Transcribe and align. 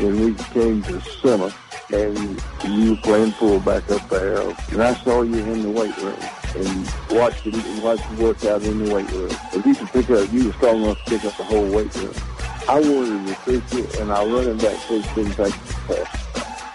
when 0.00 0.18
we 0.24 0.34
came 0.34 0.82
to 0.82 1.00
center, 1.00 1.52
and 1.92 2.42
you 2.64 2.90
were 2.90 2.96
playing 3.02 3.32
fullback 3.32 3.90
up 3.90 4.08
there, 4.08 4.40
and 4.40 4.82
I 4.82 4.94
saw 4.94 5.22
you 5.22 5.36
in 5.36 5.62
the 5.62 5.70
weight 5.70 5.96
room 5.98 6.18
and 6.56 6.94
watched 7.10 7.44
you, 7.44 7.82
watched 7.82 8.10
you 8.10 8.24
work 8.24 8.44
out 8.44 8.62
in 8.62 8.84
the 8.84 8.94
weight 8.94 9.10
room. 9.12 9.30
If 9.52 9.66
you 9.66 9.74
could 9.74 9.88
pick 9.88 10.10
up, 10.10 10.32
you 10.32 10.46
were 10.46 10.52
strong 10.54 10.82
enough 10.82 11.04
to 11.04 11.10
pick 11.10 11.24
up 11.24 11.36
the 11.36 11.44
whole 11.44 11.68
weight 11.70 11.94
room. 11.96 12.14
I 12.68 12.80
wanted 12.80 13.26
to 13.26 13.30
recruit 13.30 13.74
it, 13.74 14.00
and 14.00 14.10
our 14.10 14.26
running 14.26 14.58
back 14.58 14.76
coach 14.86 15.14
didn't 15.14 15.34
take 15.34 15.54
the 15.54 15.94
test. 15.94 16.29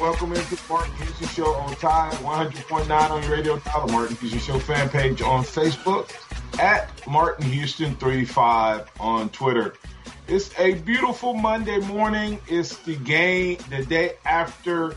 Welcome 0.00 0.32
into 0.32 0.56
the 0.56 0.62
Martin 0.66 0.94
Houston 0.96 1.28
Show 1.28 1.52
on 1.56 1.74
Tide 1.76 2.14
100.9 2.14 3.10
on 3.10 3.22
your 3.22 3.32
radio 3.32 3.58
dial. 3.58 3.86
The 3.86 3.92
Martin 3.92 4.16
Houston 4.16 4.40
Show 4.40 4.58
fan 4.58 4.88
page 4.88 5.20
on 5.20 5.44
Facebook 5.44 6.10
at 6.58 7.06
Martin 7.06 7.44
Houston 7.44 7.94
35 7.96 8.90
on 8.98 9.28
Twitter. 9.28 9.74
It's 10.26 10.58
a 10.58 10.72
beautiful 10.72 11.34
Monday 11.34 11.80
morning. 11.80 12.40
It's 12.48 12.78
the 12.78 12.96
game 12.96 13.58
the 13.68 13.84
day 13.84 14.14
after 14.24 14.96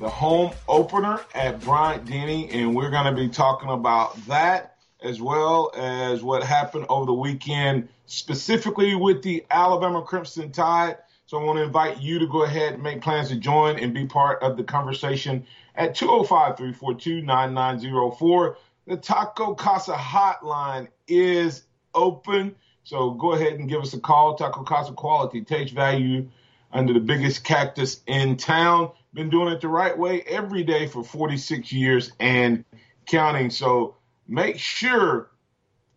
the 0.00 0.08
home 0.08 0.50
opener 0.66 1.20
at 1.32 1.60
Bryant 1.60 2.06
Denny, 2.06 2.50
and 2.50 2.74
we're 2.74 2.90
going 2.90 3.06
to 3.06 3.12
be 3.12 3.28
talking 3.28 3.70
about 3.70 4.16
that 4.26 4.78
as 5.00 5.20
well 5.20 5.70
as 5.76 6.24
what 6.24 6.42
happened 6.42 6.86
over 6.88 7.06
the 7.06 7.14
weekend, 7.14 7.88
specifically 8.06 8.96
with 8.96 9.22
the 9.22 9.46
Alabama 9.48 10.02
Crimson 10.02 10.50
Tide. 10.50 10.96
So 11.30 11.38
I 11.38 11.44
want 11.44 11.58
to 11.58 11.62
invite 11.62 12.00
you 12.00 12.18
to 12.18 12.26
go 12.26 12.42
ahead 12.42 12.72
and 12.72 12.82
make 12.82 13.02
plans 13.02 13.28
to 13.28 13.36
join 13.36 13.78
and 13.78 13.94
be 13.94 14.04
part 14.04 14.42
of 14.42 14.56
the 14.56 14.64
conversation 14.64 15.46
at 15.76 15.94
205-342-9904. 15.94 18.56
The 18.88 18.96
Taco 18.96 19.54
Casa 19.54 19.92
hotline 19.92 20.88
is 21.06 21.62
open. 21.94 22.56
So 22.82 23.12
go 23.12 23.34
ahead 23.34 23.52
and 23.52 23.68
give 23.68 23.80
us 23.80 23.94
a 23.94 24.00
call. 24.00 24.34
Taco 24.34 24.64
Casa 24.64 24.90
quality, 24.90 25.42
taste 25.42 25.72
value 25.72 26.28
under 26.72 26.92
the 26.92 26.98
biggest 26.98 27.44
cactus 27.44 28.00
in 28.08 28.36
town. 28.36 28.90
Been 29.14 29.30
doing 29.30 29.52
it 29.52 29.60
the 29.60 29.68
right 29.68 29.96
way 29.96 30.22
every 30.22 30.64
day 30.64 30.88
for 30.88 31.04
46 31.04 31.72
years 31.72 32.10
and 32.18 32.64
counting. 33.06 33.50
So 33.50 33.94
make 34.26 34.58
sure 34.58 35.30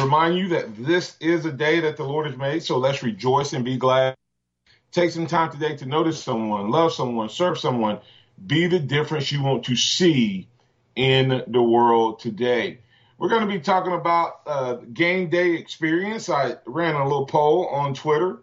remind 0.00 0.38
you 0.38 0.48
that 0.48 0.76
this 0.76 1.16
is 1.20 1.44
a 1.44 1.52
day 1.52 1.80
that 1.80 1.96
the 1.96 2.04
Lord 2.04 2.26
has 2.26 2.36
made, 2.36 2.62
so 2.62 2.78
let's 2.78 3.02
rejoice 3.02 3.52
and 3.52 3.64
be 3.64 3.76
glad. 3.76 4.14
Take 4.92 5.10
some 5.10 5.26
time 5.26 5.50
today 5.50 5.76
to 5.76 5.86
notice 5.86 6.22
someone, 6.22 6.70
love 6.70 6.92
someone, 6.92 7.28
serve 7.28 7.58
someone, 7.58 7.98
be 8.46 8.66
the 8.66 8.80
difference 8.80 9.30
you 9.30 9.42
want 9.42 9.66
to 9.66 9.76
see 9.76 10.48
in 10.96 11.42
the 11.46 11.62
world 11.62 12.20
today. 12.20 12.80
We're 13.18 13.28
going 13.28 13.46
to 13.46 13.52
be 13.52 13.60
talking 13.60 13.92
about 13.92 14.40
uh, 14.46 14.74
game 14.92 15.28
day 15.28 15.52
experience. 15.52 16.30
I 16.30 16.56
ran 16.64 16.94
a 16.94 17.04
little 17.04 17.26
poll 17.26 17.66
on 17.66 17.94
Twitter 17.94 18.38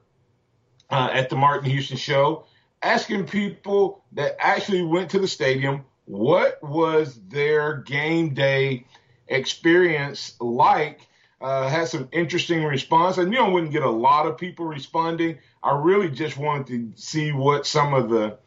uh, 0.90 1.10
at 1.12 1.30
the 1.30 1.36
Martin 1.36 1.70
Houston 1.70 1.98
Show, 1.98 2.46
asking 2.82 3.26
people 3.26 4.04
that 4.14 4.36
actually 4.40 4.84
went 4.84 5.12
to 5.12 5.20
the 5.20 5.28
stadium 5.28 5.84
what 6.06 6.62
was 6.64 7.20
their 7.28 7.78
game 7.78 8.34
day 8.34 8.86
experience 9.28 10.36
like. 10.40 11.02
Uh, 11.40 11.68
had 11.70 11.88
some 11.88 12.10
interesting 12.12 12.64
response. 12.64 13.18
and 13.20 13.32
you 13.32 13.38
know, 13.38 13.52
wouldn't 13.52 13.72
get 13.72 13.84
a 13.84 13.90
lot 13.90 14.26
of 14.26 14.38
people 14.38 14.66
responding. 14.66 15.38
I 15.62 15.78
really 15.78 16.10
just 16.10 16.36
wanted 16.36 16.96
to 16.96 17.02
see 17.02 17.32
what 17.32 17.68
some 17.68 17.94
of 17.94 18.10
the 18.10 18.40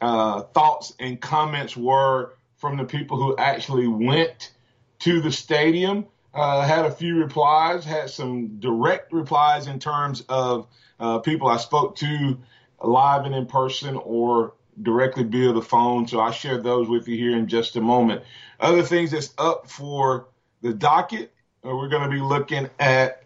uh, 0.00 0.42
thoughts 0.42 0.94
and 1.00 1.20
comments 1.20 1.76
were 1.76 2.34
from 2.62 2.76
the 2.76 2.84
people 2.84 3.16
who 3.16 3.36
actually 3.38 3.88
went 3.88 4.52
to 5.00 5.20
the 5.20 5.32
stadium. 5.32 6.06
Uh, 6.32 6.62
had 6.62 6.84
a 6.84 6.90
few 6.92 7.16
replies, 7.16 7.84
had 7.84 8.08
some 8.08 8.60
direct 8.60 9.12
replies 9.12 9.66
in 9.66 9.80
terms 9.80 10.22
of 10.28 10.68
uh, 11.00 11.18
people 11.18 11.48
I 11.48 11.56
spoke 11.56 11.96
to 11.96 12.38
live 12.80 13.26
and 13.26 13.34
in 13.34 13.46
person 13.46 13.96
or 13.96 14.54
directly 14.80 15.24
via 15.24 15.52
the 15.52 15.60
phone. 15.60 16.06
So 16.06 16.20
I 16.20 16.30
share 16.30 16.56
those 16.56 16.88
with 16.88 17.08
you 17.08 17.16
here 17.16 17.36
in 17.36 17.48
just 17.48 17.74
a 17.74 17.80
moment. 17.80 18.22
Other 18.60 18.84
things 18.84 19.10
that's 19.10 19.34
up 19.38 19.68
for 19.68 20.28
the 20.62 20.72
docket, 20.72 21.34
uh, 21.66 21.74
we're 21.74 21.88
going 21.88 22.08
to 22.08 22.16
be 22.16 22.22
looking 22.22 22.70
at 22.78 23.24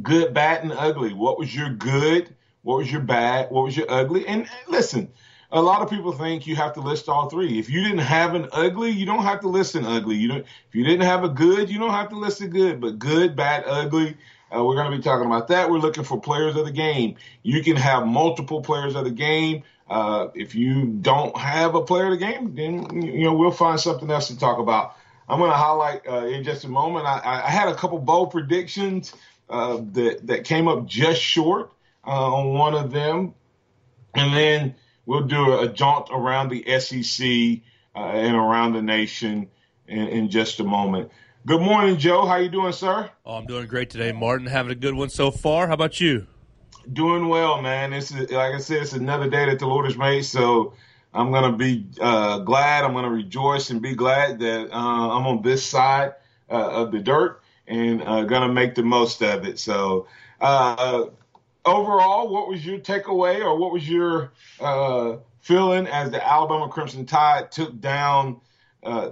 good, 0.00 0.32
bad, 0.32 0.62
and 0.62 0.72
ugly. 0.72 1.12
What 1.12 1.38
was 1.38 1.54
your 1.54 1.68
good? 1.68 2.34
What 2.62 2.78
was 2.78 2.90
your 2.90 3.02
bad? 3.02 3.50
What 3.50 3.64
was 3.64 3.76
your 3.76 3.90
ugly? 3.90 4.26
And 4.26 4.48
listen, 4.66 5.12
a 5.54 5.62
lot 5.62 5.82
of 5.82 5.88
people 5.88 6.10
think 6.10 6.48
you 6.48 6.56
have 6.56 6.72
to 6.74 6.80
list 6.80 7.08
all 7.08 7.30
three. 7.30 7.60
If 7.60 7.70
you 7.70 7.80
didn't 7.80 7.98
have 7.98 8.34
an 8.34 8.48
ugly, 8.50 8.90
you 8.90 9.06
don't 9.06 9.22
have 9.22 9.40
to 9.42 9.48
list 9.48 9.76
an 9.76 9.86
ugly. 9.86 10.16
You 10.16 10.28
don't. 10.28 10.40
If 10.40 10.74
you 10.74 10.84
didn't 10.84 11.06
have 11.06 11.22
a 11.22 11.28
good, 11.28 11.70
you 11.70 11.78
don't 11.78 11.92
have 11.92 12.08
to 12.08 12.18
list 12.18 12.40
a 12.40 12.48
good. 12.48 12.80
But 12.80 12.98
good, 12.98 13.36
bad, 13.36 13.62
ugly. 13.64 14.16
Uh, 14.54 14.64
we're 14.64 14.74
going 14.74 14.90
to 14.90 14.96
be 14.96 15.02
talking 15.02 15.26
about 15.26 15.48
that. 15.48 15.70
We're 15.70 15.78
looking 15.78 16.02
for 16.02 16.20
players 16.20 16.56
of 16.56 16.64
the 16.64 16.72
game. 16.72 17.16
You 17.44 17.62
can 17.62 17.76
have 17.76 18.04
multiple 18.04 18.62
players 18.62 18.96
of 18.96 19.04
the 19.04 19.12
game. 19.12 19.62
Uh, 19.88 20.28
if 20.34 20.56
you 20.56 20.86
don't 20.86 21.36
have 21.36 21.76
a 21.76 21.82
player 21.82 22.06
of 22.06 22.10
the 22.10 22.16
game, 22.16 22.54
then 22.56 23.02
you 23.02 23.24
know 23.24 23.34
we'll 23.34 23.52
find 23.52 23.78
something 23.78 24.10
else 24.10 24.28
to 24.28 24.38
talk 24.38 24.58
about. 24.58 24.96
I'm 25.28 25.38
going 25.38 25.52
to 25.52 25.56
highlight 25.56 26.06
uh, 26.08 26.26
in 26.26 26.42
just 26.42 26.64
a 26.64 26.68
moment. 26.68 27.06
I, 27.06 27.42
I, 27.46 27.50
had 27.50 27.68
a 27.68 27.74
couple 27.74 27.98
bold 27.98 28.30
predictions 28.30 29.14
uh, 29.48 29.78
that 29.92 30.26
that 30.26 30.44
came 30.44 30.68
up 30.68 30.86
just 30.86 31.20
short 31.20 31.72
uh, 32.06 32.34
on 32.34 32.54
one 32.54 32.74
of 32.74 32.90
them, 32.90 33.34
and 34.14 34.34
then 34.34 34.74
we'll 35.06 35.26
do 35.26 35.58
a, 35.58 35.68
jaunt 35.68 36.08
around 36.10 36.48
the 36.48 36.78
SEC 36.78 37.62
uh, 37.94 37.98
and 37.98 38.36
around 38.36 38.72
the 38.72 38.82
nation 38.82 39.48
in, 39.86 40.08
in, 40.08 40.30
just 40.30 40.60
a 40.60 40.64
moment. 40.64 41.10
Good 41.46 41.60
morning, 41.60 41.98
Joe. 41.98 42.26
How 42.26 42.36
you 42.36 42.48
doing, 42.48 42.72
sir? 42.72 43.10
Oh, 43.26 43.34
I'm 43.34 43.46
doing 43.46 43.66
great 43.66 43.90
today, 43.90 44.12
Martin. 44.12 44.46
Having 44.46 44.72
a 44.72 44.76
good 44.76 44.94
one 44.94 45.10
so 45.10 45.30
far. 45.30 45.68
How 45.68 45.74
about 45.74 46.00
you? 46.00 46.26
Doing 46.92 47.28
well, 47.28 47.60
man. 47.62 47.90
This 47.90 48.10
is 48.10 48.30
like 48.30 48.54
I 48.54 48.58
said, 48.58 48.82
it's 48.82 48.92
another 48.92 49.28
day 49.28 49.46
that 49.46 49.58
the 49.58 49.66
Lord 49.66 49.86
has 49.86 49.96
made. 49.96 50.24
So 50.24 50.74
I'm 51.12 51.32
gonna 51.32 51.56
be 51.56 51.86
uh, 52.00 52.38
glad. 52.38 52.84
I'm 52.84 52.92
gonna 52.92 53.10
rejoice 53.10 53.70
and 53.70 53.80
be 53.80 53.94
glad 53.94 54.38
that 54.40 54.70
uh, 54.70 55.16
I'm 55.16 55.26
on 55.26 55.42
this 55.42 55.64
side 55.64 56.14
uh, 56.50 56.82
of 56.82 56.92
the 56.92 57.00
dirt 57.00 57.40
and 57.66 58.02
uh, 58.02 58.24
gonna 58.24 58.52
make 58.52 58.74
the 58.74 58.82
most 58.82 59.22
of 59.22 59.46
it. 59.46 59.58
So 59.58 60.08
uh, 60.40 61.06
overall, 61.64 62.28
what 62.28 62.48
was 62.48 62.64
your 62.64 62.78
takeaway 62.78 63.40
or 63.40 63.56
what 63.56 63.72
was 63.72 63.88
your 63.88 64.32
uh, 64.60 65.16
feeling 65.40 65.86
as 65.86 66.10
the 66.10 66.26
Alabama 66.26 66.68
Crimson 66.68 67.06
Tide 67.06 67.50
took 67.50 67.80
down 67.80 68.40
uh, 68.82 69.10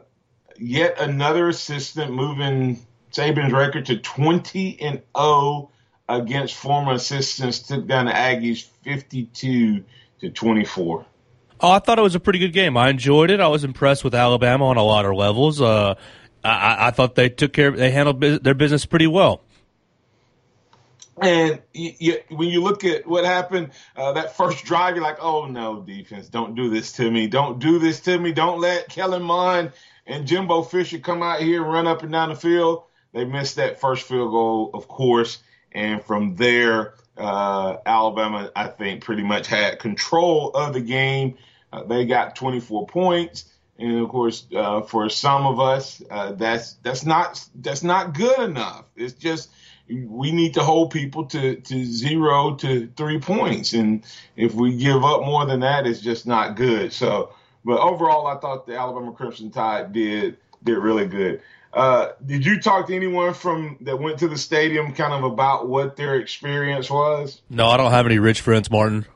yet 0.59 1.01
another 1.01 1.49
assistant, 1.49 2.13
moving 2.13 2.85
Saban's 3.13 3.53
record 3.53 3.87
to 3.87 3.99
20 3.99 4.81
and 4.81 5.03
0 5.17 5.71
against 6.09 6.55
former 6.55 6.93
assistants, 6.93 7.61
took 7.61 7.87
down 7.87 8.07
the 8.07 8.13
Aggies 8.13 8.67
52 8.85 9.85
to 10.21 10.31
24. 10.31 11.07
Oh, 11.61 11.71
I 11.71 11.79
thought 11.79 11.99
it 11.99 12.03
was 12.03 12.15
a 12.15 12.21
pretty 12.21 12.41
good 12.41 12.53
game. 12.53 12.77
I 12.77 12.89
enjoyed 12.89 13.31
it. 13.31 13.41
I 13.41 13.49
was 13.49 13.63
impressed 13.63 14.03
with 14.03 14.15
Alabama 14.15 14.67
on 14.67 14.77
a 14.77 14.83
lot 14.83 15.05
of 15.05 15.15
levels. 15.15 15.61
Uh, 15.61 15.95
I, 16.43 16.89
I, 16.89 16.91
thought 16.91 17.15
they 17.15 17.29
took 17.29 17.53
care, 17.53 17.71
they 17.71 17.93
handled 17.93 18.21
their 18.21 18.55
business 18.55 18.85
pretty 18.85 19.07
well. 19.07 19.43
And 21.23 21.63
you, 21.73 21.93
you, 21.99 22.19
when 22.31 22.49
you 22.49 22.63
look 22.63 22.85
at 22.85 23.07
what 23.07 23.25
happened, 23.25 23.71
uh, 23.97 24.13
that 24.13 24.37
first 24.37 24.65
drive, 24.65 24.97
you're 24.97 25.05
like, 25.05 25.19
oh 25.21 25.47
no, 25.47 25.81
defense, 25.81 26.29
don't 26.29 26.55
do 26.55 26.69
this 26.69 26.93
to 26.93 27.11
me. 27.11 27.29
Don't 27.29 27.59
do 27.59 27.79
this 27.79 28.01
to 28.01 28.19
me. 28.19 28.33
Don't 28.33 28.61
let 28.61 28.89
Kellen 28.89 29.23
Mond 29.23 29.73
and 30.07 30.27
Jimbo 30.27 30.63
Fisher 30.63 30.99
come 30.99 31.23
out 31.23 31.41
here 31.41 31.63
and 31.63 31.73
run 31.73 31.87
up 31.87 32.03
and 32.03 32.11
down 32.11 32.31
the 32.31 32.35
field. 32.35 32.85
They 33.13 33.25
missed 33.25 33.57
that 33.57 33.81
first 33.81 34.09
field 34.09 34.31
goal, 34.31 34.71
of 34.75 34.89
course. 34.89 35.39
And 35.71 36.03
from 36.03 36.35
there, 36.37 36.95
uh, 37.17 37.77
Alabama, 37.87 38.51
I 38.57 38.69
think, 38.69 39.05
pretty 39.05 39.23
much 39.23 39.47
had 39.47 39.79
control 39.79 40.51
of 40.51 40.75
the 40.75 40.81
game. 40.81 41.39
Uh, 41.73 41.85
they 41.85 42.05
got 42.05 42.37
24 42.37 42.87
points. 42.87 43.45
And 43.79 44.01
of 44.01 44.09
course, 44.09 44.47
uh, 44.55 44.83
for 44.83 45.09
some 45.09 45.47
of 45.47 45.59
us, 45.59 46.03
uh, 46.11 46.33
that's 46.33 46.75
that's 46.83 47.05
not 47.05 47.45
that's 47.55 47.83
not 47.83 48.15
good 48.15 48.39
enough. 48.39 48.85
It's 48.97 49.15
just 49.15 49.51
we 49.93 50.33
need 50.33 50.55
to 50.55 50.61
hold 50.61 50.91
people 50.91 51.27
to, 51.27 51.57
to 51.57 51.85
zero 51.85 52.55
to 52.57 52.89
three 52.97 53.19
points. 53.19 53.73
And 53.73 54.05
if 54.37 54.55
we 54.55 54.77
give 54.77 55.05
up 55.05 55.25
more 55.25 55.47
than 55.47 55.61
that, 55.61 55.87
it's 55.87 56.01
just 56.01 56.27
not 56.27 56.57
good. 56.57 56.93
So, 56.93 57.35
but 57.65 57.79
overall, 57.81 58.27
I 58.27 58.39
thought 58.39 58.67
the 58.67 58.77
Alabama 58.77 59.13
Crimson 59.13 59.51
Tide 59.51 59.93
did 59.93 60.37
did 60.65 60.79
really 60.79 61.07
good. 61.07 61.43
Uh, 61.73 62.13
did 62.25 62.45
you 62.45 62.61
talk 62.61 62.87
to 62.89 62.95
anyone 62.95 63.33
from 63.33 63.79
that 63.81 63.99
went 63.99 64.19
to 64.19 64.29
the 64.29 64.37
stadium 64.37 64.93
kind 64.95 65.13
of 65.13 65.25
about 65.25 65.69
what 65.69 65.97
their 65.97 66.17
experience 66.17 66.91
was? 66.91 67.41
No, 67.49 67.67
I 67.69 67.77
don't 67.79 67.93
have 67.93 68.07
any 68.07 68.19
rich 68.19 68.43
friends, 68.43 68.71
Martin. 68.71 69.07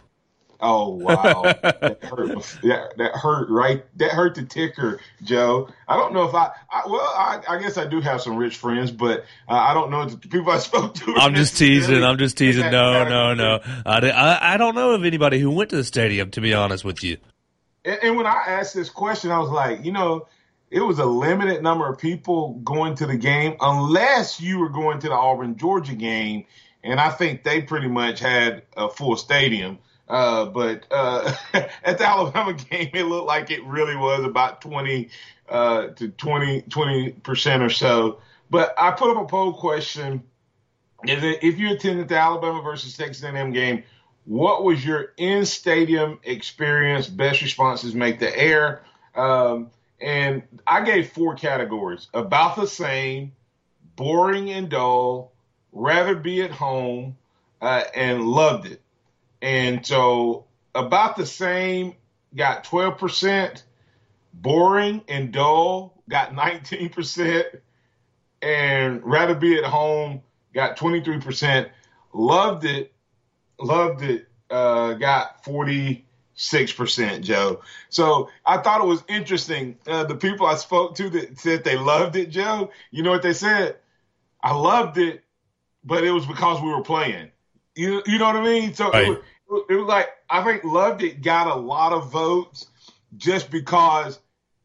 Oh 0.61 0.91
wow, 0.91 1.43
that 1.43 1.99
hurt. 2.05 2.29
That, 2.63 2.97
that 2.97 3.13
hurt 3.15 3.51
right. 3.51 3.85
That 3.97 4.11
hurt 4.11 4.35
the 4.35 4.45
ticker, 4.45 5.01
Joe. 5.23 5.69
I 5.87 5.97
don't 5.97 6.15
know 6.15 6.29
if 6.29 6.35
I. 6.35 6.51
I 6.71 6.83
well, 6.87 7.01
I, 7.01 7.43
I, 7.49 7.59
guess 7.61 7.77
I 7.77 7.87
do 7.87 8.01
have 8.01 8.23
some 8.23 8.37
rich 8.37 8.57
friends, 8.57 8.91
but 8.91 9.25
uh, 9.49 9.53
I 9.53 9.75
don't 9.75 9.91
know 9.91 10.07
the 10.07 10.17
people 10.17 10.51
I 10.51 10.59
spoke 10.59 10.95
to. 10.95 11.15
I'm 11.17 11.35
just 11.35 11.57
teasing. 11.59 12.03
I'm 12.03 12.19
just 12.19 12.39
teasing. 12.39 12.71
No, 12.71 13.05
no, 13.05 13.35
no. 13.35 13.61
I, 13.85 13.99
I, 14.11 14.55
I 14.55 14.57
don't 14.57 14.75
know 14.75 14.93
of 14.93 15.05
anybody 15.05 15.39
who 15.39 15.51
went 15.51 15.71
to 15.71 15.77
the 15.77 15.85
stadium. 15.85 16.31
To 16.33 16.41
be 16.41 16.55
honest 16.55 16.85
with 16.85 17.05
you. 17.05 17.19
And, 17.85 17.99
and 18.03 18.17
when 18.17 18.27
I 18.27 18.45
asked 18.47 18.75
this 18.75 18.91
question, 18.91 19.31
I 19.31 19.39
was 19.39 19.51
like, 19.51 19.85
you 19.85 19.93
know, 19.93 20.27
it 20.71 20.81
was 20.81 20.99
a 20.99 21.07
limited 21.07 21.63
number 21.63 21.89
of 21.89 21.99
people 21.99 22.55
going 22.65 22.97
to 22.97 23.07
the 23.07 23.17
game, 23.17 23.57
unless 23.61 24.41
you 24.41 24.59
were 24.59 24.69
going 24.69 24.99
to 25.01 25.09
the 25.09 25.15
Auburn 25.15 25.57
Georgia 25.57 25.95
game, 25.95 26.47
and 26.83 27.01
I 27.01 27.11
think 27.11 27.45
they 27.45 27.63
pretty 27.63 27.89
much 27.89 28.21
had 28.21 28.63
a 28.77 28.89
full 28.89 29.17
stadium. 29.17 29.79
Uh, 30.09 30.47
but 30.47 30.87
uh, 30.91 31.35
at 31.53 31.99
the 31.99 32.07
Alabama 32.07 32.53
game, 32.71 32.91
it 32.93 33.05
looked 33.05 33.27
like 33.27 33.51
it 33.51 33.65
really 33.65 33.97
was 33.97 34.25
about 34.25 34.61
20 34.61 35.09
uh, 35.49 35.89
to 35.89 36.09
20 36.09 37.11
percent 37.23 37.63
or 37.63 37.71
so. 37.71 38.21
But 38.51 38.75
I 38.79 38.93
put 38.93 39.11
up 39.17 39.23
a 39.23 39.27
poll 39.27 39.53
question: 39.53 40.23
if 41.05 41.59
you 41.59 41.73
attended 41.73 42.09
the 42.09 42.19
Alabama 42.19 42.63
versus 42.63 42.97
Texas 42.97 43.25
A&M 43.25 43.53
game, 43.53 43.83
what 44.25 44.65
was 44.65 44.85
your 44.85 45.13
in-stadium 45.17 46.19
experience? 46.25 47.09
Best 47.09 47.43
responses 47.43 47.95
make 47.95 48.19
the 48.19 48.37
air. 48.37 48.83
Um, 49.15 49.71
and 50.01 50.43
I 50.67 50.83
gave 50.85 51.11
four 51.11 51.35
categories: 51.35 52.09
about 52.15 52.57
the 52.57 52.67
same, 52.67 53.33
boring 53.97 54.51
and 54.51 54.69
dull, 54.69 55.33
rather 55.73 56.15
be 56.15 56.43
at 56.43 56.51
home, 56.51 57.17
uh, 57.61 57.83
and 57.95 58.23
loved 58.23 58.67
it. 58.67 58.81
And 59.43 59.85
so 59.85 60.47
about 60.75 61.17
the 61.17 61.27
same 61.27 61.95
got 62.35 62.65
12%, 62.65 63.63
boring 64.33 65.03
and 65.09 65.33
dull 65.33 66.03
got 66.09 66.33
19%, 66.35 67.45
and 68.43 69.03
rather 69.05 69.35
be 69.35 69.57
at 69.57 69.65
home 69.65 70.23
got 70.55 70.77
23%. 70.77 71.71
Loved 72.13 72.65
it, 72.65 72.93
loved 73.59 74.03
it, 74.03 74.29
uh, 74.51 74.95
got 74.95 75.45
46%, 75.45 76.03
Joe. 77.23 77.61
So 77.89 78.31
I 78.45 78.59
thought 78.59 78.81
it 78.81 78.87
was 78.87 79.03
interesting. 79.09 79.79
Uh, 79.87 80.05
the 80.05 80.17
people 80.17 80.47
I 80.47 80.55
spoke 80.57 80.95
to 80.97 81.11
that 81.11 81.39
said 81.39 81.65
they 81.65 81.77
loved 81.77 82.17
it, 82.17 82.31
Joe, 82.31 82.71
you 82.91 83.03
know 83.03 83.11
what 83.11 83.23
they 83.23 83.33
said? 83.33 83.77
I 84.43 84.55
loved 84.55 84.99
it, 84.99 85.25
but 85.85 86.05
it 86.05 86.11
was 86.11 86.27
because 86.27 86.63
we 86.63 86.71
were 86.71 86.83
playing. 86.83 87.31
You 87.77 88.03
you 88.07 88.19
know 88.19 88.27
what 88.27 88.37
I 88.37 88.43
mean? 88.45 88.75
So 88.75 88.91
right. 88.91 89.09
it, 89.09 89.23
was, 89.49 89.65
it 89.71 89.75
was 89.75 89.87
like 89.87 90.09
I 90.29 90.43
think 90.43 90.65
loved 90.65 91.03
it 91.03 91.23
got 91.23 91.47
a 91.47 91.55
lot 91.55 91.93
of 91.93 92.11
votes 92.11 92.67
just 93.17 93.51
because 93.51 94.19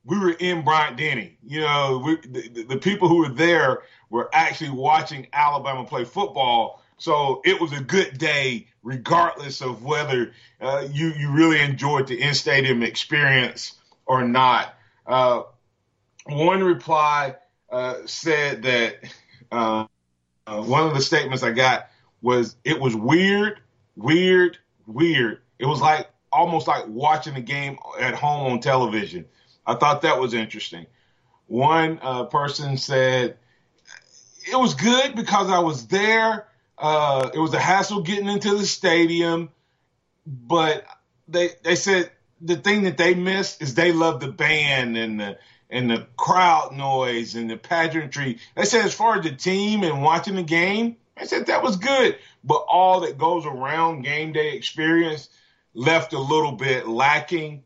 we 0.05 0.17
were 0.17 0.31
in 0.31 0.63
Bryant 0.63 0.97
Denny. 0.97 1.37
You 1.45 1.61
know, 1.61 2.01
we, 2.03 2.15
the, 2.27 2.63
the 2.63 2.77
people 2.77 3.07
who 3.07 3.17
were 3.17 3.29
there 3.29 3.83
were 4.09 4.29
actually 4.33 4.71
watching 4.71 5.27
Alabama 5.33 5.85
play 5.85 6.05
football. 6.05 6.81
So 6.97 7.41
it 7.45 7.59
was 7.59 7.73
a 7.73 7.81
good 7.81 8.17
day, 8.17 8.67
regardless 8.83 9.61
of 9.61 9.83
whether 9.83 10.31
uh, 10.59 10.87
you 10.91 11.09
you 11.17 11.31
really 11.31 11.59
enjoyed 11.59 12.07
the 12.07 12.21
in 12.21 12.33
stadium 12.33 12.81
experience 12.81 13.73
or 14.05 14.23
not. 14.23 14.73
Uh, 15.05 15.43
one 16.25 16.63
reply 16.63 17.35
uh, 17.69 17.95
said 18.05 18.63
that 18.63 18.97
uh, 19.51 19.85
uh, 20.47 20.61
one 20.61 20.87
of 20.87 20.93
the 20.93 21.01
statements 21.01 21.43
I 21.43 21.51
got 21.51 21.87
was 22.21 22.55
it 22.63 22.79
was 22.79 22.95
weird, 22.95 23.59
weird, 23.95 24.57
weird. 24.85 25.39
It 25.59 25.65
was 25.65 25.81
like 25.81 26.09
almost 26.31 26.67
like 26.67 26.87
watching 26.87 27.33
the 27.33 27.41
game 27.41 27.77
at 27.99 28.13
home 28.13 28.51
on 28.51 28.59
television. 28.59 29.25
I 29.65 29.75
thought 29.75 30.03
that 30.03 30.19
was 30.19 30.33
interesting. 30.33 30.87
One 31.47 31.99
uh, 32.01 32.25
person 32.25 32.77
said 32.77 33.37
it 34.49 34.55
was 34.55 34.73
good 34.73 35.15
because 35.15 35.49
I 35.49 35.59
was 35.59 35.87
there. 35.87 36.47
Uh, 36.77 37.29
it 37.33 37.39
was 37.39 37.53
a 37.53 37.59
hassle 37.59 38.01
getting 38.01 38.27
into 38.27 38.55
the 38.55 38.65
stadium, 38.65 39.49
but 40.25 40.85
they 41.27 41.49
they 41.63 41.75
said 41.75 42.11
the 42.39 42.55
thing 42.55 42.83
that 42.83 42.97
they 42.97 43.13
missed 43.13 43.61
is 43.61 43.75
they 43.75 43.91
love 43.91 44.19
the 44.19 44.27
band 44.27 44.97
and 44.97 45.19
the 45.19 45.37
and 45.69 45.89
the 45.89 46.07
crowd 46.17 46.73
noise 46.73 47.35
and 47.35 47.49
the 47.49 47.57
pageantry. 47.57 48.39
They 48.55 48.65
said 48.65 48.85
as 48.85 48.93
far 48.93 49.17
as 49.17 49.23
the 49.23 49.31
team 49.31 49.83
and 49.83 50.01
watching 50.01 50.35
the 50.35 50.43
game, 50.43 50.97
I 51.17 51.25
said 51.25 51.47
that 51.47 51.63
was 51.63 51.77
good, 51.77 52.17
but 52.43 52.65
all 52.67 53.01
that 53.01 53.17
goes 53.17 53.45
around 53.45 54.03
game 54.03 54.31
day 54.31 54.53
experience 54.53 55.29
left 55.73 56.13
a 56.13 56.19
little 56.19 56.53
bit 56.53 56.87
lacking, 56.87 57.63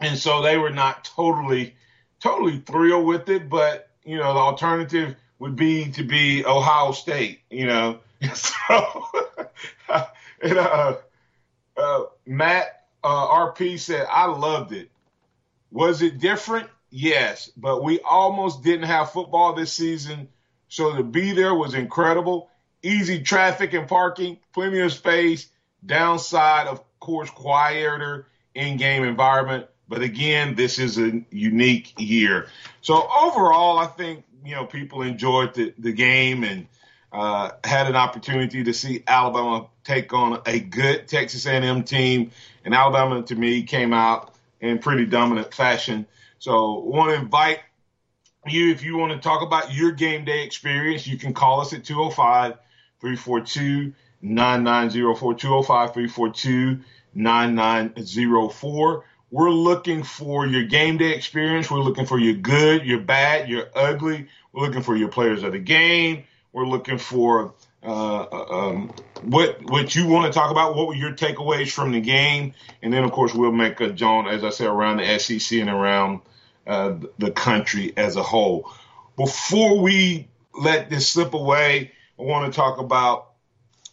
and 0.00 0.18
so 0.18 0.42
they 0.42 0.56
were 0.56 0.70
not 0.70 1.04
totally, 1.04 1.74
totally 2.20 2.58
thrilled 2.58 3.06
with 3.06 3.28
it. 3.28 3.48
But 3.48 3.90
you 4.04 4.16
know, 4.16 4.32
the 4.34 4.40
alternative 4.40 5.16
would 5.38 5.56
be 5.56 5.90
to 5.92 6.04
be 6.04 6.44
Ohio 6.44 6.92
State. 6.92 7.40
You 7.50 7.66
know, 7.66 7.98
so 8.34 9.04
and, 10.42 10.58
uh, 10.58 10.96
uh, 11.76 12.02
Matt 12.26 12.86
uh, 13.02 13.26
RP 13.26 13.78
said 13.78 14.06
I 14.10 14.26
loved 14.26 14.72
it. 14.72 14.90
Was 15.70 16.02
it 16.02 16.18
different? 16.18 16.68
Yes, 16.90 17.50
but 17.56 17.84
we 17.84 18.00
almost 18.00 18.64
didn't 18.64 18.86
have 18.86 19.12
football 19.12 19.54
this 19.54 19.72
season, 19.72 20.28
so 20.68 20.96
to 20.96 21.04
be 21.04 21.32
there 21.32 21.54
was 21.54 21.74
incredible 21.74 22.49
easy 22.82 23.22
traffic 23.22 23.72
and 23.72 23.88
parking, 23.88 24.38
plenty 24.52 24.80
of 24.80 24.92
space. 24.92 25.48
Downside, 25.84 26.66
of 26.66 26.82
course, 26.98 27.30
quieter 27.30 28.26
in-game 28.54 29.04
environment. 29.04 29.66
But 29.88 30.02
again, 30.02 30.54
this 30.54 30.78
is 30.78 30.98
a 30.98 31.22
unique 31.30 31.94
year. 31.98 32.46
So 32.80 32.94
overall, 32.94 33.78
I 33.78 33.86
think 33.86 34.24
you 34.44 34.54
know 34.54 34.64
people 34.64 35.02
enjoyed 35.02 35.54
the, 35.54 35.74
the 35.78 35.92
game 35.92 36.44
and 36.44 36.66
uh, 37.12 37.50
had 37.64 37.88
an 37.88 37.96
opportunity 37.96 38.62
to 38.64 38.72
see 38.72 39.02
Alabama 39.06 39.66
take 39.82 40.12
on 40.12 40.40
a 40.46 40.60
good 40.60 41.08
Texas 41.08 41.46
A&M 41.46 41.82
team, 41.82 42.30
and 42.64 42.74
Alabama 42.74 43.22
to 43.22 43.34
me 43.34 43.64
came 43.64 43.92
out 43.92 44.34
in 44.60 44.78
pretty 44.78 45.06
dominant 45.06 45.52
fashion. 45.52 46.06
So 46.38 46.78
want 46.78 47.10
to 47.10 47.16
invite 47.16 47.60
you 48.46 48.70
if 48.70 48.84
you 48.84 48.96
want 48.96 49.12
to 49.12 49.18
talk 49.18 49.42
about 49.42 49.74
your 49.74 49.90
game 49.92 50.24
day 50.24 50.44
experience, 50.44 51.06
you 51.06 51.18
can 51.18 51.34
call 51.34 51.60
us 51.60 51.72
at 51.72 51.82
205- 51.82 52.58
342 53.00 53.92
9904 54.22 55.34
205 55.34 55.94
342 55.94 56.80
9904. 57.14 59.04
We're 59.32 59.50
looking 59.50 60.02
for 60.02 60.46
your 60.46 60.64
game 60.64 60.98
day 60.98 61.12
experience. 61.12 61.70
We're 61.70 61.80
looking 61.80 62.06
for 62.06 62.18
your 62.18 62.34
good, 62.34 62.84
your 62.84 63.00
bad, 63.00 63.48
your 63.48 63.68
ugly. 63.74 64.28
We're 64.52 64.66
looking 64.66 64.82
for 64.82 64.96
your 64.96 65.08
players 65.08 65.42
of 65.42 65.52
the 65.52 65.58
game. 65.58 66.24
We're 66.52 66.66
looking 66.66 66.98
for 66.98 67.54
uh, 67.82 68.22
uh, 68.22 68.46
um, 68.50 68.92
what 69.22 69.62
what 69.70 69.94
you 69.94 70.06
want 70.06 70.32
to 70.32 70.36
talk 70.36 70.50
about. 70.50 70.74
What 70.74 70.88
were 70.88 70.94
your 70.94 71.12
takeaways 71.12 71.70
from 71.70 71.92
the 71.92 72.00
game? 72.00 72.54
And 72.82 72.92
then, 72.92 73.04
of 73.04 73.12
course, 73.12 73.32
we'll 73.32 73.52
make 73.52 73.80
a 73.80 73.90
John, 73.90 74.26
as 74.26 74.42
I 74.42 74.50
said, 74.50 74.66
around 74.66 74.96
the 74.96 75.18
SEC 75.18 75.60
and 75.60 75.70
around 75.70 76.20
uh, 76.66 76.96
the 77.18 77.30
country 77.30 77.92
as 77.96 78.16
a 78.16 78.22
whole. 78.22 78.70
Before 79.16 79.80
we 79.80 80.28
let 80.58 80.90
this 80.90 81.08
slip 81.08 81.34
away, 81.34 81.92
I 82.20 82.22
want 82.22 82.52
to 82.52 82.56
talk 82.56 82.78
about 82.78 83.30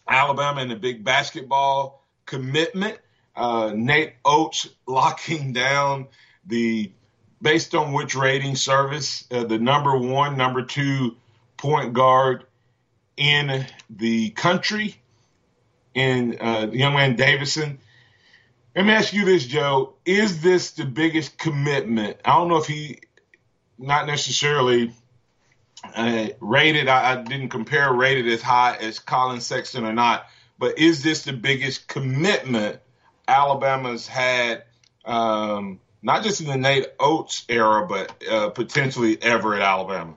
Alabama 0.06 0.60
and 0.60 0.70
the 0.70 0.76
big 0.76 1.02
basketball 1.02 2.04
commitment. 2.26 2.98
Uh, 3.34 3.72
Nate 3.74 4.14
Oats 4.24 4.68
locking 4.86 5.52
down 5.54 6.08
the 6.46 6.92
based 7.40 7.74
on 7.74 7.92
which 7.92 8.14
rating 8.14 8.56
service 8.56 9.24
uh, 9.30 9.44
the 9.44 9.58
number 9.58 9.96
one, 9.96 10.36
number 10.36 10.62
two 10.62 11.16
point 11.56 11.94
guard 11.94 12.44
in 13.16 13.64
the 13.88 14.30
country, 14.30 14.96
in 15.94 16.36
uh, 16.40 16.68
young 16.70 16.94
man 16.94 17.16
Davison. 17.16 17.78
Let 18.76 18.84
me 18.84 18.92
ask 18.92 19.14
you 19.14 19.24
this, 19.24 19.46
Joe. 19.46 19.94
Is 20.04 20.42
this 20.42 20.72
the 20.72 20.84
biggest 20.84 21.38
commitment? 21.38 22.18
I 22.24 22.32
don't 22.32 22.48
know 22.48 22.58
if 22.58 22.66
he, 22.66 23.00
not 23.78 24.06
necessarily 24.06 24.92
uh, 25.94 26.28
rated, 26.40 26.88
I, 26.88 27.12
I, 27.12 27.22
didn't 27.22 27.50
compare 27.50 27.92
rated 27.92 28.26
as 28.28 28.42
high 28.42 28.76
as 28.80 28.98
Collin 28.98 29.40
Sexton 29.40 29.84
or 29.84 29.92
not, 29.92 30.26
but 30.58 30.78
is 30.78 31.02
this 31.02 31.22
the 31.22 31.32
biggest 31.32 31.86
commitment 31.88 32.80
Alabama's 33.26 34.06
had, 34.06 34.64
um, 35.04 35.80
not 36.02 36.22
just 36.22 36.40
in 36.40 36.46
the 36.46 36.56
Nate 36.56 36.86
Oats 36.98 37.44
era, 37.48 37.86
but 37.86 38.12
uh, 38.28 38.50
potentially 38.50 39.20
ever 39.22 39.54
at 39.54 39.62
Alabama? 39.62 40.14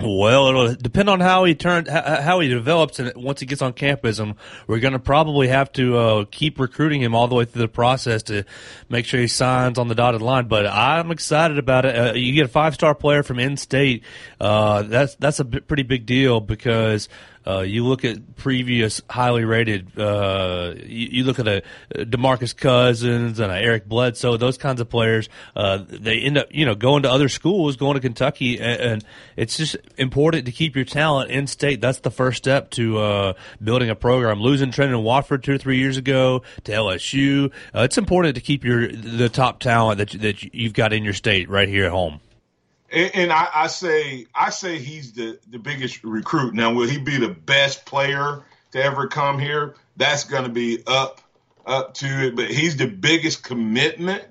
Well, 0.00 0.48
it'll 0.48 0.74
depend 0.74 1.10
on 1.10 1.20
how 1.20 1.44
he 1.44 1.54
turns, 1.54 1.88
how 1.88 2.40
he 2.40 2.48
develops, 2.48 2.98
and 2.98 3.12
once 3.14 3.40
he 3.40 3.46
gets 3.46 3.62
on 3.62 3.72
campus, 3.72 4.20
we're 4.66 4.80
going 4.80 4.94
to 4.94 4.98
probably 4.98 5.48
have 5.48 5.70
to 5.74 5.96
uh, 5.96 6.24
keep 6.30 6.58
recruiting 6.58 7.00
him 7.02 7.14
all 7.14 7.28
the 7.28 7.34
way 7.34 7.44
through 7.44 7.62
the 7.62 7.68
process 7.68 8.24
to 8.24 8.44
make 8.88 9.04
sure 9.04 9.20
he 9.20 9.28
signs 9.28 9.78
on 9.78 9.88
the 9.88 9.94
dotted 9.94 10.22
line. 10.22 10.48
But 10.48 10.66
I'm 10.66 11.10
excited 11.10 11.58
about 11.58 11.84
it. 11.84 11.96
Uh, 11.96 12.12
you 12.14 12.32
get 12.32 12.46
a 12.46 12.48
five 12.48 12.74
star 12.74 12.94
player 12.94 13.22
from 13.22 13.38
in-state. 13.38 14.02
Uh, 14.40 14.82
that's 14.82 15.14
that's 15.16 15.40
a 15.40 15.44
pretty 15.44 15.84
big 15.84 16.06
deal 16.06 16.40
because 16.40 17.08
uh, 17.46 17.60
you 17.60 17.84
look 17.84 18.04
at 18.04 18.36
previous 18.36 19.00
highly 19.10 19.44
rated. 19.44 19.98
Uh, 19.98 20.74
you, 20.76 21.08
you, 21.10 21.24
look 21.24 21.38
at 21.38 21.48
a 21.48 21.62
Demarcus 21.94 22.56
Cousins 22.56 23.40
and 23.40 23.52
Eric 23.52 23.88
Bledsoe, 23.88 24.36
those 24.36 24.58
kinds 24.58 24.80
of 24.80 24.88
players. 24.88 25.28
Uh, 25.56 25.78
they 25.88 26.18
end 26.20 26.38
up, 26.38 26.48
you 26.50 26.64
know, 26.64 26.74
going 26.74 27.02
to 27.02 27.10
other 27.10 27.28
schools, 27.28 27.76
going 27.76 27.94
to 27.94 28.00
Kentucky, 28.00 28.60
and, 28.60 28.80
and, 28.80 29.04
it's 29.34 29.56
just 29.56 29.76
important 29.96 30.46
to 30.46 30.52
keep 30.52 30.76
your 30.76 30.84
talent 30.84 31.30
in 31.30 31.46
state. 31.46 31.80
That's 31.80 32.00
the 32.00 32.10
first 32.10 32.38
step 32.38 32.70
to 32.72 32.98
uh, 32.98 33.32
building 33.62 33.88
a 33.90 33.94
program. 33.94 34.40
Losing 34.40 34.70
Trendon 34.70 35.02
Watford 35.02 35.42
two 35.42 35.54
or 35.54 35.58
three 35.58 35.78
years 35.78 35.96
ago 35.96 36.42
to 36.64 36.72
LSU, 36.72 37.50
uh, 37.74 37.80
it's 37.80 37.98
important 37.98 38.34
to 38.34 38.40
keep 38.40 38.64
your 38.64 38.88
the 38.88 39.28
top 39.28 39.60
talent 39.60 39.98
that 39.98 40.10
that 40.20 40.54
you've 40.54 40.74
got 40.74 40.92
in 40.92 41.02
your 41.02 41.14
state 41.14 41.48
right 41.48 41.68
here 41.68 41.86
at 41.86 41.90
home. 41.90 42.20
And, 42.92 43.10
and 43.14 43.32
I, 43.32 43.48
I, 43.54 43.66
say 43.68 44.26
I 44.34 44.50
say 44.50 44.78
he's 44.78 45.12
the, 45.12 45.38
the 45.48 45.58
biggest 45.58 46.04
recruit. 46.04 46.54
Now, 46.54 46.72
will 46.72 46.88
he 46.88 46.98
be 46.98 47.16
the 47.16 47.28
best 47.28 47.86
player 47.86 48.44
to 48.72 48.82
ever 48.82 49.08
come 49.08 49.38
here? 49.38 49.74
That's 49.96 50.24
going 50.24 50.44
to 50.44 50.50
be 50.50 50.82
up 50.86 51.20
up 51.64 51.94
to 51.94 52.06
it. 52.06 52.36
But 52.36 52.50
he's 52.50 52.76
the 52.76 52.86
biggest 52.86 53.42
commitment 53.42 54.24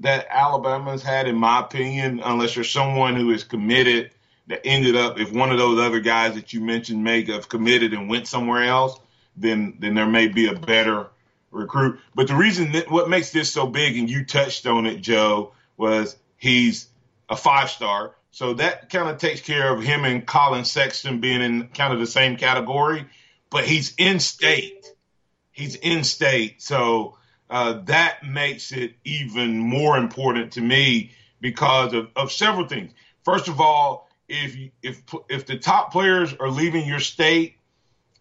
that 0.00 0.26
Alabama's 0.30 1.02
had, 1.02 1.26
in 1.26 1.36
my 1.36 1.60
opinion. 1.60 2.20
Unless 2.24 2.54
you're 2.54 2.64
someone 2.64 3.16
who 3.16 3.30
is 3.30 3.44
committed 3.44 4.10
that 4.46 4.60
ended 4.64 4.94
up, 4.94 5.18
if 5.18 5.32
one 5.32 5.50
of 5.50 5.58
those 5.58 5.80
other 5.80 6.00
guys 6.00 6.34
that 6.34 6.52
you 6.52 6.60
mentioned 6.60 7.02
may 7.02 7.24
have 7.24 7.48
committed 7.48 7.92
and 7.92 8.08
went 8.08 8.28
somewhere 8.28 8.64
else, 8.64 8.98
then 9.36 9.76
then 9.80 9.94
there 9.94 10.06
may 10.06 10.28
be 10.28 10.46
a 10.46 10.54
better 10.54 11.08
recruit. 11.50 11.98
But 12.14 12.28
the 12.28 12.36
reason 12.36 12.72
that 12.72 12.90
what 12.90 13.08
makes 13.10 13.30
this 13.30 13.52
so 13.52 13.66
big, 13.66 13.96
and 13.96 14.08
you 14.08 14.24
touched 14.24 14.66
on 14.66 14.86
it, 14.86 15.00
Joe, 15.00 15.52
was 15.76 16.16
he's 16.36 16.88
a 17.28 17.36
five 17.36 17.70
star. 17.70 18.14
So 18.30 18.54
that 18.54 18.90
kind 18.90 19.08
of 19.08 19.18
takes 19.18 19.40
care 19.40 19.72
of 19.72 19.82
him 19.82 20.04
and 20.04 20.26
Collin 20.26 20.64
Sexton 20.64 21.20
being 21.20 21.40
in 21.40 21.68
kind 21.68 21.92
of 21.92 22.00
the 22.00 22.06
same 22.06 22.36
category, 22.36 23.06
but 23.50 23.64
he's 23.64 23.94
in 23.96 24.20
state. 24.20 24.86
He's 25.52 25.74
in 25.76 26.04
state. 26.04 26.60
So 26.62 27.16
uh, 27.48 27.80
that 27.84 28.24
makes 28.24 28.72
it 28.72 28.94
even 29.04 29.58
more 29.58 29.96
important 29.96 30.52
to 30.52 30.60
me 30.60 31.12
because 31.40 31.94
of, 31.94 32.10
of 32.14 32.30
several 32.30 32.68
things. 32.68 32.92
First 33.24 33.48
of 33.48 33.60
all, 33.60 34.08
if 34.28 34.56
if 34.82 35.02
if 35.28 35.46
the 35.46 35.56
top 35.56 35.92
players 35.92 36.34
are 36.34 36.50
leaving 36.50 36.86
your 36.86 37.00
state, 37.00 37.56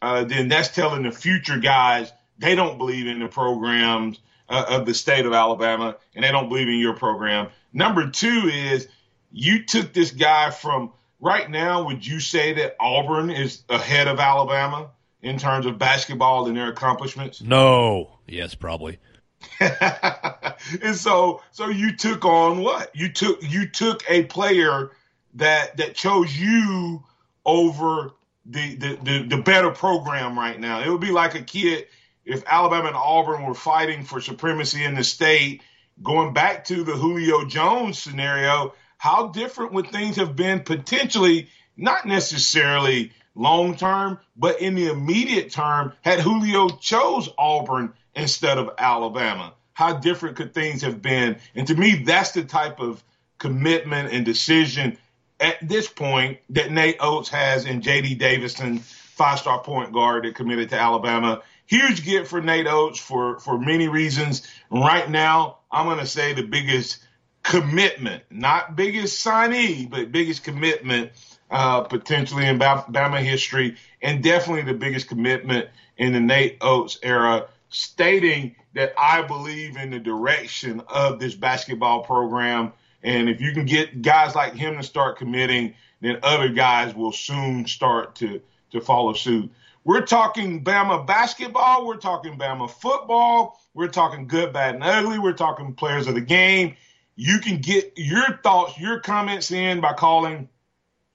uh, 0.01 0.23
then 0.23 0.47
that's 0.47 0.69
telling 0.69 1.03
the 1.03 1.11
future 1.11 1.57
guys 1.57 2.11
they 2.37 2.55
don't 2.55 2.77
believe 2.77 3.07
in 3.07 3.19
the 3.19 3.27
programs 3.27 4.19
uh, 4.49 4.65
of 4.69 4.85
the 4.85 4.93
state 4.93 5.25
of 5.25 5.33
Alabama 5.33 5.95
and 6.13 6.23
they 6.23 6.31
don't 6.31 6.49
believe 6.49 6.67
in 6.67 6.79
your 6.79 6.93
program. 6.93 7.47
Number 7.75 8.09
two 8.09 8.49
is 8.51 8.87
you 9.33 9.65
took 9.65 9.91
this 9.91 10.11
guy 10.11 10.49
from 10.49 10.93
right 11.19 11.51
now. 11.51 11.83
Would 11.87 12.07
you 12.07 12.21
say 12.21 12.53
that 12.53 12.77
Auburn 12.79 13.29
is 13.29 13.63
ahead 13.67 14.07
of 14.07 14.17
Alabama 14.17 14.91
in 15.21 15.37
terms 15.37 15.65
of 15.65 15.77
basketball 15.77 16.47
and 16.47 16.55
their 16.55 16.69
accomplishments? 16.69 17.41
No. 17.41 18.17
Yes, 18.27 18.55
probably. 18.55 18.97
and 19.59 20.95
so, 20.95 21.41
so 21.51 21.67
you 21.67 21.97
took 21.97 22.23
on 22.23 22.61
what? 22.61 22.95
You 22.95 23.11
took 23.11 23.39
you 23.43 23.67
took 23.67 24.09
a 24.09 24.23
player 24.23 24.91
that 25.33 25.75
that 25.75 25.95
chose 25.95 26.33
you 26.35 27.03
over 27.45 28.13
the, 28.45 28.75
the 28.75 28.99
the 29.03 29.23
the 29.27 29.37
better 29.37 29.69
program 29.69 30.39
right 30.39 30.57
now. 30.57 30.79
It 30.79 30.89
would 30.89 31.01
be 31.01 31.11
like 31.11 31.35
a 31.35 31.43
kid 31.43 31.87
if 32.23 32.41
Alabama 32.47 32.87
and 32.87 32.95
Auburn 32.95 33.45
were 33.45 33.53
fighting 33.53 34.05
for 34.05 34.21
supremacy 34.21 34.85
in 34.85 34.95
the 34.95 35.03
state. 35.03 35.61
Going 36.01 36.33
back 36.33 36.65
to 36.65 36.83
the 36.83 36.93
Julio 36.93 37.45
Jones 37.45 37.97
scenario, 37.97 38.73
how 38.97 39.27
different 39.27 39.73
would 39.73 39.91
things 39.91 40.17
have 40.17 40.35
been 40.35 40.61
potentially, 40.61 41.49
not 41.77 42.05
necessarily 42.05 43.11
long 43.35 43.75
term, 43.75 44.19
but 44.35 44.61
in 44.61 44.75
the 44.75 44.89
immediate 44.89 45.51
term, 45.51 45.93
had 46.01 46.19
Julio 46.19 46.69
chose 46.69 47.29
Auburn 47.37 47.93
instead 48.15 48.57
of 48.57 48.71
Alabama? 48.77 49.53
How 49.73 49.97
different 49.97 50.37
could 50.37 50.53
things 50.53 50.81
have 50.81 51.01
been? 51.01 51.37
And 51.53 51.67
to 51.67 51.75
me, 51.75 52.03
that's 52.03 52.31
the 52.31 52.43
type 52.43 52.79
of 52.79 53.03
commitment 53.37 54.11
and 54.13 54.25
decision 54.25 54.97
at 55.39 55.57
this 55.67 55.87
point 55.87 56.39
that 56.49 56.71
Nate 56.71 56.97
Oats 56.99 57.29
has 57.29 57.65
in 57.65 57.81
J.D. 57.81 58.15
Davison, 58.15 58.79
five 58.79 59.39
star 59.39 59.61
point 59.61 59.91
guard 59.93 60.25
that 60.25 60.35
committed 60.35 60.69
to 60.69 60.79
Alabama. 60.79 61.41
Huge 61.67 62.05
get 62.05 62.27
for 62.27 62.41
Nate 62.41 62.67
Oats 62.67 62.99
for, 62.99 63.39
for 63.39 63.57
many 63.57 63.87
reasons. 63.87 64.47
Right 64.69 65.09
now, 65.09 65.59
I'm 65.75 65.85
going 65.87 65.99
to 65.99 66.07
say 66.07 66.31
the 66.31 66.41
biggest 66.41 66.99
commitment, 67.43 68.23
not 68.31 68.77
biggest 68.77 69.23
signee, 69.23 69.89
but 69.89 70.09
biggest 70.09 70.41
commitment 70.41 71.11
uh, 71.51 71.81
potentially 71.81 72.45
in 72.47 72.57
Bama 72.57 73.19
history, 73.19 73.75
and 74.01 74.23
definitely 74.23 74.63
the 74.63 74.77
biggest 74.77 75.09
commitment 75.09 75.67
in 75.97 76.13
the 76.13 76.19
Nate 76.21 76.57
Oats 76.61 76.97
era, 77.03 77.47
stating 77.69 78.55
that 78.73 78.93
I 78.97 79.21
believe 79.21 79.75
in 79.75 79.89
the 79.89 79.99
direction 79.99 80.81
of 80.87 81.19
this 81.19 81.35
basketball 81.35 82.03
program. 82.03 82.71
And 83.03 83.27
if 83.29 83.41
you 83.41 83.51
can 83.51 83.65
get 83.65 84.01
guys 84.01 84.33
like 84.33 84.53
him 84.53 84.77
to 84.77 84.83
start 84.83 85.17
committing, 85.17 85.75
then 85.99 86.19
other 86.23 86.47
guys 86.47 86.95
will 86.95 87.11
soon 87.11 87.67
start 87.67 88.15
to, 88.15 88.41
to 88.71 88.79
follow 88.79 89.11
suit. 89.11 89.51
We're 89.85 90.05
talking 90.05 90.63
Bama 90.63 91.05
basketball. 91.05 91.85
We're 91.85 91.97
talking 91.97 92.39
Bama 92.39 92.69
football. 92.69 93.61
We're 93.75 93.87
talking 93.87 94.27
good, 94.27 94.51
bad, 94.51 94.75
and 94.75 94.83
ugly. 94.83 95.19
We're 95.19 95.33
talking 95.33 95.75
players 95.75 96.07
of 96.07 96.15
the 96.15 96.21
game. 96.21 96.75
You 97.15 97.37
can 97.39 97.61
get 97.61 97.93
your 97.95 98.39
thoughts, 98.43 98.79
your 98.79 98.99
comments 98.99 99.51
in 99.51 99.81
by 99.81 99.93
calling 99.93 100.49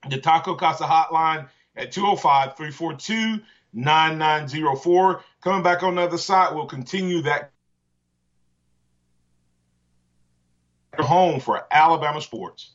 the 0.09 0.19
Taco 0.19 0.55
Casa 0.55 0.85
hotline 0.85 1.49
at 1.77 1.91
205 1.91 2.57
342 2.57 3.43
9904. 3.73 5.25
Coming 5.43 5.63
back 5.65 5.83
on 5.83 5.97
the 5.97 6.03
other 6.03 6.17
side, 6.17 6.55
we'll 6.55 6.67
continue 6.67 7.23
that 7.23 7.51
home 10.97 11.41
for 11.41 11.67
Alabama 11.73 12.21
sports. 12.21 12.71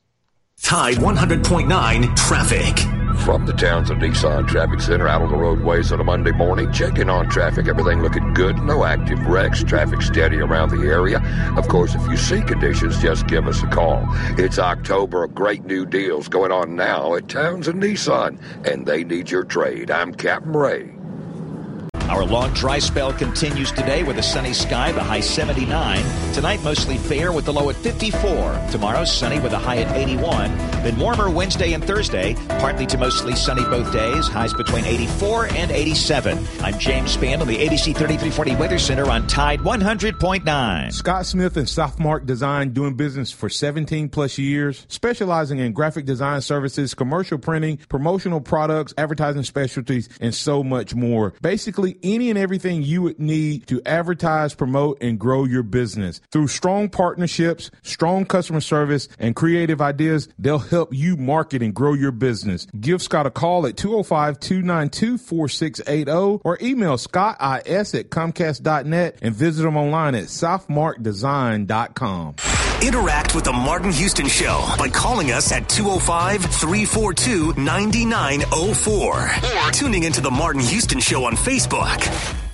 Tide 0.62 0.96
100.9 0.96 2.16
traffic. 2.16 2.95
From 3.25 3.48
the 3.48 3.53
Townsend 3.53 4.03
Nissan 4.03 4.48
Traffic 4.48 4.79
Center 4.79 5.08
out 5.08 5.24
on 5.24 5.32
the 5.32 5.36
roadways 5.36 5.91
on 5.91 6.00
a 6.00 6.03
Monday 6.03 6.32
morning, 6.32 6.72
checking 6.72 7.10
on 7.10 7.27
traffic. 7.27 7.67
Everything 7.67 8.03
looking 8.03 8.36
good. 8.36 8.55
No 8.60 8.84
active 8.84 9.20
wrecks. 9.25 9.63
Traffic 9.63 10.03
steady 10.03 10.38
around 10.38 10.70
the 10.70 10.86
area. 10.88 11.20
Of 11.58 11.67
course, 11.67 11.96
if 11.96 12.05
you 12.08 12.17
see 12.17 12.41
conditions, 12.41 13.01
just 13.01 13.25
give 13.25 13.48
us 13.48 13.63
a 13.63 13.67
call. 13.67 14.05
It's 14.38 14.60
October. 14.60 15.25
Great 15.25 15.65
new 15.65 15.88
deals 15.88 16.27
going 16.27 16.51
on 16.51 16.75
now 16.75 17.15
at 17.15 17.27
Townsend 17.27 17.82
Nissan, 17.82 18.39
and 18.63 18.86
they 18.86 19.03
need 19.03 19.32
your 19.32 19.44
trade. 19.44 19.89
I'm 19.89 20.13
Captain 20.13 20.53
Ray. 20.53 20.95
Our 22.10 22.24
long 22.24 22.54
dry 22.54 22.78
spell 22.78 23.12
continues 23.14 23.72
today 23.72 24.04
with 24.04 24.20
a 24.20 24.24
sunny 24.24 24.54
sky, 24.54 24.92
the 24.92 25.02
high 25.02 25.22
79. 25.22 26.04
Tonight, 26.34 26.64
mostly 26.64 26.98
fair 26.98 27.32
with 27.32 27.46
the 27.46 27.54
low 27.54 27.72
at 27.72 27.76
54. 27.78 28.68
Tomorrow, 28.72 29.06
sunny 29.06 29.40
with 29.40 29.54
a 29.54 29.58
high 29.58 29.78
at 29.78 29.96
81. 29.96 30.56
Then 30.84 31.00
warmer 31.00 31.32
Wednesday 31.32 31.74
and 31.74 31.84
Thursday, 31.84 32.36
partly 32.60 32.86
to 32.88 32.98
mostly 33.00 33.36
sunny 33.36 33.64
both 33.64 33.92
days, 33.92 34.28
highs 34.28 34.54
between 34.54 34.86
84 34.86 35.48
and 35.48 35.72
87. 35.72 36.46
I'm 36.62 36.78
James 36.78 37.18
Spann 37.18 37.42
on 37.42 37.48
the 37.48 37.58
ABC 37.58 37.96
3340 37.96 38.56
Weather 38.58 38.78
Center 38.78 39.10
on 39.10 39.26
Tide 39.26 39.62
100.9. 39.62 40.94
Scott 40.94 41.26
Smith 41.26 41.58
and 41.58 41.68
Softmark 41.68 42.28
Design 42.28 42.72
doing 42.72 42.94
business 42.94 43.32
for 43.32 43.50
17 43.50 44.10
plus 44.10 44.38
years, 44.38 44.86
specializing 44.90 45.58
in 45.58 45.74
graphic 45.74 46.06
design 46.06 46.42
services, 46.42 46.94
commercial 46.94 47.40
printing, 47.40 47.78
promotional 47.90 48.42
products, 48.42 48.94
advertising 48.96 49.44
specialties, 49.44 50.08
and 50.22 50.36
so 50.36 50.64
much 50.64 50.94
more. 50.94 51.34
Basically, 51.42 51.95
any 52.04 52.30
and 52.30 52.40
everything 52.40 52.84
you 52.84 53.02
would 53.04 53.20
need 53.20 53.68
to 53.68 53.82
advertise, 53.86 54.54
promote, 54.54 54.98
and 55.02 55.20
grow 55.20 55.44
your 55.46 55.64
business. 55.64 56.20
Through 56.32 56.48
strong 56.48 56.90
partnerships, 56.90 57.72
strong 57.84 58.25
customer 58.25 58.62
service, 58.62 59.08
and 59.20 59.36
creative 59.36 59.82
ideas, 59.82 60.30
they'll 60.40 60.60
help 60.60 60.94
you 60.94 61.18
market 61.18 61.62
and 61.62 61.74
grow 61.74 61.94
your 61.94 62.12
business. 62.12 62.68
Give 62.80 63.02
Scott 63.02 63.25
a 63.25 63.32
call 63.32 63.66
at 63.68 63.75
205 63.78 64.40
292 64.40 65.18
4680 65.18 66.42
or 66.44 66.58
email 66.62 66.98
scottis 66.98 67.98
at 67.98 68.10
comcast.net 68.10 69.20
and 69.22 69.36
visit 69.36 69.64
them 69.64 69.78
online 69.78 70.16
at 70.16 70.25
southmarkdesign.com. 70.25 72.36
Interact 72.86 73.34
with 73.34 73.46
the 73.46 73.51
Martin 73.51 73.92
Houston 73.92 74.27
Show 74.27 74.63
by 74.77 74.89
calling 74.89 75.32
us 75.32 75.51
at 75.51 75.68
205 75.68 76.42
342 76.42 77.60
9904 77.60 79.22
or 79.68 79.72
tuning 79.72 80.04
into 80.04 80.22
the 80.22 80.30
Martin 80.30 80.62
Houston 80.62 81.00
Show 81.00 81.25
on 81.25 81.34
Facebook. 81.36 82.45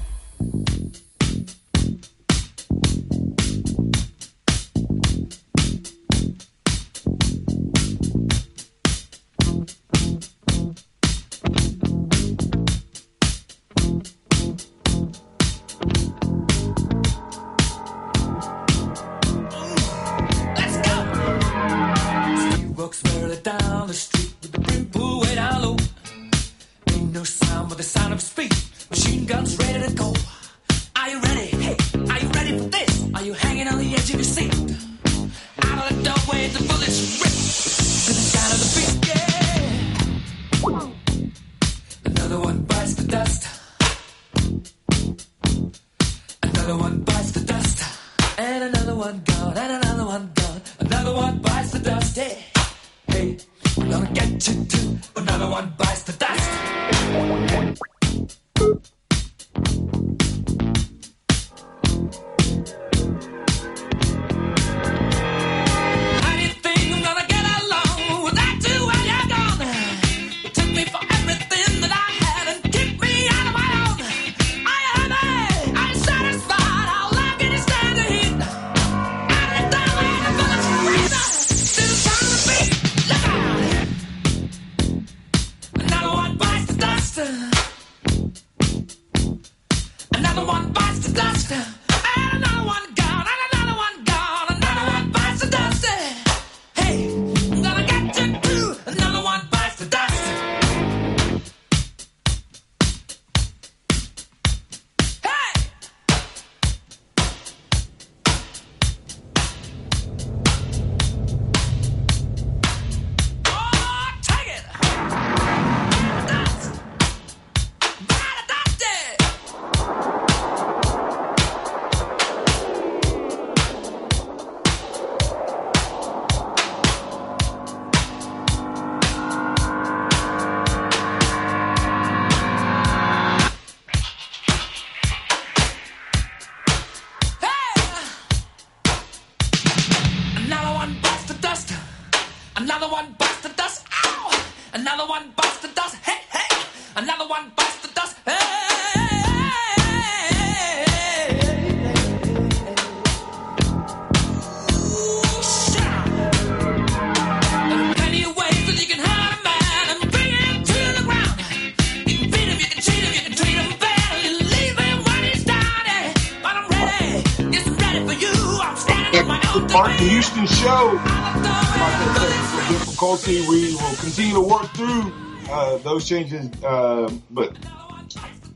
Those 175.83 176.07
changes, 176.07 176.49
uh, 176.63 177.11
but 177.29 177.55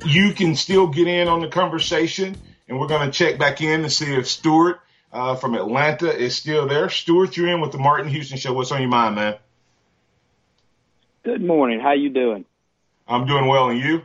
you 0.06 0.34
can 0.34 0.56
still 0.56 0.88
get 0.88 1.08
in 1.08 1.28
on 1.28 1.42
the 1.42 1.48
conversation, 1.48 2.36
and 2.68 2.80
we're 2.80 2.88
going 2.88 3.10
to 3.10 3.12
check 3.12 3.38
back 3.38 3.62
in 3.62 3.84
to 3.84 3.90
see 3.90 4.14
if 4.14 4.28
Stuart 4.28 4.80
uh, 5.12 5.36
from 5.36 5.56
Atlanta 5.56 6.12
is 6.12 6.36
still 6.36 6.68
there. 6.68 6.90
Stuart, 6.90 7.38
you're 7.38 7.48
in 7.48 7.62
with 7.62 7.72
the 7.72 7.78
Martin 7.78 8.10
Houston 8.10 8.38
Show. 8.38 8.54
What's 8.54 8.72
on 8.72 8.82
your 8.82 8.90
mind, 8.90 9.16
man? 9.16 9.36
Good 11.24 11.42
morning. 11.42 11.80
How 11.80 11.94
you 11.94 12.10
doing? 12.10 12.46
I'm 13.08 13.26
doing 13.26 13.48
well, 13.48 13.70
and 13.70 13.80
you? 13.80 14.02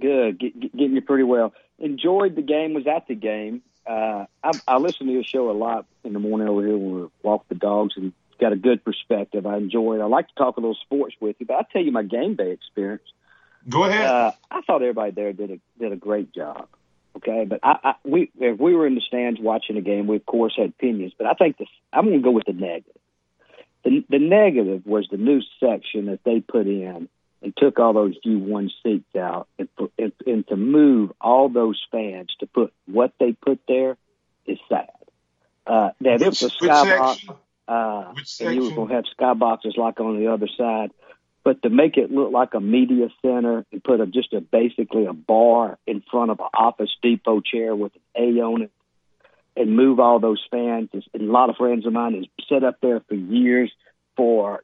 Good. 0.00 0.38
Get, 0.38 0.60
get, 0.60 0.76
getting 0.76 0.94
you 0.94 1.02
pretty 1.02 1.24
well. 1.24 1.54
Enjoyed 1.78 2.36
the 2.36 2.42
game. 2.42 2.74
Was 2.74 2.86
at 2.86 3.06
the 3.08 3.14
game 3.14 3.62
uh, 3.86 4.26
I, 4.42 4.50
I 4.66 4.78
listen 4.78 5.06
to 5.06 5.12
your 5.12 5.22
show 5.22 5.50
a 5.50 5.52
lot 5.52 5.86
in 6.04 6.12
the 6.12 6.18
morning 6.18 6.48
over 6.48 6.64
here 6.64 6.76
when 6.76 7.02
we 7.02 7.08
walk 7.22 7.46
the 7.48 7.54
dogs 7.54 7.94
and 7.96 8.12
got 8.38 8.52
a 8.52 8.56
good 8.56 8.84
perspective. 8.84 9.46
I 9.46 9.56
enjoy 9.56 9.96
it. 9.96 10.00
I 10.00 10.06
like 10.06 10.28
to 10.28 10.34
talk 10.34 10.56
a 10.56 10.60
little 10.60 10.76
sports 10.82 11.14
with 11.20 11.36
you, 11.38 11.46
but 11.46 11.54
I'll 11.54 11.66
tell 11.72 11.82
you 11.82 11.92
my 11.92 12.02
game 12.02 12.36
day 12.36 12.52
experience. 12.52 13.02
Go 13.68 13.84
ahead. 13.84 14.06
Uh, 14.06 14.32
I 14.50 14.60
thought 14.62 14.82
everybody 14.82 15.10
there 15.12 15.32
did 15.32 15.50
a 15.50 15.58
did 15.78 15.92
a 15.92 15.96
great 15.96 16.32
job. 16.32 16.68
Okay, 17.16 17.44
but 17.44 17.60
I, 17.62 17.78
I 17.82 17.94
we 18.04 18.30
if 18.38 18.58
we 18.58 18.74
were 18.74 18.86
in 18.86 18.94
the 18.94 19.00
stands 19.00 19.40
watching 19.40 19.76
the 19.76 19.82
game, 19.82 20.06
we 20.06 20.16
of 20.16 20.26
course 20.26 20.54
had 20.56 20.68
opinions. 20.68 21.12
But 21.16 21.26
I 21.26 21.34
think 21.34 21.58
this 21.58 21.68
I'm 21.92 22.04
going 22.04 22.18
to 22.18 22.24
go 22.24 22.30
with 22.30 22.46
the 22.46 22.52
negative. 22.52 23.00
The 23.84 24.04
the 24.08 24.18
negative 24.18 24.86
was 24.86 25.08
the 25.10 25.16
new 25.16 25.40
section 25.58 26.06
that 26.06 26.20
they 26.24 26.40
put 26.40 26.66
in 26.66 27.08
and 27.42 27.56
took 27.56 27.78
all 27.78 27.92
those 27.92 28.14
U1 28.24 28.70
seats 28.82 29.14
out 29.14 29.46
and, 29.58 29.68
and, 29.98 30.12
and 30.26 30.48
to 30.48 30.56
move 30.56 31.12
all 31.20 31.48
those 31.48 31.80
fans 31.92 32.34
to 32.40 32.46
put 32.46 32.72
what 32.86 33.12
they 33.20 33.32
put 33.32 33.60
there 33.68 33.96
is 34.46 34.58
sad. 34.68 34.88
Uh, 35.66 35.90
that 36.00 36.20
which, 36.20 36.22
it 36.22 36.26
was 36.26 36.42
a 36.42 36.64
skybox, 36.64 37.36
uh, 37.68 38.12
and 38.40 38.54
you 38.54 38.64
were 38.64 38.74
going 38.74 38.88
to 38.88 38.94
have 38.94 39.04
skyboxes 39.18 39.76
like 39.76 40.00
on 40.00 40.18
the 40.18 40.32
other 40.32 40.48
side, 40.56 40.90
but 41.42 41.62
to 41.62 41.70
make 41.70 41.96
it 41.96 42.10
look 42.10 42.32
like 42.32 42.54
a 42.54 42.60
media 42.60 43.08
center 43.22 43.64
and 43.70 43.82
put 43.82 44.00
a, 44.00 44.06
just 44.06 44.32
a 44.32 44.40
basically 44.40 45.06
a 45.06 45.12
bar 45.12 45.78
in 45.86 46.02
front 46.10 46.30
of 46.30 46.40
an 46.40 46.48
Office 46.54 46.90
Depot 47.02 47.40
chair 47.40 47.74
with 47.74 47.92
an 47.94 48.36
A 48.36 48.40
on 48.40 48.62
it, 48.62 48.70
and 49.56 49.74
move 49.74 50.00
all 50.00 50.18
those 50.18 50.44
fans. 50.50 50.90
And 50.92 51.04
a 51.14 51.32
lot 51.32 51.50
of 51.50 51.56
friends 51.56 51.86
of 51.86 51.92
mine 51.92 52.14
has 52.14 52.26
set 52.48 52.64
up 52.64 52.78
there 52.80 53.00
for 53.08 53.14
years 53.14 53.72
for 54.16 54.62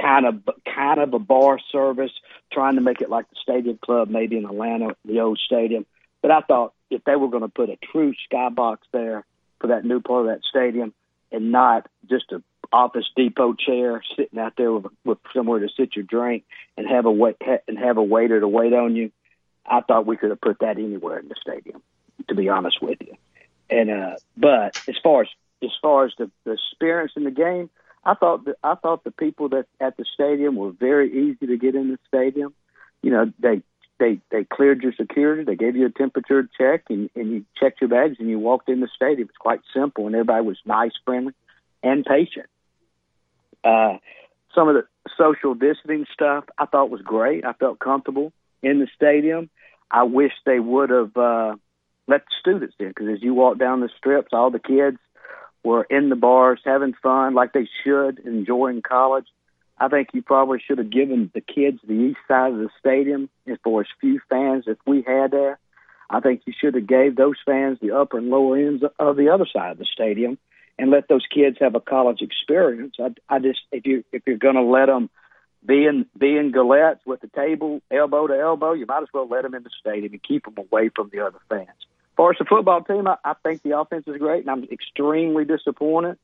kind 0.00 0.26
of 0.26 0.48
kind 0.64 1.00
of 1.00 1.12
a 1.12 1.18
bar 1.18 1.58
service, 1.70 2.12
trying 2.52 2.76
to 2.76 2.80
make 2.80 3.00
it 3.00 3.10
like 3.10 3.28
the 3.30 3.36
Stadium 3.42 3.78
Club, 3.78 4.08
maybe 4.08 4.36
in 4.36 4.44
Atlanta, 4.44 4.96
the 5.04 5.20
old 5.20 5.38
stadium. 5.44 5.86
But 6.22 6.30
I 6.30 6.40
thought 6.40 6.72
if 6.90 7.04
they 7.04 7.16
were 7.16 7.28
going 7.28 7.42
to 7.42 7.48
put 7.48 7.70
a 7.70 7.76
true 7.90 8.14
skybox 8.30 8.78
there 8.92 9.24
for 9.60 9.68
that 9.68 9.84
new 9.84 10.00
part 10.00 10.26
of 10.26 10.26
that 10.28 10.44
stadium, 10.48 10.94
and 11.32 11.50
not 11.50 11.88
just 12.08 12.30
a 12.32 12.42
Office 12.72 13.04
Depot 13.14 13.54
chair 13.54 14.02
sitting 14.16 14.38
out 14.38 14.54
there 14.56 14.72
with, 14.72 14.92
with 15.04 15.18
somewhere 15.34 15.60
to 15.60 15.68
sit 15.76 15.94
your 15.94 16.04
drink 16.04 16.44
and 16.76 16.88
have 16.88 17.04
a 17.04 17.12
wait 17.12 17.36
and 17.68 17.78
have 17.78 17.98
a 17.98 18.02
waiter 18.02 18.40
to 18.40 18.48
wait 18.48 18.72
on 18.72 18.96
you, 18.96 19.10
I 19.66 19.82
thought 19.82 20.06
we 20.06 20.16
could 20.16 20.30
have 20.30 20.40
put 20.40 20.60
that 20.60 20.78
anywhere 20.78 21.18
in 21.18 21.28
the 21.28 21.34
stadium, 21.40 21.82
to 22.28 22.34
be 22.34 22.48
honest 22.48 22.82
with 22.82 22.98
you. 23.02 23.14
And 23.68 23.90
uh, 23.90 24.16
but 24.36 24.80
as 24.88 24.96
far 25.02 25.22
as 25.22 25.28
as 25.62 25.70
far 25.80 26.06
as 26.06 26.12
the, 26.18 26.30
the 26.44 26.52
experience 26.52 27.12
in 27.16 27.24
the 27.24 27.30
game, 27.30 27.68
I 28.04 28.14
thought 28.14 28.46
I 28.62 28.74
thought 28.74 29.04
the 29.04 29.10
people 29.10 29.50
that 29.50 29.66
at 29.80 29.96
the 29.96 30.04
stadium 30.12 30.56
were 30.56 30.70
very 30.70 31.30
easy 31.30 31.46
to 31.46 31.56
get 31.58 31.74
in 31.74 31.90
the 31.90 31.98
stadium. 32.08 32.54
You 33.02 33.10
know, 33.10 33.32
they 33.38 33.62
they 34.02 34.18
they 34.30 34.44
cleared 34.44 34.82
your 34.82 34.92
security, 34.92 35.44
they 35.44 35.54
gave 35.54 35.76
you 35.76 35.86
a 35.86 35.90
temperature 35.90 36.48
check, 36.58 36.82
and, 36.90 37.08
and 37.14 37.30
you 37.30 37.44
checked 37.58 37.80
your 37.80 37.88
bags, 37.88 38.16
and 38.18 38.28
you 38.28 38.38
walked 38.38 38.68
in 38.68 38.80
the 38.80 38.88
stadium. 38.94 39.28
It's 39.28 39.38
quite 39.38 39.60
simple, 39.72 40.06
and 40.06 40.14
everybody 40.14 40.44
was 40.44 40.58
nice, 40.66 40.90
friendly, 41.04 41.34
and 41.82 42.04
patient. 42.04 42.46
Uh, 43.62 43.98
some 44.54 44.68
of 44.68 44.74
the 44.74 44.82
social 45.16 45.54
distancing 45.54 46.06
stuff 46.12 46.44
I 46.58 46.66
thought 46.66 46.90
was 46.90 47.00
great. 47.00 47.44
I 47.44 47.52
felt 47.52 47.78
comfortable 47.78 48.32
in 48.60 48.80
the 48.80 48.88
stadium. 48.94 49.48
I 49.90 50.02
wish 50.02 50.32
they 50.44 50.58
would 50.58 50.90
have 50.90 51.16
uh, 51.16 51.54
let 52.08 52.22
the 52.22 52.34
students 52.40 52.74
in 52.80 52.88
because 52.88 53.08
as 53.08 53.22
you 53.22 53.34
walk 53.34 53.58
down 53.58 53.80
the 53.80 53.90
strips, 53.96 54.30
all 54.32 54.50
the 54.50 54.58
kids 54.58 54.98
were 55.62 55.84
in 55.84 56.08
the 56.08 56.16
bars 56.16 56.60
having 56.64 56.94
fun 57.02 57.34
like 57.34 57.52
they 57.52 57.68
should, 57.84 58.18
enjoying 58.18 58.82
college. 58.82 59.26
I 59.82 59.88
think 59.88 60.10
you 60.12 60.22
probably 60.22 60.62
should 60.64 60.78
have 60.78 60.90
given 60.90 61.28
the 61.34 61.40
kids 61.40 61.80
the 61.84 61.92
east 61.92 62.20
side 62.28 62.52
of 62.52 62.58
the 62.58 62.70
stadium 62.78 63.28
as 63.48 63.58
for 63.64 63.80
as 63.80 63.88
few 64.00 64.20
fans 64.30 64.68
as 64.68 64.76
we 64.86 65.02
had 65.02 65.32
there. 65.32 65.58
I 66.08 66.20
think 66.20 66.42
you 66.46 66.52
should 66.56 66.76
have 66.76 66.86
gave 66.86 67.16
those 67.16 67.34
fans 67.44 67.78
the 67.82 67.90
upper 67.90 68.18
and 68.18 68.30
lower 68.30 68.56
ends 68.56 68.84
of 69.00 69.16
the 69.16 69.30
other 69.30 69.44
side 69.52 69.72
of 69.72 69.78
the 69.78 69.84
stadium 69.84 70.38
and 70.78 70.92
let 70.92 71.08
those 71.08 71.26
kids 71.26 71.56
have 71.58 71.74
a 71.74 71.80
college 71.80 72.22
experience. 72.22 72.94
I, 73.00 73.08
I 73.28 73.40
just 73.40 73.58
if 73.72 73.84
you 73.84 74.04
if 74.12 74.22
you're 74.24 74.36
going 74.36 74.54
to 74.54 74.62
let 74.62 74.86
them 74.86 75.10
be 75.66 75.84
in 75.86 76.06
be 76.16 76.36
in 76.36 76.52
Gallettes 76.52 77.00
with 77.04 77.20
the 77.20 77.30
table 77.34 77.82
elbow 77.90 78.28
to 78.28 78.38
elbow, 78.38 78.74
you 78.74 78.86
might 78.86 79.02
as 79.02 79.08
well 79.12 79.26
let 79.26 79.42
them 79.42 79.54
in 79.54 79.64
the 79.64 79.70
stadium 79.80 80.12
and 80.12 80.22
keep 80.22 80.44
them 80.44 80.54
away 80.58 80.90
from 80.94 81.10
the 81.12 81.26
other 81.26 81.40
fans 81.48 81.66
As 81.70 82.16
far 82.16 82.30
as 82.30 82.38
the 82.38 82.44
football 82.44 82.82
team, 82.82 83.08
I, 83.08 83.16
I 83.24 83.34
think 83.42 83.62
the 83.62 83.76
offense 83.76 84.04
is 84.06 84.18
great, 84.18 84.46
and 84.46 84.50
I'm 84.50 84.62
extremely 84.70 85.44
disappointed 85.44 86.18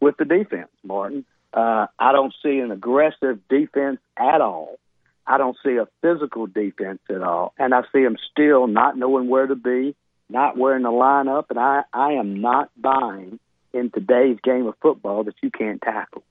with 0.00 0.16
the 0.16 0.24
defense, 0.24 0.70
Martin. 0.82 1.24
Uh, 1.54 1.86
I 1.98 2.12
don't 2.12 2.34
see 2.42 2.58
an 2.58 2.72
aggressive 2.72 3.38
defense 3.48 4.00
at 4.16 4.40
all. 4.40 4.78
I 5.26 5.38
don't 5.38 5.56
see 5.64 5.76
a 5.76 5.86
physical 6.02 6.46
defense 6.46 7.00
at 7.08 7.22
all, 7.22 7.54
and 7.58 7.72
I 7.72 7.82
see 7.92 8.02
them 8.02 8.16
still 8.30 8.66
not 8.66 8.98
knowing 8.98 9.28
where 9.28 9.46
to 9.46 9.54
be, 9.54 9.94
not 10.28 10.58
wearing 10.58 10.82
the 10.82 10.90
lineup, 10.90 11.44
and 11.48 11.58
I, 11.58 11.84
I 11.92 12.12
am 12.12 12.40
not 12.40 12.70
buying 12.76 13.38
in 13.72 13.90
today's 13.90 14.38
game 14.42 14.66
of 14.66 14.74
football 14.82 15.24
that 15.24 15.36
you 15.42 15.50
can't 15.50 15.80
tackle. 15.80 16.24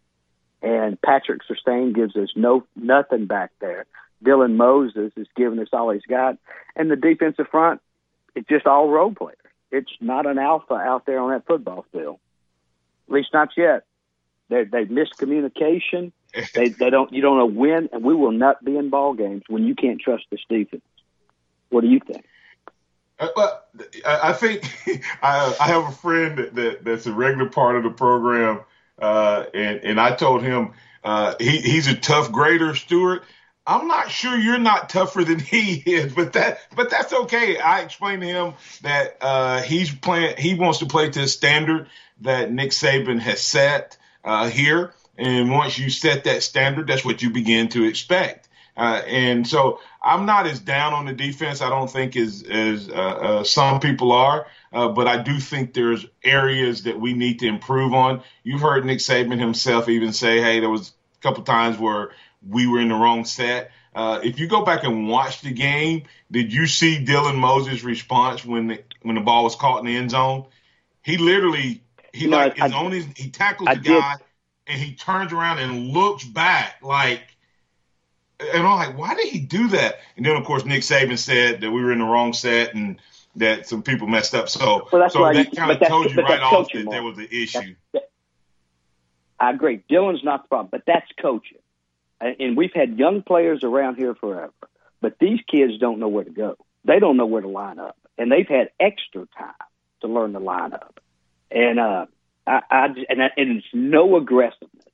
And 0.62 1.02
Patrick 1.02 1.42
Surtain 1.50 1.96
gives 1.96 2.16
us 2.16 2.30
no 2.36 2.66
nothing 2.76 3.26
back 3.26 3.52
there. 3.60 3.86
Dylan 4.24 4.56
Moses 4.56 5.12
is 5.18 5.28
giving 5.36 5.60
us 5.60 5.70
all 5.74 5.90
he's 5.90 6.06
got, 6.08 6.38
and 6.76 6.92
the 6.92 6.96
defensive 6.96 7.48
front 7.50 7.82
it's 8.36 8.48
just 8.48 8.66
all 8.66 8.90
role 8.90 9.14
players. 9.14 9.38
It's 9.72 9.92
not 10.00 10.26
an 10.26 10.38
alpha 10.38 10.76
out 10.76 11.06
there 11.06 11.20
on 11.20 11.32
that 11.32 11.46
football 11.46 11.86
field. 11.92 12.20
At 13.08 13.14
least 13.14 13.30
not 13.34 13.50
yet. 13.58 13.84
They 14.54 14.66
they 14.66 14.86
miscommunication. 14.86 16.12
they 16.54 16.70
they 16.70 16.89
don't 16.92 17.12
you 17.12 17.22
don't 17.22 17.38
know 17.38 17.48
when, 17.48 17.89
and 17.92 18.04
we 18.04 18.13
will 18.13 18.32
not 18.32 18.63
be 18.63 18.78
in 18.78 18.89
ball 18.89 19.16
games 19.16 19.42
when 19.48 19.63
you 19.63 19.74
can't 19.74 20.00
trust 20.00 20.26
this 20.30 20.42
defense. 20.48 20.84
What 21.70 21.82
do 21.82 21.88
you 21.88 22.00
think? 22.00 22.24
Uh, 23.20 23.30
well, 23.36 23.63
I 24.06 24.34
think 24.34 24.63
I, 25.24 25.56
I 25.60 25.68
have 25.68 25.86
a 25.88 25.92
friend 25.92 26.38
that, 26.38 26.56
that, 26.56 26.86
that's 26.86 27.08
a 27.08 27.13
regular 27.13 27.50
part 27.50 27.78
of 27.78 27.84
the 27.84 27.89
program, 27.89 28.62
uh, 29.00 29.46
and 29.56 29.80
and 29.80 30.00
I 30.00 30.16
told 30.16 30.44
him 30.44 30.74
uh, 31.04 31.34
he 31.39 31.58
he's 31.58 31.88
a 31.88 31.96
tough 31.96 32.32
grader, 32.32 32.76
Stewart. 32.76 33.24
I'm 33.66 33.88
not 33.88 34.12
sure 34.12 34.38
you're 34.38 34.60
not 34.60 34.89
tougher 34.89 35.24
than 35.24 35.39
he 35.39 35.76
is, 35.76 36.13
but 36.13 36.34
that 36.34 36.60
but 36.76 36.92
that's 36.92 37.13
okay. 37.13 37.58
I 37.58 37.82
explained 37.82 38.22
to 38.22 38.28
him 38.28 38.54
that 38.84 39.18
uh, 39.20 39.62
he's 39.63 39.92
playing. 39.92 40.38
He 40.38 40.54
wants 40.54 40.80
to 40.80 40.86
play 40.86 41.10
to 41.10 41.22
the 41.22 41.28
standard 41.28 41.88
that 42.22 42.52
Nick 42.52 42.70
Saban 42.70 43.20
has 43.20 43.42
set 43.42 43.98
uh, 44.24 44.50
here, 44.50 44.94
and 45.18 45.52
once 45.52 45.78
you 45.78 45.90
set 45.90 46.24
that 46.26 46.44
standard, 46.44 46.88
that's 46.88 47.06
what 47.06 47.22
you 47.22 47.30
begin 47.30 47.70
to 47.70 47.84
expect. 47.84 48.50
Uh, 48.76 49.02
and 49.06 49.48
so 49.48 49.80
I'm 50.02 50.26
not 50.26 50.48
as 50.48 50.60
down 50.60 50.94
on 50.94 51.06
the 51.06 51.14
defense. 51.14 51.62
I 51.62 51.70
don't 51.70 51.90
think 51.90 52.16
as 52.16 52.44
as 52.50 52.90
uh, 52.90 52.94
uh, 52.94 53.44
some 53.44 53.80
people 53.80 54.12
are, 54.12 54.48
uh, 54.72 54.88
but 54.88 55.08
I 55.08 55.22
do 55.22 55.40
think 55.40 55.74
there's 55.74 56.06
areas 56.24 56.84
that 56.84 57.00
we 57.00 57.14
need 57.14 57.40
to 57.40 57.48
improve 57.48 57.94
on. 57.94 58.24
You've 58.44 58.62
heard 58.62 58.84
Nick 58.86 59.00
Saban 59.00 59.40
himself 59.40 59.90
even 59.90 60.12
say, 60.12 60.42
"Hey, 60.42 60.60
there 60.60 60.72
was 60.72 60.94
a 61.20 61.22
couple 61.22 61.44
times 61.44 61.78
where." 61.78 62.12
we 62.48 62.68
were 62.68 62.80
in 62.80 62.90
the 62.90 62.96
wrong 62.96 63.26
set. 63.26 63.72
Uh, 63.96 64.20
if 64.24 64.40
you 64.40 64.48
go 64.48 64.66
back 64.66 64.84
and 64.84 65.08
watch 65.08 65.42
the 65.42 65.52
game, 65.52 66.04
did 66.32 66.52
you 66.52 66.66
see 66.66 67.04
Dylan 67.04 67.38
Moses' 67.38 67.84
response 67.84 68.44
when 68.44 68.68
the 68.68 68.84
when 69.02 69.16
the 69.16 69.22
ball 69.22 69.44
was 69.44 69.56
caught 69.56 69.80
in 69.80 69.86
the 69.86 69.96
end 69.96 70.12
zone? 70.12 70.46
He 71.04 71.18
literally 71.18 71.83
he 72.13 72.28
no, 72.28 72.38
like 72.38 72.60
I, 72.60 72.67
is 72.67 72.73
on 72.73 72.91
his 72.91 73.06
he 73.15 73.30
tackles 73.30 73.69
I 73.69 73.76
the 73.76 73.82
did. 73.82 73.99
guy 73.99 74.15
and 74.67 74.82
he 74.82 74.95
turns 74.95 75.34
around 75.34 75.60
and 75.60 75.89
looks 75.89 76.23
back 76.23 76.78
like 76.82 77.21
and 78.39 78.67
I'm 78.67 78.76
like, 78.76 78.97
why 78.97 79.15
did 79.15 79.28
he 79.28 79.39
do 79.39 79.69
that? 79.69 79.99
And 80.15 80.26
then 80.26 80.36
of 80.36 80.45
course 80.45 80.65
Nick 80.65 80.82
Saban 80.82 81.17
said 81.17 81.62
that 81.62 81.71
we 81.71 81.84
were 81.84 81.91
in 81.91 81.99
the 81.99 82.06
wrong 82.06 82.34
set 82.34 82.73
and 82.73 82.99
that 83.36 83.67
some 83.67 83.84
people 83.84 84.08
messed 84.08 84.36
up. 84.36 84.47
So 84.47 84.88
well, 84.91 85.10
so 85.10 85.34
that 85.34 85.56
kind 85.56 85.71
of 85.71 85.88
told 85.88 86.13
you 86.13 86.21
right 86.21 86.39
off 86.39 86.71
that 86.71 86.89
there 86.89 87.04
was 87.04 87.17
an 87.17 87.28
issue. 87.32 87.76
That, 87.93 88.10
I 89.39 89.52
agree. 89.52 89.84
Dylan's 89.89 90.23
not 90.23 90.43
the 90.43 90.47
problem, 90.49 90.69
but 90.71 90.84
that's 90.86 91.10
coaching 91.21 91.58
uh, 92.23 92.32
and 92.39 92.56
we've 92.56 92.73
had 92.73 92.97
young 92.97 93.21
players 93.21 93.63
around 93.63 93.95
here 93.95 94.15
forever, 94.15 94.54
but 95.02 95.17
these 95.19 95.39
kids 95.49 95.78
don't 95.80 95.99
know 95.99 96.08
where 96.08 96.23
to 96.23 96.30
go. 96.30 96.56
They 96.86 96.99
don't 96.99 97.17
know 97.17 97.26
where 97.26 97.41
to 97.41 97.47
line 97.47 97.80
up, 97.80 97.97
and 98.17 98.32
they've 98.32 98.47
had 98.47 98.69
extra 98.80 99.28
time 99.38 99.54
to 100.02 100.08
learn 100.08 100.34
the 100.34 100.39
lineup. 100.39 100.97
And 101.54 101.80
uh, 101.80 102.06
I, 102.48 102.62
I 102.70 102.86
and, 103.10 103.24
I, 103.24 103.30
and 103.38 103.58
it's 103.58 103.68
no 103.74 104.18
aggressiveness. 104.18 104.86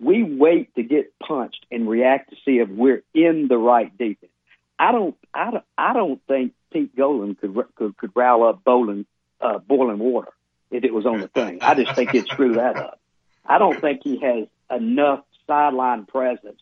We 0.00 0.24
wait 0.24 0.74
to 0.74 0.82
get 0.82 1.16
punched 1.20 1.64
and 1.70 1.88
react 1.88 2.30
to 2.30 2.36
see 2.44 2.58
if 2.58 2.68
we're 2.68 3.04
in 3.14 3.46
the 3.48 3.56
right 3.56 3.96
defense. 3.96 4.32
I 4.78 4.90
don't, 4.90 5.16
I 5.32 5.52
don't, 5.52 5.64
I 5.78 5.92
don't 5.92 6.20
think 6.26 6.54
Pete 6.72 6.96
Golding 6.96 7.36
could 7.36 7.56
could, 7.76 7.96
could 7.96 8.10
rile 8.16 8.42
up 8.42 8.64
bowling, 8.64 9.06
uh, 9.40 9.58
boiling 9.58 10.00
water 10.00 10.32
if 10.72 10.82
it 10.82 10.92
was 10.92 11.06
on 11.06 11.20
the 11.20 11.28
thing. 11.28 11.58
I 11.62 11.74
just 11.74 11.94
think 11.94 12.10
he'd 12.10 12.26
screw 12.26 12.54
that 12.54 12.76
up. 12.76 12.98
I 13.46 13.58
don't 13.58 13.80
think 13.80 14.00
he 14.02 14.18
has 14.18 14.48
enough 14.70 15.20
sideline 15.46 16.06
presence 16.06 16.60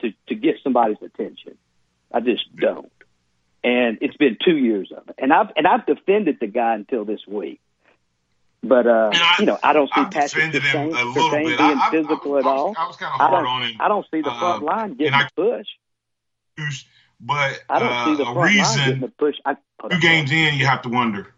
to 0.00 0.12
to 0.28 0.34
get 0.34 0.56
somebody's 0.62 1.02
attention. 1.02 1.58
I 2.12 2.20
just 2.20 2.44
don't. 2.56 2.90
And 3.62 3.98
it's 4.00 4.16
been 4.16 4.38
two 4.42 4.56
years 4.56 4.92
of 4.96 5.08
it, 5.08 5.16
and 5.18 5.30
I've 5.32 5.48
and 5.56 5.66
I've 5.66 5.84
defended 5.84 6.38
the 6.40 6.46
guy 6.46 6.74
until 6.74 7.04
this 7.04 7.20
week. 7.26 7.60
But 8.62 8.86
uh, 8.86 9.10
I, 9.12 9.36
you 9.38 9.46
know, 9.46 9.58
I 9.62 9.72
don't 9.72 9.86
see 9.88 10.00
I've 10.00 10.10
Patrick 10.10 10.52
Surtain, 10.52 10.92
Surtain 10.92 11.44
being 11.44 11.60
I, 11.60 11.90
physical 11.90 12.34
I, 12.34 12.38
at 12.40 12.46
all. 12.46 12.74
I 12.76 12.86
was 12.86 12.96
kind 12.96 13.12
of 13.12 13.20
hard 13.20 13.46
on 13.46 13.62
him. 13.62 13.76
I 13.78 13.88
don't 13.88 14.06
see 14.10 14.20
the 14.20 14.30
front 14.30 14.62
uh, 14.62 14.66
line 14.66 14.94
getting 14.94 15.14
I, 15.14 15.28
push. 15.34 15.66
But 17.20 17.62
I 17.68 17.78
don't 17.78 17.92
uh, 17.92 18.04
see 18.04 18.16
the 18.16 18.24
front 18.24 18.50
reason, 18.50 18.62
line 18.62 18.78
getting 18.78 19.00
the 19.00 19.08
push. 19.08 19.36
I, 19.44 19.56
two 19.90 20.00
games 20.00 20.32
in, 20.32 20.54
you 20.54 20.66
have 20.66 20.82
to 20.82 20.88
wonder. 20.88 21.32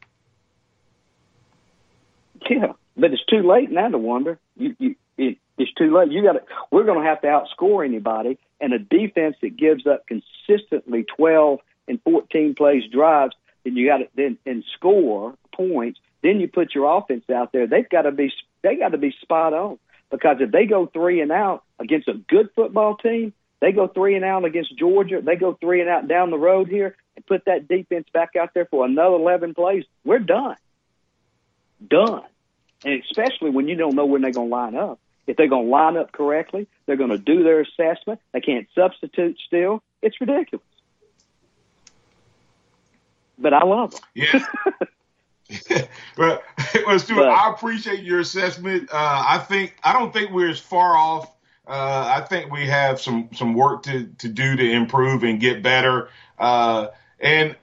Yeah, 2.49 2.73
but 2.97 3.13
it's 3.13 3.25
too 3.27 3.43
late 3.43 3.71
now 3.71 3.89
to 3.89 3.99
wonder. 3.99 4.39
You, 4.57 4.75
you, 4.79 4.95
it, 5.19 5.39
it's 5.59 5.73
too 5.75 5.95
late. 5.95 6.11
You 6.11 6.23
got 6.23 6.33
to. 6.33 6.43
We're 6.71 6.85
going 6.85 7.03
to 7.03 7.05
have 7.05 7.21
to 7.21 7.27
outscore 7.27 7.85
anybody, 7.85 8.39
and 8.61 8.73
a 8.73 8.79
defense 8.79 9.37
that 9.43 9.57
gives 9.57 9.87
up 9.87 10.07
consistently 10.07 11.05
12 11.17 11.61
and 11.87 12.01
14 12.03 12.55
plays 12.55 12.85
drives, 12.91 13.35
then 13.65 13.77
you 13.77 13.87
got 13.89 13.99
to 13.99 14.09
then 14.15 14.39
and 14.47 14.65
score 14.77 15.35
points. 15.55 16.01
Then 16.23 16.41
you 16.41 16.49
put 16.49 16.75
your 16.75 16.99
offense 16.99 17.25
out 17.31 17.53
there. 17.53 17.67
They've 17.67 17.89
got 17.89 18.03
to 18.03 18.13
be 18.13 18.33
they 18.63 18.77
got 18.77 18.91
to 18.91 18.99
be 18.99 19.15
spot 19.23 19.55
on 19.55 19.79
because 20.11 20.37
if 20.41 20.51
they 20.51 20.67
go 20.67 20.87
three 20.87 21.21
and 21.21 21.33
out 21.33 21.65
against 21.79 22.09
a 22.09 22.15
good 22.15 22.51
football 22.55 22.97
team, 22.97 23.33
they 23.61 23.73
go 23.73 23.87
three 23.87 24.17
and 24.17 24.25
out 24.25 24.45
against 24.45 24.77
Georgia. 24.77 25.21
They 25.23 25.37
go 25.37 25.55
three 25.61 25.81
and 25.81 25.89
out 25.89 26.09
down 26.09 26.31
the 26.31 26.39
road 26.39 26.69
here 26.69 26.97
and 27.17 27.27
put 27.27 27.45
that 27.45 27.69
defense 27.69 28.07
back 28.13 28.31
out 28.37 28.51
there 28.55 28.67
for 28.67 28.85
another 28.85 29.17
11 29.17 29.55
plays. 29.55 29.85
We're 30.05 30.19
done. 30.19 30.57
Done. 31.87 32.25
And 32.85 33.03
especially 33.03 33.51
when 33.51 33.69
you 33.69 33.77
don't 33.77 33.95
know 33.95 34.07
when 34.07 34.23
they're 34.23 34.33
going 34.33 34.49
to 34.49 34.55
line 34.55 34.75
up. 34.75 34.99
If 35.27 35.37
they're 35.37 35.49
going 35.49 35.67
to 35.67 35.71
line 35.71 35.97
up 35.97 36.11
correctly, 36.11 36.67
they're 36.87 36.97
going 36.97 37.11
to 37.11 37.19
do 37.19 37.45
their 37.45 37.61
assessment. 37.61 38.21
They 38.33 38.41
can't 38.41 38.67
substitute 38.75 39.39
still. 39.47 39.83
It's 40.03 40.21
ridiculous. 40.21 40.65
But 43.39 43.55
I 43.55 43.65
love 43.65 43.93
them. 43.93 44.01
Yeah. 44.15 44.45
well, 46.17 46.43
well, 46.87 46.99
Stuart, 46.99 47.17
but, 47.17 47.29
I 47.29 47.51
appreciate 47.51 48.03
your 48.03 48.21
assessment. 48.21 48.91
Uh, 48.93 49.25
I 49.27 49.39
think 49.39 49.75
I 49.83 49.93
don't 49.93 50.13
think 50.13 50.31
we're 50.31 50.51
as 50.51 50.61
far 50.61 50.97
off. 50.97 51.35
Uh, 51.67 52.13
I 52.17 52.27
think 52.27 52.51
we 52.51 52.67
have 52.67 53.01
some 53.01 53.29
some 53.35 53.55
work 53.55 53.85
to 53.85 54.07
to 54.19 54.29
do 54.29 54.57
to 54.57 54.71
improve 54.71 55.25
and 55.25 55.41
get 55.41 55.63
better. 55.63 56.09
Uh, 56.39 56.89
and 57.19 57.57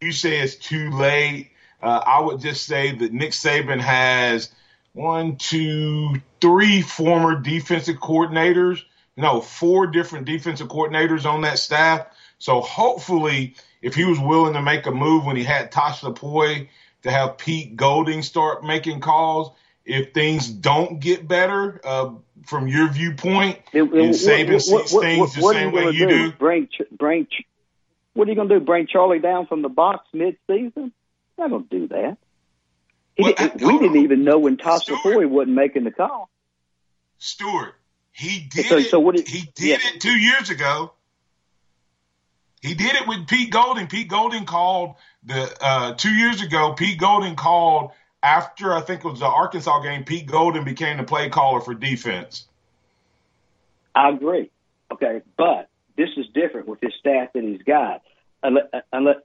you 0.00 0.12
say 0.12 0.40
it's 0.40 0.56
too 0.56 0.90
late. 0.90 1.50
Uh, 1.82 2.02
I 2.06 2.20
would 2.20 2.40
just 2.40 2.66
say 2.66 2.92
that 2.92 3.12
Nick 3.12 3.30
Saban 3.30 3.80
has 3.80 4.50
one, 4.92 5.36
two, 5.36 6.16
three 6.40 6.82
former 6.82 7.38
defensive 7.38 7.96
coordinators. 7.96 8.82
No, 9.16 9.40
four 9.40 9.86
different 9.86 10.26
defensive 10.26 10.68
coordinators 10.68 11.24
on 11.24 11.42
that 11.42 11.58
staff. 11.58 12.06
So 12.38 12.60
hopefully 12.60 13.54
if 13.82 13.94
he 13.94 14.04
was 14.04 14.18
willing 14.18 14.54
to 14.54 14.62
make 14.62 14.86
a 14.86 14.90
move 14.90 15.24
when 15.24 15.36
he 15.36 15.44
had 15.44 15.70
Tosh 15.70 16.00
Lupoi 16.00 16.68
to 17.02 17.10
have 17.10 17.38
Pete 17.38 17.76
Golding 17.76 18.22
start 18.22 18.64
making 18.64 19.00
calls 19.00 19.52
if 19.84 20.12
things 20.12 20.48
don't 20.48 20.98
get 20.98 21.28
better 21.28 21.80
uh, 21.84 22.10
from 22.44 22.66
your 22.66 22.88
viewpoint 22.88 23.60
it, 23.72 23.82
it, 23.82 23.92
and 23.92 24.14
Saban 24.14 24.52
what, 24.52 24.62
sees 24.62 24.92
what, 24.92 25.02
things 25.02 25.18
what, 25.38 25.54
the 25.54 25.60
same 25.60 25.72
way 25.72 25.90
you 25.90 26.08
do? 26.08 26.30
do? 26.30 26.32
Bring, 26.32 26.68
bring, 26.90 27.28
what 28.14 28.26
are 28.26 28.30
you 28.30 28.36
going 28.36 28.48
to 28.48 28.58
do? 28.58 28.64
Bring 28.64 28.86
Charlie 28.86 29.20
down 29.20 29.46
from 29.46 29.62
the 29.62 29.68
box 29.68 30.06
mid-season? 30.12 30.92
Not 31.38 31.50
going 31.50 31.68
to 31.68 31.78
do 31.78 31.88
that. 31.88 32.16
Well, 33.18 33.32
did, 33.32 33.60
we 33.62 33.78
didn't 33.78 33.96
even 33.96 34.24
know 34.24 34.38
when 34.38 34.56
Tosh 34.56 34.86
Lupoi 34.86 35.28
wasn't 35.28 35.54
making 35.54 35.84
the 35.84 35.90
call. 35.90 36.28
Stewart, 37.18 37.74
he 38.12 38.40
did 38.40 38.66
so, 38.66 38.76
it. 38.76 38.90
So 38.90 39.00
what 39.00 39.16
he 39.16 39.50
did 39.54 39.82
yeah. 39.82 39.88
it 39.94 40.00
two 40.00 40.18
years 40.18 40.50
ago. 40.50 40.92
He 42.62 42.74
did 42.74 42.94
it 42.96 43.06
with 43.06 43.28
Pete 43.28 43.50
Golding. 43.50 43.86
Pete 43.86 44.08
Golding 44.08 44.44
called 44.44 44.96
the 45.26 45.56
uh, 45.60 45.94
two 45.94 46.14
years 46.14 46.42
ago. 46.42 46.72
Pete 46.72 46.98
Golding 46.98 47.36
called 47.36 47.92
after 48.22 48.72
I 48.72 48.80
think 48.80 49.04
it 49.04 49.08
was 49.08 49.20
the 49.20 49.26
Arkansas 49.26 49.80
game. 49.80 50.04
Pete 50.04 50.26
Golding 50.26 50.64
became 50.64 50.96
the 50.96 51.04
play 51.04 51.28
caller 51.28 51.60
for 51.60 51.74
defense. 51.74 52.46
I 53.94 54.10
agree. 54.10 54.50
Okay, 54.92 55.22
but 55.36 55.68
this 55.96 56.10
is 56.16 56.26
different 56.32 56.68
with 56.68 56.80
his 56.80 56.92
staff 56.98 57.32
that 57.32 57.42
he's 57.42 57.62
got. 57.62 58.02
Unless, 58.42 58.66
unless, 58.92 59.16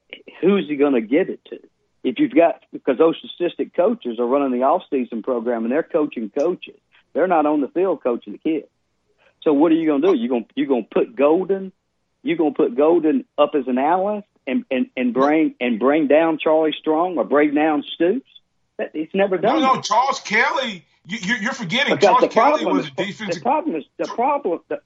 who's 0.41 0.67
he 0.67 0.75
going 0.75 0.93
to 0.93 1.01
give 1.01 1.29
it 1.29 1.43
to? 1.45 1.59
If 2.03 2.17
you've 2.17 2.33
got 2.33 2.63
because 2.73 2.97
those 2.97 3.15
assistant 3.23 3.75
coaches 3.75 4.17
are 4.19 4.25
running 4.25 4.51
the 4.51 4.65
off-season 4.65 5.21
program 5.21 5.63
and 5.63 5.71
they're 5.71 5.83
coaching 5.83 6.31
coaches, 6.31 6.79
they're 7.13 7.27
not 7.27 7.45
on 7.45 7.61
the 7.61 7.67
field 7.67 8.01
coaching 8.01 8.33
the 8.33 8.39
kids. 8.39 8.67
So 9.43 9.53
what 9.53 9.71
are 9.71 9.75
you 9.75 9.85
going 9.85 10.01
to 10.01 10.07
do? 10.07 10.17
You're 10.17 10.29
going 10.29 10.45
you're 10.55 10.67
going 10.67 10.83
to 10.83 10.89
put 10.89 11.15
Golding? 11.15 11.71
you're 12.23 12.37
going 12.37 12.53
to 12.53 12.57
put 12.57 12.75
Golding 12.75 13.25
up 13.37 13.51
as 13.55 13.67
an 13.67 13.77
analyst 13.77 14.27
and, 14.47 14.65
and 14.71 14.89
and 14.95 15.13
bring 15.13 15.55
and 15.59 15.79
bring 15.79 16.07
down 16.07 16.37
Charlie 16.37 16.75
Strong 16.79 17.17
or 17.17 17.23
bring 17.23 17.53
down 17.53 17.83
Stoops? 17.93 18.29
It's 18.79 19.13
never 19.13 19.37
done. 19.37 19.61
No, 19.61 19.75
no, 19.75 19.81
Charles 19.81 20.19
Kelly. 20.21 20.85
You, 21.05 21.49
are 21.49 21.53
forgetting 21.53 21.95
because 21.95 22.31
Charles 22.33 22.61
Kelly 22.61 22.65
was 22.65 22.87
a 22.87 22.91
defensive. 22.91 23.35
The 23.35 23.41
problem 23.41 23.75
is 23.75 23.85
the 23.97 24.05
problem. 24.05 24.59
The, 24.67 24.81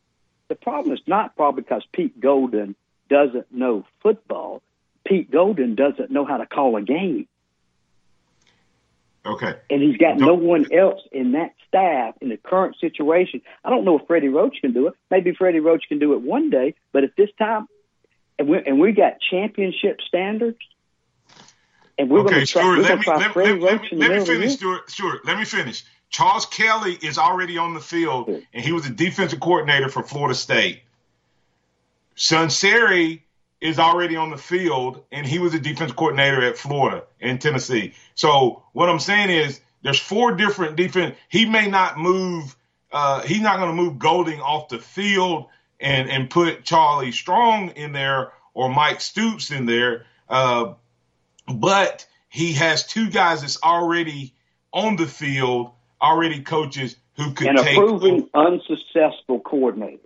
the 0.47 0.55
problem 0.55 0.93
is 0.93 1.01
not 1.07 1.35
probably 1.35 1.63
because 1.63 1.83
Pete 1.91 2.19
Golding 2.19 2.75
doesn't 3.09 3.51
know 3.51 3.85
football. 4.01 4.61
Pete 5.05 5.29
Golding 5.29 5.75
doesn't 5.75 6.09
know 6.09 6.25
how 6.25 6.37
to 6.37 6.45
call 6.45 6.77
a 6.77 6.81
game. 6.81 7.27
Okay. 9.25 9.55
And 9.69 9.81
he's 9.81 9.97
got 9.97 10.17
no 10.17 10.35
one 10.35 10.71
else 10.71 11.01
in 11.11 11.31
that 11.31 11.53
staff 11.67 12.15
in 12.21 12.29
the 12.29 12.37
current 12.37 12.75
situation. 12.79 13.41
I 13.63 13.69
don't 13.69 13.83
know 13.83 13.97
if 13.97 14.07
Freddie 14.07 14.27
Roach 14.27 14.57
can 14.61 14.71
do 14.71 14.87
it. 14.87 14.93
Maybe 15.09 15.33
Freddie 15.33 15.59
Roach 15.59 15.85
can 15.87 15.99
do 15.99 16.13
it 16.13 16.21
one 16.21 16.49
day, 16.49 16.75
but 16.91 17.03
at 17.03 17.15
this 17.17 17.29
time, 17.37 17.67
and 18.37 18.47
we 18.47 18.57
and 18.65 18.79
we 18.79 18.91
got 18.91 19.13
championship 19.29 19.99
standards, 20.07 20.59
and 21.97 22.09
we're 22.09 22.19
okay, 22.21 22.29
going 22.29 22.45
to 22.45 22.51
try, 22.51 22.61
Stuart, 22.61 22.79
let 22.79 22.99
me, 22.99 23.05
let, 23.07 23.35
let, 23.35 23.61
let, 23.61 23.93
let 23.93 24.11
me 24.11 24.25
finish, 24.25 24.53
Stuart. 24.53 24.89
Stuart, 24.89 25.25
let 25.25 25.37
me 25.37 25.45
finish. 25.45 25.83
Charles 26.09 26.45
Kelly 26.45 26.97
is 27.01 27.17
already 27.17 27.57
on 27.57 27.73
the 27.73 27.79
field, 27.79 28.29
and 28.53 28.63
he 28.63 28.71
was 28.71 28.85
a 28.85 28.91
defensive 28.91 29.39
coordinator 29.39 29.89
for 29.89 30.03
Florida 30.03 30.35
State. 30.35 30.81
Sunseri 32.15 33.21
is 33.59 33.79
already 33.79 34.15
on 34.15 34.29
the 34.29 34.37
field, 34.37 35.03
and 35.11 35.25
he 35.25 35.39
was 35.39 35.53
a 35.53 35.59
defensive 35.59 35.97
coordinator 35.97 36.41
at 36.43 36.57
Florida 36.57 37.03
and 37.19 37.41
Tennessee. 37.41 37.93
So 38.13 38.63
what 38.73 38.89
I'm 38.89 38.99
saying 38.99 39.29
is, 39.29 39.59
there's 39.81 39.99
four 39.99 40.31
different 40.33 40.77
defense. 40.77 41.15
He 41.29 41.45
may 41.45 41.67
not 41.67 41.97
move. 41.97 42.55
Uh, 42.91 43.21
he's 43.21 43.41
not 43.41 43.57
going 43.57 43.75
to 43.75 43.75
move 43.75 43.99
Golding 43.99 44.39
off 44.39 44.69
the 44.69 44.79
field 44.79 45.47
and 45.79 46.09
and 46.09 46.29
put 46.29 46.63
Charlie 46.63 47.11
Strong 47.11 47.69
in 47.71 47.91
there 47.91 48.31
or 48.53 48.69
Mike 48.69 49.01
Stoops 49.01 49.51
in 49.51 49.65
there. 49.65 50.05
Uh, 50.29 50.73
but 51.47 52.05
he 52.29 52.53
has 52.53 52.85
two 52.85 53.09
guys 53.09 53.41
that's 53.41 53.61
already 53.61 54.33
on 54.73 54.95
the 54.95 55.05
field, 55.05 55.71
already 56.01 56.41
coaches 56.41 56.95
who 57.15 57.31
could 57.33 57.47
and 57.47 57.57
take 57.59 57.77
a 57.77 57.79
proven 57.79 58.29
unsuccessful 58.33 59.39
coordinators. 59.39 59.99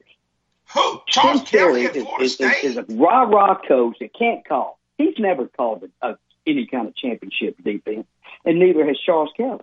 Who? 0.73 1.01
Charles 1.07 1.41
Kelly 1.43 1.85
is, 1.85 2.39
is, 2.39 2.39
is, 2.63 2.77
a 2.77 2.85
rah 2.89 3.23
rah 3.23 3.59
coach 3.67 3.97
that 3.99 4.13
can't 4.13 4.47
call. 4.47 4.79
He's 4.97 5.15
never 5.17 5.47
called 5.47 5.89
a, 6.01 6.09
a, 6.09 6.17
any 6.45 6.67
kind 6.67 6.87
of 6.87 6.95
championship 6.95 7.57
defense, 7.63 8.05
and 8.45 8.59
neither 8.59 8.85
has 8.85 8.97
Charles 8.99 9.31
Kelly. 9.35 9.61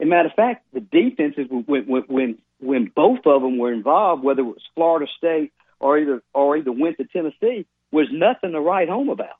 As 0.00 0.04
a 0.04 0.06
matter 0.06 0.28
of 0.28 0.34
fact, 0.34 0.66
the 0.74 0.80
defenses 0.80 1.46
when 1.48 1.86
when 1.86 2.02
when, 2.02 2.38
when 2.62 2.90
both 2.94 3.26
of 3.26 3.42
them 3.42 3.58
were 3.58 3.72
involved, 3.72 4.22
whether 4.22 4.40
it 4.40 4.44
was 4.44 4.62
Florida 4.74 5.10
State 5.16 5.52
or 5.80 5.98
either 5.98 6.22
or 6.32 6.56
either 6.56 6.72
went 6.72 6.96
to 6.98 7.04
Tennessee, 7.04 7.66
was 7.90 8.08
nothing 8.10 8.52
to 8.52 8.60
write 8.60 8.88
home 8.88 9.08
about. 9.08 9.36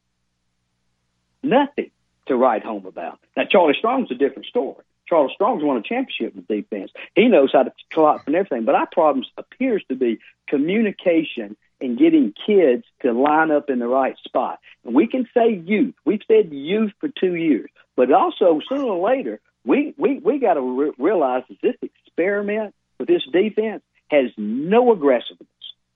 Nothing 1.43 1.91
to 2.27 2.37
write 2.37 2.65
home 2.65 2.87
about. 2.87 3.19
Now 3.37 3.45
Charlie 3.45 3.77
Strong's 3.79 4.11
a 4.11 4.15
different 4.15 4.47
story. 4.47 4.85
Charles 5.07 5.33
Strong's 5.35 5.63
won 5.63 5.77
a 5.77 5.83
championship 5.83 6.35
with 6.35 6.49
defense. 6.49 6.91
He 7.15 7.29
knows 7.29 7.51
how 7.53 7.65
to 7.65 7.73
clock 7.93 8.23
and 8.27 8.35
everything. 8.35 8.65
But 8.65 8.75
our 8.75 8.87
problem 8.91 9.25
appears 9.37 9.85
to 9.89 9.95
be 9.95 10.19
communication 10.47 11.57
and 11.81 11.99
getting 11.99 12.33
kids 12.47 12.85
to 13.03 13.13
line 13.13 13.51
up 13.51 13.69
in 13.69 13.79
the 13.81 13.89
right 13.89 14.17
spot. 14.25 14.61
And 14.85 14.95
we 14.95 15.07
can 15.07 15.29
say 15.35 15.53
youth. 15.53 15.95
We've 16.05 16.23
said 16.29 16.53
youth 16.53 16.93
for 17.01 17.09
two 17.09 17.35
years, 17.35 17.69
but 17.97 18.13
also 18.13 18.61
sooner 18.69 18.85
or 18.85 19.07
later, 19.07 19.41
we 19.65 19.95
we 19.97 20.19
we 20.19 20.39
got 20.39 20.55
to 20.55 20.61
re- 20.61 20.93
realize 20.99 21.43
that 21.49 21.61
this 21.61 21.77
experiment 21.83 22.75
with 23.03 23.09
this 23.09 23.27
defense 23.33 23.83
has 24.09 24.31
no 24.37 24.93
aggressiveness. 24.93 25.49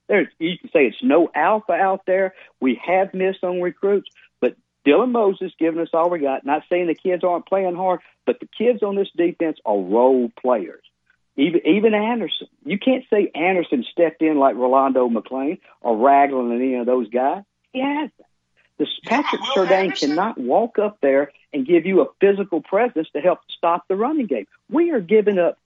There's 0.08 0.26
you 0.38 0.58
can 0.58 0.70
say 0.70 0.86
it's 0.86 1.02
no 1.02 1.30
alpha 1.34 1.72
out 1.72 2.02
there. 2.06 2.34
We 2.60 2.80
have 2.84 3.14
missed 3.14 3.44
on 3.44 3.60
recruits, 3.60 4.08
but 4.40 4.56
Dylan 4.84 5.12
Moses 5.12 5.52
giving 5.58 5.80
us 5.80 5.90
all 5.92 6.10
we 6.10 6.18
got. 6.18 6.44
Not 6.44 6.62
saying 6.68 6.88
the 6.88 6.94
kids 6.94 7.22
aren't 7.22 7.46
playing 7.46 7.76
hard, 7.76 8.00
but 8.24 8.40
the 8.40 8.48
kids 8.58 8.82
on 8.82 8.96
this 8.96 9.10
defense 9.16 9.58
are 9.64 9.76
role 9.76 10.30
players. 10.40 10.82
Even 11.36 11.60
even 11.64 11.94
Anderson, 11.94 12.48
you 12.64 12.78
can't 12.78 13.04
say 13.08 13.30
Anderson 13.34 13.84
stepped 13.90 14.22
in 14.22 14.38
like 14.38 14.56
Rolando 14.56 15.08
McClain 15.08 15.58
or 15.80 15.96
Ragland 15.96 16.52
and 16.52 16.60
any 16.60 16.74
of 16.74 16.86
those 16.86 17.08
guys. 17.08 17.42
He 17.72 17.80
hasn't. 17.80 18.12
This 18.78 18.88
Patrick 19.06 19.40
yeah, 19.56 19.90
cannot 19.92 20.38
walk 20.38 20.78
up 20.78 20.98
there 21.00 21.32
and 21.52 21.66
give 21.66 21.86
you 21.86 22.02
a 22.02 22.06
physical 22.20 22.60
presence 22.60 23.08
to 23.14 23.20
help 23.20 23.38
stop 23.48 23.88
the 23.88 23.96
running 23.96 24.26
game. 24.26 24.46
We 24.70 24.90
are 24.90 25.00
giving 25.00 25.38
up 25.38 25.58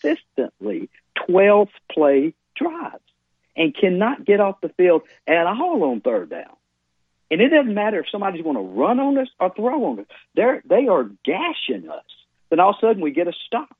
consistently 0.00 0.88
12 1.26 1.68
play 1.90 2.34
drives 2.54 3.02
and 3.56 3.74
cannot 3.74 4.24
get 4.24 4.40
off 4.40 4.60
the 4.60 4.68
field 4.70 5.02
at 5.26 5.46
all 5.46 5.82
on 5.84 6.00
third 6.00 6.30
down. 6.30 6.56
And 7.30 7.40
it 7.40 7.48
doesn't 7.48 7.74
matter 7.74 8.00
if 8.00 8.06
somebody's 8.10 8.42
going 8.42 8.56
to 8.56 8.62
run 8.62 8.98
on 8.98 9.18
us 9.18 9.28
or 9.38 9.52
throw 9.54 9.84
on 9.84 10.00
us. 10.00 10.06
They're, 10.34 10.62
they 10.64 10.88
are 10.88 11.04
gashing 11.24 11.88
us. 11.88 12.04
Then 12.48 12.58
all 12.58 12.70
of 12.70 12.76
a 12.76 12.80
sudden 12.80 13.02
we 13.02 13.12
get 13.12 13.28
a 13.28 13.32
stop. 13.46 13.76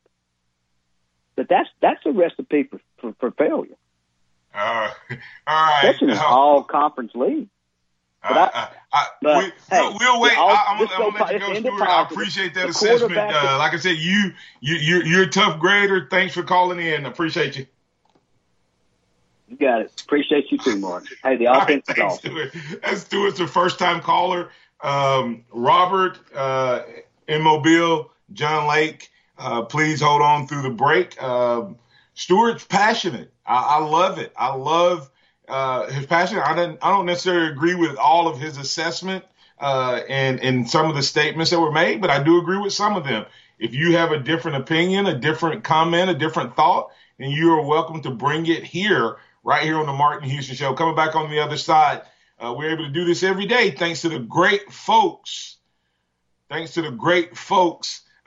But 1.35 1.49
that's 1.49 1.69
that's 1.81 2.05
a 2.05 2.13
recipe 2.13 2.65
for, 2.65 2.81
for, 2.99 3.15
for 3.19 3.31
failure. 3.31 3.77
Uh, 4.55 4.91
all 5.11 5.17
right. 5.49 5.81
That's 5.83 6.03
an 6.03 6.11
all 6.19 6.63
conference 6.63 7.13
league. 7.15 7.49
But 8.23 8.37
I, 8.37 8.51
I, 8.55 8.69
I, 8.93 9.07
but, 9.23 9.45
we, 9.45 9.53
hey, 9.71 9.97
we'll 9.99 10.21
wait. 10.21 10.37
I, 10.37 10.79
am 10.79 10.87
gonna 10.87 11.25
let 11.25 11.33
you 11.33 11.39
go, 11.39 11.55
Stuart. 11.55 11.89
I 11.89 12.03
appreciate 12.03 12.55
that 12.55 12.69
assessment. 12.69 13.17
Uh, 13.17 13.57
like 13.59 13.73
I 13.73 13.79
said, 13.79 13.97
you, 13.97 14.33
you, 14.61 14.75
you're, 14.75 15.07
you're 15.07 15.23
a 15.23 15.31
tough 15.31 15.59
grader. 15.59 16.07
Thanks 16.11 16.35
for 16.35 16.43
calling 16.43 16.79
in. 16.81 17.07
Appreciate 17.07 17.57
you. 17.57 17.67
You 19.49 19.57
got 19.57 19.81
it. 19.81 20.01
Appreciate 20.01 20.53
you 20.53 20.59
too, 20.59 20.77
Mark. 20.77 21.05
Hey, 21.25 21.37
the 21.37 21.47
offense 21.53 21.85
right, 21.89 21.97
thanks, 21.97 22.15
Stuart. 22.17 22.55
That's 22.83 23.01
Stuart's 23.01 23.39
the 23.39 23.47
first 23.47 23.79
time 23.79 24.01
caller. 24.01 24.51
Um, 24.83 25.45
Robert 25.51 26.19
uh, 26.35 26.83
in 27.27 27.43
Mobile, 27.43 28.13
John 28.33 28.69
Lake. 28.69 29.09
Uh, 29.39 29.63
please 29.63 30.01
hold 30.01 30.21
on 30.21 30.47
through 30.47 30.63
the 30.63 30.71
break. 30.71 31.21
Um, 31.23 31.79
Stuart's 32.15 32.65
passionate. 32.65 33.33
I, 33.47 33.79
I, 33.79 33.79
love 33.79 34.19
it. 34.19 34.33
I 34.37 34.55
love 34.55 35.11
uh, 35.51 35.91
his 35.91 36.07
passion. 36.07 36.39
I 36.39 36.55
don't, 36.55 36.79
I 36.83 36.91
don't 36.91 37.07
necessarily 37.07 37.51
agree 37.51 37.75
with 37.75 37.97
all 37.97 38.29
of 38.29 38.39
his 38.39 38.57
assessment 38.57 39.25
uh, 39.59 40.01
and 40.09 40.41
and 40.41 40.69
some 40.69 40.89
of 40.89 40.97
the 40.97 41.03
statements 41.03 41.51
that 41.51 41.61
were 41.61 41.73
made, 41.73 42.01
but 42.01 42.11
I 42.11 42.23
do 42.23 42.39
agree 42.39 42.59
with 42.59 42.73
some 42.73 42.97
of 42.97 43.05
them. 43.05 43.27
If 43.59 43.75
you 43.75 43.97
have 43.97 44.13
a 44.13 44.19
different 44.19 44.57
opinion, 44.57 45.07
a 45.07 45.19
different 45.19 45.65
comment, 45.65 46.11
a 46.11 46.15
different 46.15 46.57
thought, 46.57 46.91
then 47.19 47.31
you 47.31 47.53
are 47.53 47.63
welcome 47.63 48.01
to 48.03 48.11
bring 48.11 48.47
it 48.47 48.65
here 48.65 49.17
right 49.45 49.63
here 49.63 49.77
on 49.77 49.87
the 49.87 49.93
Martin 49.93 50.31
Houston 50.31 50.57
Show. 50.57 50.73
Coming 50.75 50.97
back 50.97 51.15
on 51.15 51.31
the 51.31 51.41
other 51.41 51.59
side, 51.59 52.03
uh, 52.39 52.55
we're 52.57 52.71
able 52.71 52.87
to 52.87 52.91
do 52.91 53.05
this 53.05 53.23
every 53.23 53.47
day 53.47 53.71
thanks 53.71 54.03
to 54.03 54.09
the 54.09 54.19
great 54.19 54.73
folks. 54.73 55.59
Thanks 56.49 56.75
to 56.75 56.83
the 56.83 56.91
great 56.91 57.37
folks. 57.37 58.03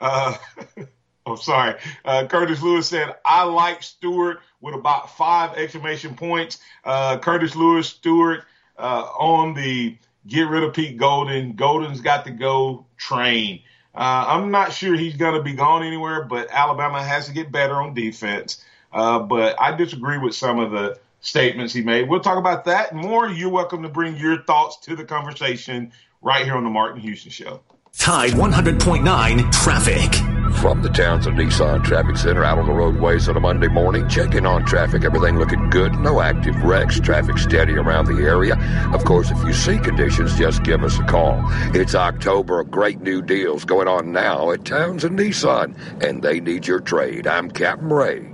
I'm 1.26 1.36
sorry. 1.38 1.76
Uh, 2.04 2.26
Curtis 2.26 2.62
Lewis 2.62 2.88
said, 2.88 3.14
I 3.24 3.44
like 3.44 3.82
Stewart 3.82 4.40
with 4.60 4.74
about 4.74 5.16
five 5.16 5.56
exclamation 5.56 6.14
points. 6.14 6.58
Uh, 6.84 7.18
Curtis 7.18 7.56
Lewis, 7.56 7.88
Stewart 7.88 8.44
uh, 8.78 9.08
on 9.18 9.54
the 9.54 9.96
get 10.26 10.48
rid 10.48 10.62
of 10.62 10.74
Pete 10.74 10.96
Golding. 10.96 11.54
Golding's 11.54 12.00
got 12.00 12.24
to 12.26 12.30
go 12.30 12.86
train. 12.96 13.62
Uh, 13.94 14.24
I'm 14.28 14.50
not 14.50 14.72
sure 14.72 14.94
he's 14.94 15.16
going 15.16 15.34
to 15.34 15.42
be 15.42 15.54
gone 15.54 15.82
anywhere, 15.82 16.24
but 16.24 16.48
Alabama 16.50 17.02
has 17.02 17.26
to 17.26 17.32
get 17.32 17.52
better 17.52 17.74
on 17.74 17.94
defense. 17.94 18.64
Uh, 18.92 19.20
but 19.20 19.60
I 19.60 19.76
disagree 19.76 20.18
with 20.18 20.34
some 20.34 20.58
of 20.58 20.72
the 20.72 20.98
statements 21.20 21.72
he 21.72 21.82
made. 21.82 22.08
We'll 22.08 22.20
talk 22.20 22.38
about 22.38 22.64
that 22.66 22.94
more. 22.94 23.28
You're 23.28 23.50
welcome 23.50 23.82
to 23.82 23.88
bring 23.88 24.16
your 24.16 24.42
thoughts 24.42 24.78
to 24.86 24.96
the 24.96 25.04
conversation 25.04 25.92
right 26.22 26.44
here 26.44 26.54
on 26.54 26.64
the 26.64 26.70
Martin 26.70 27.00
Houston 27.00 27.30
Show. 27.30 27.60
Tide 27.96 28.32
100.9 28.32 29.52
traffic. 29.52 30.33
From 30.60 30.80
the 30.80 30.88
Townsend 30.88 31.36
Nissan 31.36 31.84
Traffic 31.84 32.16
Center 32.16 32.42
out 32.42 32.58
on 32.58 32.66
the 32.66 32.72
roadways 32.72 33.28
on 33.28 33.36
a 33.36 33.40
Monday 33.40 33.68
morning, 33.68 34.08
checking 34.08 34.46
on 34.46 34.64
traffic. 34.64 35.04
Everything 35.04 35.38
looking 35.38 35.68
good. 35.68 35.94
No 36.00 36.20
active 36.20 36.56
wrecks. 36.62 36.98
Traffic 37.00 37.36
steady 37.36 37.74
around 37.74 38.06
the 38.06 38.22
area. 38.22 38.56
Of 38.94 39.04
course, 39.04 39.30
if 39.30 39.42
you 39.44 39.52
see 39.52 39.78
conditions, 39.78 40.36
just 40.38 40.62
give 40.62 40.82
us 40.82 40.98
a 40.98 41.04
call. 41.04 41.42
It's 41.74 41.94
October 41.94 42.64
great 42.64 43.00
new 43.00 43.22
deals 43.22 43.64
going 43.64 43.88
on 43.88 44.12
now 44.12 44.50
at 44.50 44.64
Townsend 44.64 45.18
Nissan, 45.18 45.76
and 46.02 46.22
they 46.22 46.40
need 46.40 46.66
your 46.66 46.80
trade. 46.80 47.26
I'm 47.26 47.50
Captain 47.50 47.92
Ray. 47.92 48.30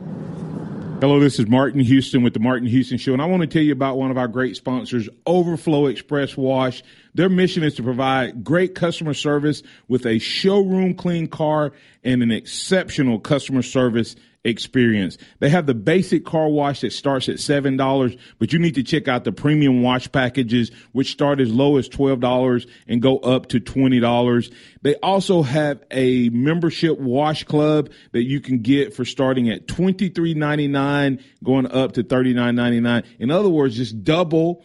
Hello, 1.00 1.18
this 1.18 1.38
is 1.38 1.48
Martin 1.48 1.80
Houston 1.80 2.22
with 2.22 2.34
the 2.34 2.40
Martin 2.40 2.68
Houston 2.68 2.98
Show, 2.98 3.12
and 3.12 3.22
I 3.22 3.24
want 3.24 3.40
to 3.40 3.46
tell 3.46 3.62
you 3.62 3.72
about 3.72 3.96
one 3.96 4.10
of 4.10 4.18
our 4.18 4.28
great 4.28 4.56
sponsors, 4.56 5.08
Overflow 5.26 5.86
Express 5.86 6.36
Wash. 6.36 6.82
Their 7.14 7.28
mission 7.28 7.62
is 7.62 7.74
to 7.74 7.82
provide 7.82 8.44
great 8.44 8.74
customer 8.74 9.14
service 9.14 9.62
with 9.88 10.06
a 10.06 10.18
showroom 10.18 10.94
clean 10.94 11.26
car 11.26 11.72
and 12.04 12.22
an 12.22 12.30
exceptional 12.30 13.18
customer 13.18 13.62
service 13.62 14.16
experience. 14.44 15.18
They 15.38 15.50
have 15.50 15.66
the 15.66 15.74
basic 15.74 16.24
car 16.24 16.48
wash 16.48 16.80
that 16.80 16.92
starts 16.92 17.28
at 17.28 17.36
$7, 17.36 18.18
but 18.38 18.52
you 18.52 18.58
need 18.58 18.76
to 18.76 18.82
check 18.82 19.06
out 19.06 19.24
the 19.24 19.32
premium 19.32 19.82
wash 19.82 20.10
packages, 20.10 20.70
which 20.92 21.12
start 21.12 21.40
as 21.40 21.52
low 21.52 21.76
as 21.76 21.88
$12 21.88 22.68
and 22.88 23.02
go 23.02 23.18
up 23.18 23.48
to 23.48 23.60
$20. 23.60 24.52
They 24.82 24.94
also 24.96 25.42
have 25.42 25.82
a 25.90 26.30
membership 26.30 26.98
wash 26.98 27.44
club 27.44 27.90
that 28.12 28.22
you 28.22 28.40
can 28.40 28.60
get 28.60 28.94
for 28.94 29.04
starting 29.04 29.50
at 29.50 29.66
$23.99, 29.66 31.22
going 31.44 31.66
up 31.70 31.92
to 31.92 32.04
$39.99. 32.04 33.04
In 33.18 33.30
other 33.30 33.50
words, 33.50 33.76
just 33.76 34.02
double 34.04 34.64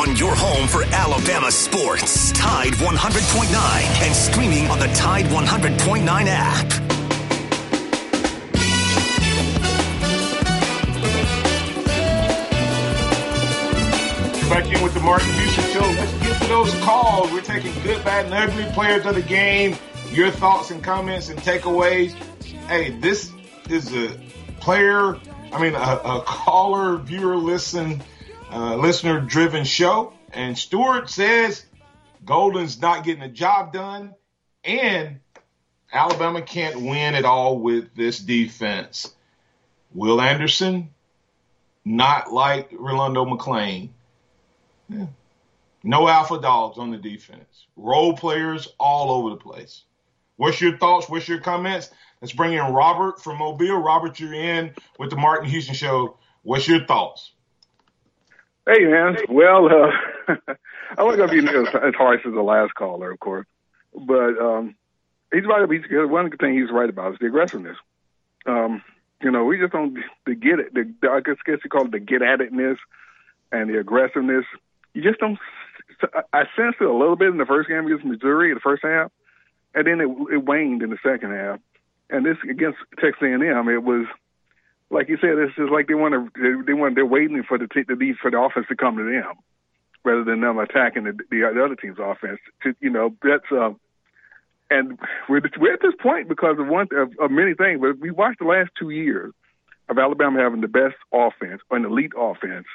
on 0.00 0.16
your 0.16 0.34
home 0.34 0.66
for 0.68 0.82
Alabama 0.94 1.50
sports. 1.50 2.32
Tide 2.32 2.72
100.9 2.74 4.06
and 4.06 4.14
streaming 4.14 4.66
on 4.68 4.78
the 4.78 4.88
Tide 4.88 5.26
100.9 5.26 6.26
app. 6.26 6.68
Back 14.50 14.72
in 14.72 14.82
with 14.82 14.94
the 14.94 15.00
Martin 15.00 15.32
Houston 15.32 15.64
Show. 15.72 15.80
Let's 15.80 16.12
get 16.18 16.42
to 16.42 16.48
those 16.48 16.74
calls. 16.82 17.32
We're 17.32 17.40
taking 17.40 17.72
good, 17.82 18.04
bad, 18.04 18.26
and 18.26 18.34
ugly 18.34 18.70
players 18.72 19.06
of 19.06 19.14
the 19.14 19.22
game. 19.22 19.76
Your 20.12 20.30
thoughts 20.30 20.70
and 20.70 20.82
comments 20.82 21.28
and 21.28 21.38
takeaways. 21.40 22.12
Hey, 22.68 22.90
this 23.00 23.32
is 23.68 23.92
a 23.94 24.16
player, 24.60 25.18
I 25.52 25.60
mean, 25.60 25.74
a, 25.74 25.78
a 25.78 26.22
caller, 26.24 26.98
viewer, 26.98 27.36
listen, 27.36 28.02
uh, 28.54 28.76
listener 28.76 29.20
driven 29.20 29.64
show. 29.64 30.12
And 30.32 30.56
Stewart 30.56 31.10
says 31.10 31.64
Golding's 32.24 32.80
not 32.80 33.04
getting 33.04 33.22
the 33.22 33.28
job 33.28 33.72
done, 33.72 34.14
and 34.64 35.20
Alabama 35.92 36.42
can't 36.42 36.80
win 36.80 37.14
at 37.14 37.24
all 37.24 37.58
with 37.58 37.94
this 37.94 38.18
defense. 38.18 39.12
Will 39.92 40.20
Anderson, 40.20 40.90
not 41.84 42.32
like 42.32 42.70
Rolando 42.72 43.24
McClain. 43.24 43.90
Yeah. 44.88 45.06
No 45.82 46.08
alpha 46.08 46.40
dogs 46.40 46.78
on 46.78 46.90
the 46.90 46.96
defense. 46.96 47.66
Role 47.76 48.16
players 48.16 48.68
all 48.80 49.10
over 49.12 49.30
the 49.30 49.36
place. 49.36 49.84
What's 50.36 50.60
your 50.60 50.78
thoughts? 50.78 51.08
What's 51.08 51.28
your 51.28 51.40
comments? 51.40 51.90
Let's 52.20 52.32
bring 52.32 52.54
in 52.54 52.72
Robert 52.72 53.22
from 53.22 53.38
Mobile. 53.38 53.76
Robert, 53.76 54.18
you're 54.18 54.32
in 54.34 54.74
with 54.98 55.10
the 55.10 55.16
Martin 55.16 55.48
Houston 55.48 55.74
Show. 55.74 56.16
What's 56.42 56.66
your 56.66 56.86
thoughts? 56.86 57.33
Hey, 58.66 58.84
man. 58.86 59.16
Well, 59.28 59.66
uh, 59.66 59.90
I'm 60.96 61.06
not 61.06 61.16
going 61.16 61.28
to 61.28 61.42
be 61.42 61.48
as 61.48 61.94
harsh 61.94 62.22
as 62.26 62.32
the 62.32 62.42
last 62.42 62.74
caller, 62.74 63.10
of 63.10 63.20
course, 63.20 63.46
but 63.94 64.38
um, 64.40 64.74
he's 65.32 65.44
right. 65.44 65.68
He's, 65.70 65.82
one 65.90 66.30
thing 66.30 66.58
he's 66.58 66.70
right 66.72 66.88
about 66.88 67.12
is 67.12 67.18
the 67.20 67.26
aggressiveness. 67.26 67.76
Um, 68.46 68.82
you 69.22 69.30
know, 69.30 69.44
we 69.44 69.58
just 69.58 69.72
don't 69.72 69.98
the 70.24 70.34
get 70.34 70.60
it. 70.60 70.72
The, 70.72 71.08
I 71.10 71.20
guess 71.20 71.36
you 71.46 71.70
call 71.70 71.84
it 71.84 71.92
the 71.92 71.98
get 71.98 72.22
at 72.22 72.40
itness 72.40 72.78
and 73.52 73.68
the 73.68 73.78
aggressiveness. 73.78 74.46
You 74.94 75.02
just 75.02 75.20
don't. 75.20 75.38
I 76.32 76.44
sensed 76.56 76.80
it 76.80 76.88
a 76.88 76.92
little 76.92 77.16
bit 77.16 77.28
in 77.28 77.36
the 77.36 77.46
first 77.46 77.68
game 77.68 77.86
against 77.86 78.04
Missouri, 78.04 78.48
in 78.50 78.54
the 78.54 78.60
first 78.60 78.82
half, 78.82 79.12
and 79.74 79.86
then 79.86 80.00
it, 80.00 80.34
it 80.34 80.44
waned 80.44 80.82
in 80.82 80.88
the 80.88 80.98
second 81.02 81.32
half. 81.32 81.60
And 82.08 82.24
this 82.24 82.36
against 82.48 82.78
Texas 82.98 83.22
A&M, 83.22 83.68
it 83.68 83.82
was 83.82 84.06
like 84.90 85.08
you 85.08 85.16
said, 85.20 85.38
it's 85.38 85.56
just 85.56 85.72
like 85.72 85.88
they 85.88 85.94
want 85.94 86.14
to 86.34 86.62
they 86.66 86.72
want 86.72 86.94
they're 86.94 87.06
waiting 87.06 87.42
for 87.46 87.58
the 87.58 87.66
the 87.88 87.96
need 87.96 88.16
for 88.20 88.30
the 88.30 88.38
offense 88.38 88.66
to 88.68 88.76
come 88.76 88.96
to 88.96 89.04
them 89.04 89.34
rather 90.04 90.22
than 90.22 90.40
them 90.40 90.58
attacking 90.58 91.04
the, 91.04 91.12
the, 91.30 91.50
the 91.54 91.64
other 91.64 91.76
team's 91.76 91.98
offense. 91.98 92.38
To, 92.62 92.74
you 92.80 92.90
know, 92.90 93.16
that's 93.22 93.50
uh, 93.50 93.70
and 94.70 94.98
we're 95.28 95.40
we're 95.58 95.74
at 95.74 95.82
this 95.82 95.94
point 96.00 96.28
because 96.28 96.56
of 96.58 96.68
one 96.68 96.88
of, 96.92 97.12
of 97.20 97.30
many 97.30 97.54
things. 97.54 97.80
But 97.80 97.98
we 97.98 98.10
watched 98.10 98.38
the 98.38 98.46
last 98.46 98.70
two 98.78 98.90
years 98.90 99.32
of 99.88 99.98
Alabama 99.98 100.40
having 100.40 100.60
the 100.60 100.68
best 100.68 100.96
offense, 101.12 101.60
or 101.70 101.76
an 101.76 101.84
elite 101.84 102.12
offense, 102.16 102.66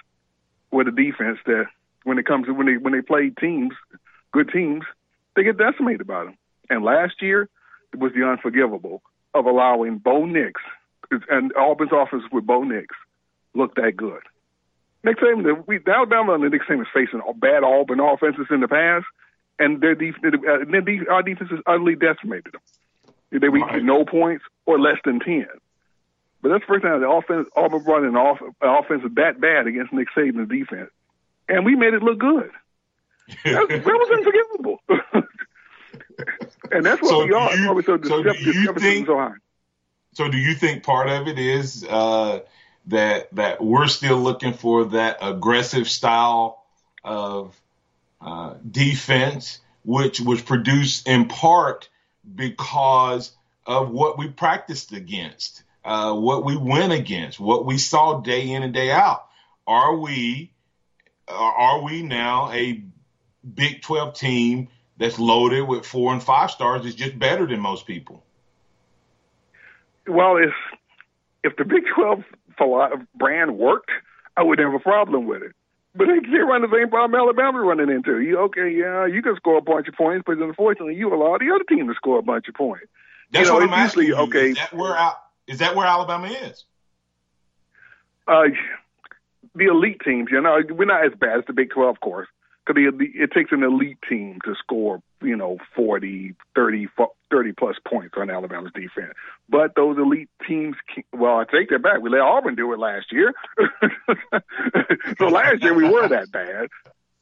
with 0.71 0.87
a 0.87 0.91
defense 0.91 1.39
that 1.45 1.65
when 2.03 2.17
it 2.17 2.25
comes 2.25 2.47
to 2.47 2.53
when 2.53 2.67
they 2.67 2.77
when 2.77 2.93
they 2.93 3.01
play 3.01 3.31
teams, 3.39 3.73
good 4.31 4.49
teams, 4.51 4.83
they 5.35 5.43
get 5.43 5.57
decimated 5.57 6.07
by 6.07 6.25
them. 6.25 6.37
And 6.69 6.83
last 6.83 7.21
year 7.21 7.49
it 7.93 7.99
was 7.99 8.11
the 8.13 8.27
unforgivable 8.27 9.01
of 9.33 9.45
allowing 9.45 9.97
Bo 9.97 10.25
Nix 10.25 10.61
and 11.29 11.53
Auburn's 11.55 11.91
offense 11.93 12.23
with 12.31 12.45
Bo 12.45 12.63
Nix 12.63 12.87
looked 13.53 13.75
that 13.75 13.97
good. 13.97 14.21
Nick 15.03 15.17
Saban, 15.19 15.65
we, 15.65 15.77
the 15.77 15.91
Alabama 15.91 16.33
and 16.33 16.43
the 16.43 16.49
Nick 16.49 16.63
Saban 16.63 16.81
is 16.81 16.87
facing 16.93 17.21
bad 17.37 17.63
Auburn 17.63 17.99
offenses 17.99 18.47
in 18.49 18.59
the 18.59 18.67
past, 18.67 19.05
and 19.57 19.81
their 19.81 19.95
def- 19.95 20.15
uh, 20.23 21.11
our 21.11 21.23
defense 21.23 21.49
has 21.51 21.59
utterly 21.65 21.95
decimated 21.95 22.53
them. 22.53 22.61
They 23.31 23.49
we 23.49 23.61
right. 23.61 23.83
no 23.83 24.05
points 24.05 24.43
or 24.65 24.79
less 24.79 24.97
than 25.05 25.19
ten. 25.19 25.47
But 26.41 26.49
that's 26.49 26.63
the 26.63 26.67
first 26.67 26.83
time 26.83 26.99
the 27.01 27.09
offense 27.09 27.47
Auburn 27.55 27.83
brought 27.83 28.03
in 28.03 28.09
an 28.09 28.15
off, 28.15 28.39
offense 28.61 29.03
that 29.15 29.39
bad 29.39 29.67
against 29.67 29.93
Nick 29.93 30.07
Saban's 30.15 30.49
defense, 30.49 30.89
and 31.47 31.65
we 31.65 31.75
made 31.75 31.93
it 31.93 32.01
look 32.01 32.19
good. 32.19 32.49
that, 33.45 33.67
that 33.69 33.85
was 33.85 34.09
unforgivable. 34.11 34.81
and 36.71 36.85
that's 36.85 37.01
what 37.01 37.09
so 37.09 37.25
we 37.25 37.33
are. 37.33 37.55
You, 37.55 37.81
so, 37.83 38.01
so 38.01 38.23
do 38.23 38.33
you 38.33 38.73
think, 38.73 39.07
so 39.07 39.17
high. 39.17 39.33
So 40.19 40.27
do 40.27 40.37
you 40.37 40.53
think 40.53 40.83
part 40.83 41.07
of 41.07 41.29
it 41.29 41.39
is 41.39 41.85
uh, 41.89 42.41
that 42.87 43.33
that 43.33 43.63
we're 43.63 43.87
still 43.87 44.17
looking 44.17 44.51
for 44.51 44.83
that 44.83 45.19
aggressive 45.21 45.87
style 45.87 46.61
of 47.05 47.57
uh, 48.19 48.55
defense, 48.69 49.61
which 49.85 50.19
was 50.19 50.41
produced 50.41 51.07
in 51.07 51.29
part 51.29 51.87
because 52.35 53.31
of 53.65 53.91
what 53.91 54.17
we 54.17 54.27
practiced 54.27 54.91
against, 54.91 55.63
uh, 55.85 56.13
what 56.13 56.43
we 56.43 56.57
went 56.57 56.91
against, 56.91 57.39
what 57.39 57.65
we 57.65 57.77
saw 57.77 58.19
day 58.19 58.51
in 58.51 58.61
and 58.61 58.73
day 58.73 58.91
out. 58.91 59.25
Are 59.65 59.95
we 59.95 60.51
are 61.29 61.81
we 61.81 62.03
now 62.03 62.51
a 62.51 62.83
Big 63.55 63.83
12 63.83 64.15
team 64.15 64.67
that's 64.97 65.17
loaded 65.17 65.61
with 65.61 65.85
four 65.85 66.11
and 66.11 66.21
five 66.21 66.51
stars 66.51 66.85
is 66.85 66.93
just 66.93 67.17
better 67.17 67.45
than 67.45 67.61
most 67.61 67.87
people? 67.87 68.25
Well, 70.09 70.37
if 70.37 70.53
if 71.43 71.55
the 71.55 71.65
Big 71.65 71.83
12 71.95 72.23
brand 73.15 73.57
worked, 73.57 73.91
I 74.35 74.43
wouldn't 74.43 74.65
have 74.65 74.79
a 74.79 74.83
problem 74.83 75.27
with 75.27 75.41
it. 75.43 75.53
But 75.95 76.07
they 76.07 76.19
can't 76.19 76.47
run 76.47 76.61
the 76.61 76.69
same 76.71 76.89
problem 76.89 77.19
Alabama's 77.19 77.63
running 77.65 77.89
into. 77.89 78.19
You 78.19 78.39
okay? 78.39 78.69
Yeah, 78.69 79.05
you 79.05 79.21
can 79.21 79.35
score 79.35 79.57
a 79.57 79.61
bunch 79.61 79.87
of 79.87 79.95
points, 79.95 80.23
but 80.25 80.37
unfortunately, 80.37 80.95
you 80.95 81.13
allow 81.13 81.37
the 81.37 81.51
other 81.53 81.63
team 81.63 81.87
to 81.87 81.93
score 81.95 82.19
a 82.19 82.23
bunch 82.23 82.47
of 82.47 82.55
points. 82.55 82.87
That's 83.31 83.47
you 83.47 83.53
know, 83.53 83.59
what 83.59 83.63
I'm 83.63 83.73
asking 83.73 84.03
you. 84.03 84.15
Okay, 84.15 84.51
is 84.51 84.57
that 84.57 84.73
where 84.73 84.97
is 85.47 85.59
that 85.59 85.75
where 85.75 85.87
Alabama 85.87 86.27
is? 86.27 86.63
Uh, 88.27 88.49
the 89.55 89.65
elite 89.65 90.01
teams. 90.05 90.29
You 90.31 90.41
know, 90.41 90.59
we're 90.69 90.85
not 90.85 91.05
as 91.05 91.13
bad 91.19 91.39
as 91.39 91.45
the 91.47 91.53
Big 91.53 91.71
12, 91.71 91.89
of 91.89 91.99
course, 92.01 92.27
because 92.65 92.81
it 93.15 93.31
takes 93.31 93.51
an 93.51 93.63
elite 93.63 93.97
team 94.07 94.39
to 94.45 94.55
score, 94.55 95.01
you 95.21 95.35
know, 95.35 95.57
40, 95.75 96.35
30, 96.55 96.87
30 97.31 97.53
plus 97.53 97.75
points 97.87 98.15
on 98.17 98.29
Alabama's 98.29 98.71
defense. 98.73 99.13
But 99.47 99.75
those 99.75 99.97
elite 99.97 100.29
teams, 100.47 100.75
well, 101.13 101.37
I 101.37 101.45
take 101.45 101.69
that 101.69 101.83
back. 101.83 102.01
We 102.01 102.09
let 102.09 102.21
Auburn 102.21 102.55
do 102.55 102.73
it 102.73 102.79
last 102.79 103.11
year. 103.11 103.33
so 105.17 105.27
last 105.27 105.61
year 105.61 105.73
we 105.73 105.87
were 105.87 106.07
that 106.07 106.31
bad. 106.31 106.69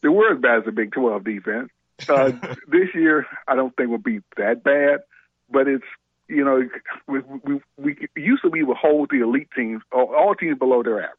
They 0.02 0.10
were 0.10 0.34
as 0.34 0.40
bad 0.40 0.60
as 0.60 0.66
the 0.66 0.72
Big 0.72 0.92
12 0.92 1.24
defense. 1.24 1.70
Uh, 2.08 2.32
this 2.68 2.90
year, 2.94 3.26
I 3.48 3.56
don't 3.56 3.76
think 3.76 3.90
we'll 3.90 3.98
be 3.98 4.22
that 4.38 4.64
bad, 4.64 5.02
but 5.50 5.68
it's 5.68 5.86
you 6.28 6.44
know 6.44 6.62
we 7.08 7.20
we, 7.20 7.62
we 7.78 8.08
used 8.16 8.44
to 8.44 8.50
be 8.50 8.64
would 8.64 8.78
hold 8.78 9.10
the 9.10 9.22
elite 9.22 9.50
teams, 9.56 9.82
all 9.92 10.36
teams 10.36 10.60
below 10.60 10.84
their 10.84 11.00
average, 11.00 11.18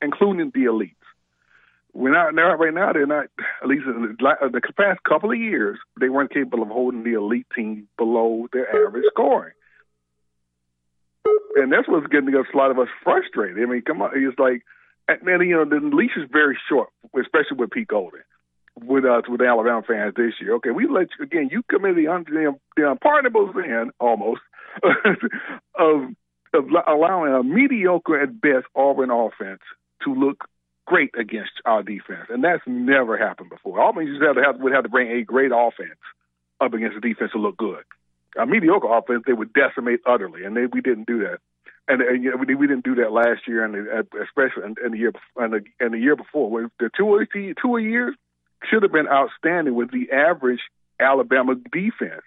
including 0.00 0.50
the 0.54 0.64
elites. 0.64 0.94
We're 1.94 2.12
not 2.12 2.34
now. 2.34 2.54
Right 2.56 2.74
now, 2.74 2.92
they're 2.92 3.06
not. 3.06 3.26
At 3.62 3.68
least 3.68 3.84
in 3.86 4.16
the, 4.18 4.28
uh, 4.28 4.48
the 4.48 4.60
past 4.76 5.00
couple 5.08 5.30
of 5.30 5.38
years, 5.38 5.78
they 6.00 6.08
weren't 6.08 6.32
capable 6.32 6.62
of 6.62 6.68
holding 6.68 7.04
the 7.04 7.14
elite 7.14 7.46
team 7.54 7.88
below 7.96 8.48
their 8.52 8.68
average 8.68 9.04
scoring, 9.10 9.54
and 11.56 11.72
that's 11.72 11.88
what's 11.88 12.08
getting 12.08 12.34
us 12.34 12.46
a 12.52 12.56
lot 12.56 12.72
of 12.72 12.78
us 12.78 12.88
frustrated. 13.04 13.62
I 13.62 13.66
mean, 13.66 13.82
come 13.82 14.02
on, 14.02 14.10
it's 14.14 14.38
like, 14.38 14.62
man, 15.22 15.40
you 15.42 15.54
know, 15.54 15.64
the 15.64 15.80
leash 15.94 16.16
is 16.16 16.28
very 16.30 16.58
short, 16.68 16.88
especially 17.18 17.58
with 17.58 17.70
Pete 17.70 17.88
Golding 17.88 18.22
with 18.82 19.04
us 19.04 19.22
with 19.28 19.40
Alabama 19.40 19.82
fans 19.86 20.14
this 20.16 20.34
year. 20.40 20.54
Okay, 20.54 20.70
we 20.70 20.88
let 20.88 21.08
you 21.18 21.24
again. 21.24 21.48
You 21.50 21.62
commit 21.70 21.94
the, 21.94 22.06
the, 22.26 22.54
the 22.76 22.90
unpardonable 22.90 23.52
sin 23.54 23.90
almost 24.00 24.40
of 25.78 26.10
of 26.52 26.64
allowing 26.86 27.34
a 27.34 27.42
mediocre 27.42 28.20
at 28.20 28.40
best 28.40 28.66
Auburn 28.76 29.10
offense 29.10 29.60
to 30.04 30.14
look 30.14 30.44
great 30.86 31.10
against 31.18 31.52
our 31.64 31.82
defense, 31.82 32.26
and 32.28 32.44
that's 32.44 32.62
never 32.66 33.16
happened 33.16 33.50
before. 33.50 33.80
Auburn 33.80 34.06
used 34.06 34.20
to 34.20 34.34
to 34.34 34.42
have, 34.42 34.60
would 34.60 34.72
have 34.72 34.84
to 34.84 34.88
bring 34.88 35.10
a 35.10 35.22
great 35.22 35.52
offense 35.54 35.98
up 36.60 36.74
against 36.74 36.94
the 36.94 37.08
defense 37.08 37.32
to 37.32 37.38
look 37.38 37.56
good. 37.56 37.84
A 38.38 38.46
mediocre 38.46 38.92
offense 38.92 39.24
they 39.26 39.32
would 39.32 39.52
decimate 39.52 40.00
utterly, 40.06 40.44
and 40.44 40.56
they, 40.56 40.66
we 40.66 40.80
didn't 40.80 41.06
do 41.06 41.20
that. 41.20 41.38
And, 41.86 42.00
and 42.00 42.24
you 42.24 42.30
know, 42.30 42.36
we, 42.36 42.54
we 42.54 42.66
didn't 42.66 42.84
do 42.84 42.94
that 42.96 43.12
last 43.12 43.46
year, 43.46 43.64
and 43.64 43.74
especially 44.22 44.64
in, 44.64 44.74
in 44.84 44.92
the 44.92 44.98
year 44.98 45.12
and 45.36 45.52
the, 45.52 45.64
and 45.80 45.92
the 45.92 45.98
year 45.98 46.16
before. 46.16 46.70
The 46.78 46.90
two 46.96 47.24
two 47.60 47.78
years 47.78 48.14
should 48.68 48.82
have 48.82 48.92
been 48.92 49.08
outstanding 49.08 49.74
with 49.74 49.90
the 49.90 50.10
average 50.10 50.60
Alabama 50.98 51.54
defense. 51.54 52.24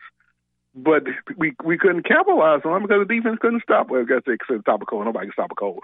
But 0.76 1.04
we 1.36 1.56
we 1.64 1.78
couldn't 1.80 2.04
capitalize 2.04 2.62
on 2.64 2.74
them 2.74 2.82
because 2.84 3.08
the 3.08 3.16
defense 3.16 3.40
couldn't 3.42 3.64
stop. 3.64 3.90
Well, 3.90 4.02
I 4.02 4.06
guess 4.06 4.22
they 4.28 4.38
could 4.38 4.62
stop 4.62 4.82
a 4.82 4.86
cold. 4.86 5.06
Nobody 5.06 5.26
can 5.26 5.34
stop 5.34 5.52
a 5.52 5.56
cold. 5.56 5.80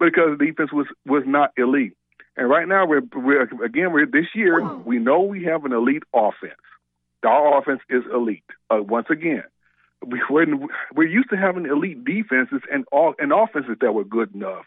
Because 0.00 0.38
the 0.38 0.46
defense 0.46 0.72
was 0.72 0.86
was 1.06 1.22
not 1.26 1.52
elite. 1.56 1.92
And 2.36 2.48
right 2.48 2.66
now 2.66 2.86
we're 2.86 3.02
we're 3.14 3.42
again 3.42 3.92
we're 3.92 4.06
this 4.06 4.26
year 4.34 4.64
we 4.64 4.98
know 4.98 5.20
we 5.20 5.44
have 5.44 5.64
an 5.64 5.72
elite 5.72 6.02
offense. 6.14 6.60
Our 7.24 7.58
offense 7.58 7.82
is 7.90 8.02
elite. 8.12 8.44
Uh, 8.70 8.82
once 8.82 9.08
again, 9.10 9.44
we 10.04 10.22
we're, 10.30 10.46
we're 10.94 11.08
used 11.08 11.28
to 11.30 11.36
having 11.36 11.66
elite 11.66 12.04
defenses 12.04 12.62
and 12.72 12.84
all 12.90 13.14
and 13.18 13.32
offenses 13.32 13.76
that 13.80 13.92
were 13.92 14.04
good 14.04 14.34
enough. 14.34 14.64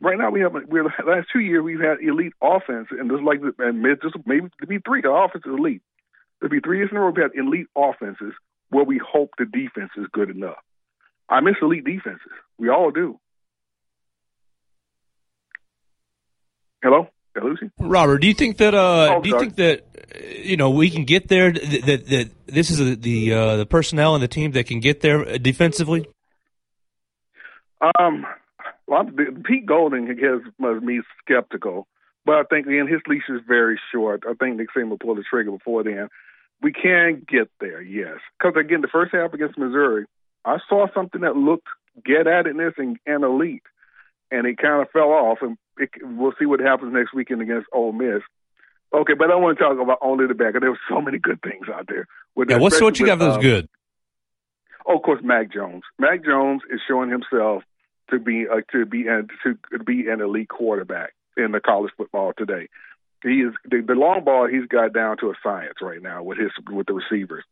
Right 0.00 0.18
now 0.18 0.30
we 0.30 0.40
have 0.40 0.52
we're 0.68 0.84
last 0.84 1.28
two 1.32 1.40
years 1.40 1.62
we've 1.62 1.80
had 1.80 1.98
elite 2.00 2.34
offense 2.42 2.88
and 2.90 3.10
just 3.10 3.22
like 3.22 3.40
and 3.58 3.84
just 4.02 4.16
maybe 4.26 4.48
to 4.60 4.66
be 4.66 4.78
three 4.78 5.02
the 5.02 5.10
offense 5.10 5.44
is 5.46 5.54
elite. 5.56 5.82
To 6.42 6.48
be 6.48 6.60
three 6.60 6.78
years 6.78 6.90
in 6.90 6.96
a 6.96 7.00
row 7.00 7.10
we 7.10 7.22
have 7.22 7.32
elite 7.36 7.66
offenses 7.76 8.32
where 8.70 8.84
we 8.84 8.98
hope 8.98 9.30
the 9.38 9.44
defense 9.44 9.90
is 9.96 10.06
good 10.12 10.30
enough. 10.30 10.58
I 11.28 11.40
miss 11.40 11.56
elite 11.62 11.84
defenses. 11.84 12.32
We 12.58 12.70
all 12.70 12.90
do. 12.90 13.20
Hello, 16.82 17.08
hello, 17.34 17.50
Lucy. 17.50 17.70
Robert, 17.78 18.18
do 18.18 18.28
you 18.28 18.34
think 18.34 18.58
that? 18.58 18.74
Uh, 18.74 19.16
oh, 19.16 19.20
do 19.22 19.28
you 19.28 19.34
sorry. 19.34 19.50
think 19.50 19.56
that 19.56 20.44
you 20.44 20.56
know 20.56 20.70
we 20.70 20.90
can 20.90 21.04
get 21.04 21.28
there? 21.28 21.52
That 21.52 21.82
that, 21.86 22.06
that 22.06 22.30
this 22.46 22.70
is 22.70 22.80
a, 22.80 22.96
the 22.96 23.32
uh, 23.32 23.56
the 23.56 23.66
personnel 23.66 24.14
and 24.14 24.22
the 24.22 24.28
team 24.28 24.52
that 24.52 24.66
can 24.66 24.80
get 24.80 25.00
there 25.00 25.38
defensively. 25.38 26.06
Um, 27.98 28.26
well, 28.86 29.04
Pete 29.44 29.66
Golding 29.66 30.06
has 30.06 30.52
must 30.58 30.84
me 30.84 31.00
skeptical, 31.22 31.86
but 32.24 32.36
I 32.36 32.42
think 32.44 32.66
again 32.66 32.86
his 32.86 33.00
leash 33.06 33.28
is 33.28 33.40
very 33.46 33.80
short. 33.92 34.24
I 34.28 34.34
think 34.34 34.56
Nick 34.56 34.68
Saban 34.76 34.90
will 34.90 34.98
pull 34.98 35.14
the 35.14 35.24
trigger 35.28 35.50
before 35.50 35.84
then. 35.84 36.08
We 36.60 36.72
can 36.72 37.24
get 37.28 37.50
there, 37.60 37.80
yes, 37.82 38.18
because 38.38 38.54
again 38.58 38.80
the 38.80 38.88
first 38.88 39.12
half 39.12 39.32
against 39.32 39.58
Missouri, 39.58 40.06
I 40.44 40.58
saw 40.68 40.86
something 40.92 41.20
that 41.20 41.36
looked 41.36 41.68
get 42.04 42.26
at 42.26 42.46
itness 42.46 42.74
and, 42.78 42.98
and 43.06 43.24
elite, 43.24 43.62
and 44.30 44.46
it 44.46 44.58
kind 44.58 44.82
of 44.82 44.90
fell 44.90 45.10
off. 45.10 45.38
And 45.42 45.56
it, 45.78 45.90
we'll 46.02 46.32
see 46.38 46.46
what 46.46 46.60
happens 46.60 46.92
next 46.92 47.14
weekend 47.14 47.42
against 47.42 47.66
Ole 47.72 47.92
Miss. 47.92 48.22
Okay, 48.92 49.14
but 49.14 49.30
I 49.30 49.36
want 49.36 49.58
to 49.58 49.64
talk 49.64 49.78
about 49.78 49.98
only 50.00 50.26
the 50.26 50.34
back. 50.34 50.54
There 50.58 50.70
were 50.70 50.78
so 50.88 51.00
many 51.00 51.18
good 51.18 51.42
things 51.42 51.66
out 51.72 51.86
there. 51.88 52.06
With, 52.34 52.50
yeah, 52.50 52.56
what's 52.56 52.80
what 52.80 52.98
you 52.98 53.06
got 53.06 53.18
that's 53.18 53.36
um, 53.36 53.42
good? 53.42 53.68
Oh, 54.86 54.96
of 54.96 55.02
course, 55.02 55.20
Mac 55.22 55.52
Jones. 55.52 55.82
Mac 55.98 56.24
Jones 56.24 56.62
is 56.70 56.80
showing 56.88 57.10
himself 57.10 57.62
to 58.10 58.18
be 58.18 58.46
uh, 58.48 58.62
to 58.72 58.86
be 58.86 59.06
an, 59.06 59.28
to 59.44 59.84
be 59.84 60.08
an 60.08 60.22
elite 60.22 60.48
quarterback 60.48 61.14
in 61.36 61.52
the 61.52 61.60
college 61.60 61.92
football 61.96 62.32
today. 62.36 62.68
He 63.22 63.40
is 63.42 63.52
the, 63.64 63.82
the 63.82 63.94
long 63.94 64.24
ball. 64.24 64.46
He's 64.46 64.66
got 64.66 64.94
down 64.94 65.18
to 65.18 65.30
a 65.30 65.34
science 65.42 65.78
right 65.82 66.00
now 66.00 66.22
with 66.22 66.38
his 66.38 66.52
with 66.70 66.86
the 66.86 66.94
receivers 66.94 67.44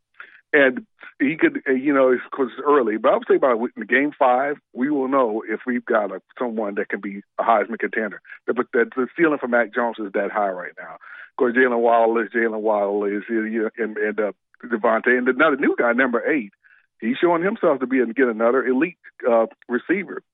and 0.57 0.87
he 1.21 1.37
could, 1.37 1.63
uh, 1.69 1.73
you 1.73 1.93
know, 1.93 2.11
because 2.13 2.49
it's 2.53 2.67
early. 2.67 2.97
But 2.97 3.13
I 3.13 3.17
would 3.55 3.71
say 3.73 3.73
in 3.77 3.87
game 3.87 4.13
five, 4.19 4.57
we 4.73 4.91
will 4.91 5.09
know 5.09 5.43
if 5.47 5.61
we've 5.67 5.85
got 5.85 6.11
a, 6.11 6.21
someone 6.39 6.75
that 6.77 6.89
can 6.89 7.01
be 7.01 7.21
a 7.39 7.43
Heisman 7.43 7.79
contender. 7.79 8.21
But 8.47 8.57
the, 8.73 8.87
the 8.97 9.07
ceiling 9.17 9.39
for 9.39 9.49
Mac 9.49 9.75
Jones 9.75 9.97
is 9.99 10.13
that 10.15 10.31
high 10.31 10.51
right 10.51 10.73
now. 10.79 10.95
Of 10.95 11.37
course, 11.39 11.55
Jaylen 11.55 11.81
Waddle 11.81 12.19
is 12.19 12.29
Jaylen 12.35 12.61
Waddle 12.61 13.05
is, 13.05 13.23
you 13.29 13.63
know, 13.63 13.71
and, 13.77 13.97
and 13.99 14.19
uh, 14.19 14.33
DeVonta, 14.65 15.09
and 15.09 15.29
another 15.29 15.57
new 15.57 15.77
guy, 15.79 15.93
number 15.93 16.27
eight. 16.27 16.53
He's 16.99 17.17
showing 17.21 17.43
himself 17.43 17.81
to 17.81 17.87
be 17.87 17.99
to 17.99 18.15
get 18.15 18.29
another 18.29 18.65
elite 18.65 18.99
uh, 19.29 19.47
receiver. 19.69 20.23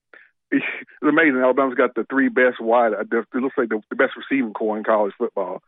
It's 0.55 0.67
amazing. 1.01 1.41
Alabama's 1.43 1.79
got 1.79 1.95
the 1.95 2.05
three 2.11 2.29
best 2.29 2.61
wide. 2.61 2.93
It 2.93 3.11
looks 3.11 3.57
like 3.57 3.71
the, 3.71 3.81
the 3.89 3.97
best 3.97 4.13
receiving 4.19 4.53
corps 4.53 4.77
in 4.77 4.85
college 4.85 5.15
football 5.17 5.63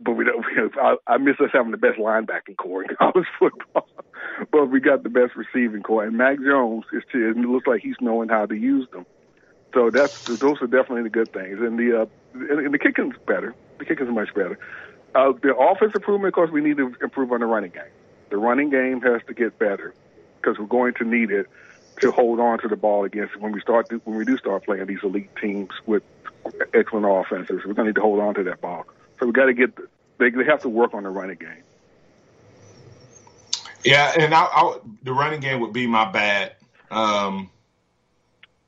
but 0.00 0.12
we 0.12 0.24
don't. 0.24 0.44
I, 0.80 0.96
I 1.06 1.18
miss 1.18 1.36
us 1.40 1.50
having 1.52 1.70
the 1.70 1.76
best 1.76 1.98
linebacking 1.98 2.56
corps 2.56 2.82
in 2.82 2.96
college 2.98 3.26
football. 3.38 3.88
But 4.50 4.66
we 4.66 4.80
got 4.80 5.02
the 5.02 5.08
best 5.08 5.36
receiving 5.36 5.82
corps, 5.82 6.04
and 6.04 6.16
Mac 6.16 6.38
Jones 6.40 6.84
is. 6.92 7.02
To, 7.12 7.30
it 7.30 7.36
looks 7.36 7.66
like 7.66 7.82
he's 7.82 7.96
knowing 8.00 8.28
how 8.28 8.46
to 8.46 8.54
use 8.54 8.88
them. 8.90 9.06
So 9.72 9.90
that's 9.90 10.24
those 10.24 10.60
are 10.62 10.66
definitely 10.66 11.02
the 11.02 11.10
good 11.10 11.32
things, 11.32 11.60
and 11.60 11.78
the 11.78 12.02
uh, 12.02 12.06
and, 12.34 12.72
the 12.72 12.78
kicking's 12.78 13.16
better. 13.26 13.54
The 13.78 13.84
kicking's 13.84 14.10
much 14.10 14.32
better. 14.34 14.58
Uh, 15.14 15.32
the 15.42 15.54
offense 15.54 15.94
improvement, 15.94 16.28
of 16.28 16.34
course, 16.34 16.50
we 16.50 16.60
need 16.60 16.76
to 16.76 16.94
improve 17.02 17.32
on 17.32 17.40
the 17.40 17.46
running 17.46 17.70
game. 17.70 17.82
The 18.30 18.36
running 18.36 18.70
game 18.70 19.00
has 19.02 19.20
to 19.26 19.34
get 19.34 19.58
better 19.58 19.94
because 20.40 20.58
we're 20.58 20.66
going 20.66 20.94
to 20.94 21.04
need 21.04 21.30
it 21.30 21.46
to 22.00 22.10
hold 22.10 22.40
on 22.40 22.58
to 22.60 22.68
the 22.68 22.76
ball 22.76 23.04
against 23.04 23.36
when 23.36 23.52
we 23.52 23.60
start 23.60 23.88
when 24.04 24.16
we 24.16 24.24
do 24.24 24.36
start 24.36 24.64
playing 24.64 24.86
these 24.86 25.02
elite 25.02 25.30
teams 25.40 25.70
with 25.86 26.02
excellent 26.72 27.06
offenses. 27.06 27.62
We're 27.64 27.74
going 27.74 27.86
to 27.86 27.90
need 27.90 27.94
to 27.96 28.00
hold 28.00 28.20
on 28.20 28.34
to 28.34 28.44
that 28.44 28.60
ball. 28.60 28.86
So 29.18 29.26
we 29.26 29.32
got 29.32 29.46
to 29.46 29.54
get 29.54 29.76
they 30.18 30.30
they 30.30 30.44
have 30.44 30.62
to 30.62 30.68
work 30.68 30.94
on 30.94 31.04
the 31.04 31.10
running 31.10 31.38
game. 31.38 31.62
Yeah, 33.84 34.12
and 34.18 34.34
I, 34.34 34.44
I, 34.44 34.78
the 35.02 35.12
running 35.12 35.40
game 35.40 35.60
would 35.60 35.72
be 35.72 35.86
my 35.86 36.10
bad. 36.10 36.56
Um, 36.90 37.50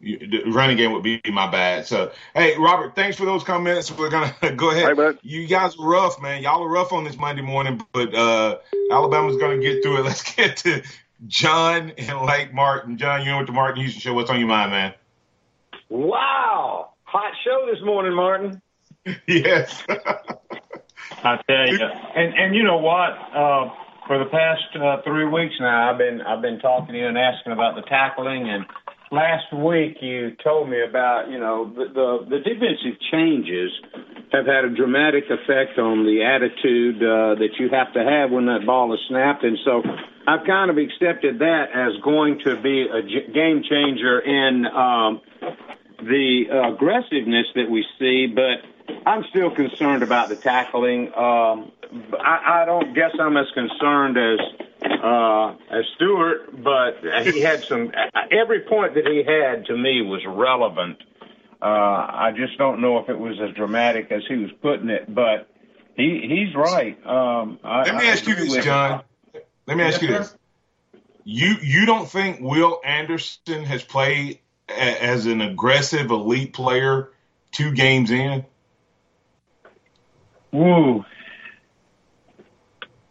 the 0.00 0.42
running 0.46 0.76
game 0.76 0.92
would 0.92 1.02
be 1.02 1.20
my 1.30 1.50
bad. 1.50 1.86
So, 1.86 2.12
hey, 2.34 2.56
Robert, 2.58 2.94
thanks 2.94 3.16
for 3.16 3.24
those 3.24 3.42
comments. 3.42 3.90
We're 3.90 4.10
gonna 4.10 4.34
go 4.56 4.70
ahead. 4.70 4.96
Hey, 4.96 5.18
you 5.22 5.46
guys 5.46 5.76
are 5.78 5.86
rough, 5.86 6.20
man. 6.20 6.42
Y'all 6.42 6.62
are 6.62 6.68
rough 6.68 6.92
on 6.92 7.04
this 7.04 7.16
Monday 7.16 7.42
morning, 7.42 7.84
but 7.92 8.14
uh, 8.14 8.58
Alabama's 8.90 9.36
gonna 9.38 9.58
get 9.58 9.82
through 9.82 9.98
it. 9.98 10.02
Let's 10.04 10.34
get 10.34 10.58
to 10.58 10.82
John 11.26 11.92
and 11.96 12.26
Lake 12.26 12.52
Martin. 12.52 12.98
John, 12.98 13.20
you 13.20 13.30
know 13.30 13.38
what 13.38 13.46
the 13.46 13.52
Martin 13.52 13.82
Houston 13.82 14.00
Show. 14.00 14.14
What's 14.14 14.30
on 14.30 14.38
your 14.38 14.48
mind, 14.48 14.70
man? 14.70 14.94
Wow, 15.88 16.90
hot 17.04 17.32
show 17.44 17.66
this 17.72 17.82
morning, 17.82 18.14
Martin. 18.14 18.60
yes. 19.26 19.82
I 21.22 21.40
tell 21.48 21.68
you, 21.68 21.80
and 21.80 22.34
and 22.34 22.54
you 22.54 22.62
know 22.62 22.78
what? 22.78 23.10
Uh, 23.34 23.70
for 24.06 24.18
the 24.18 24.30
past 24.30 24.70
uh, 24.76 25.02
three 25.04 25.26
weeks 25.26 25.54
now, 25.60 25.90
I've 25.90 25.98
been 25.98 26.20
I've 26.20 26.42
been 26.42 26.58
talking 26.58 26.94
to 26.94 26.98
you 26.98 27.06
and 27.06 27.18
asking 27.18 27.52
about 27.52 27.74
the 27.74 27.82
tackling. 27.82 28.48
And 28.48 28.64
last 29.10 29.52
week, 29.52 29.98
you 30.00 30.32
told 30.42 30.70
me 30.70 30.82
about 30.82 31.30
you 31.30 31.38
know 31.38 31.72
the 31.74 31.86
the, 31.92 32.38
the 32.38 32.38
defensive 32.38 33.00
changes 33.10 33.70
have 34.32 34.46
had 34.46 34.64
a 34.64 34.74
dramatic 34.74 35.24
effect 35.30 35.78
on 35.78 36.04
the 36.04 36.22
attitude 36.22 37.02
uh, 37.02 37.38
that 37.38 37.58
you 37.58 37.68
have 37.70 37.92
to 37.94 38.02
have 38.02 38.30
when 38.30 38.46
that 38.46 38.66
ball 38.66 38.92
is 38.94 39.00
snapped. 39.08 39.44
And 39.44 39.58
so 39.64 39.82
I've 40.26 40.46
kind 40.46 40.70
of 40.70 40.78
accepted 40.78 41.38
that 41.38 41.70
as 41.74 41.94
going 42.02 42.40
to 42.44 42.60
be 42.60 42.86
a 42.90 43.02
game 43.02 43.62
changer 43.62 44.18
in 44.18 44.66
um, 44.66 45.20
the 46.02 46.50
aggressiveness 46.74 47.46
that 47.54 47.70
we 47.70 47.84
see, 47.98 48.26
but 48.26 48.66
I'm 49.04 49.24
still 49.30 49.50
concerned 49.50 50.02
about 50.02 50.28
the 50.28 50.36
tackling. 50.36 51.14
Um, 51.14 51.72
I, 52.18 52.62
I 52.62 52.64
don't 52.66 52.94
guess 52.94 53.12
I'm 53.18 53.36
as 53.36 53.46
concerned 53.54 54.16
as 54.16 54.38
uh, 54.82 55.54
as 55.70 55.84
Stewart, 55.94 56.62
but 56.62 56.98
he 57.24 57.40
had 57.40 57.64
some. 57.64 57.92
Every 58.30 58.60
point 58.60 58.94
that 58.94 59.06
he 59.06 59.22
had 59.22 59.66
to 59.66 59.76
me 59.76 60.02
was 60.02 60.24
relevant. 60.26 60.98
Uh, 61.60 61.64
I 61.64 62.32
just 62.36 62.58
don't 62.58 62.80
know 62.80 62.98
if 62.98 63.08
it 63.08 63.18
was 63.18 63.40
as 63.40 63.54
dramatic 63.54 64.12
as 64.12 64.22
he 64.28 64.36
was 64.36 64.50
putting 64.60 64.90
it, 64.90 65.12
but 65.12 65.48
he 65.96 66.26
he's 66.28 66.54
right. 66.54 66.98
Um, 67.06 67.58
I, 67.64 67.84
Let 67.84 67.96
me 67.96 68.08
ask 68.08 68.26
you 68.26 68.34
this, 68.34 68.64
John. 68.64 69.02
Let 69.66 69.76
me 69.76 69.84
ask 69.84 70.02
you 70.02 70.08
this. 70.08 70.36
You 71.24 71.56
you 71.62 71.86
don't 71.86 72.08
think 72.08 72.40
Will 72.40 72.80
Anderson 72.84 73.64
has 73.64 73.82
played 73.82 74.38
a, 74.68 75.02
as 75.02 75.26
an 75.26 75.40
aggressive 75.40 76.10
elite 76.10 76.52
player 76.52 77.10
two 77.52 77.72
games 77.72 78.10
in? 78.10 78.44
Ooh, 80.54 81.04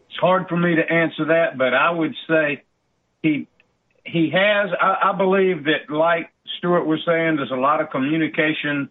it's 0.10 0.20
hard 0.20 0.48
for 0.48 0.58
me 0.58 0.76
to 0.76 0.82
answer 0.82 1.26
that, 1.26 1.58
but 1.58 1.74
I 1.74 1.92
would 1.92 2.16
say 2.28 2.64
he 3.22 3.48
he 4.06 4.32
has. 4.32 4.70
I, 4.80 5.12
I 5.12 5.18
believe 5.18 5.66
that, 5.66 5.94
like 5.94 6.32
Stewart 6.58 6.86
was 6.86 7.00
saying, 7.06 7.36
there's 7.38 7.52
a 7.52 7.56
lot 7.56 7.82
of 7.82 7.90
communication 7.90 8.90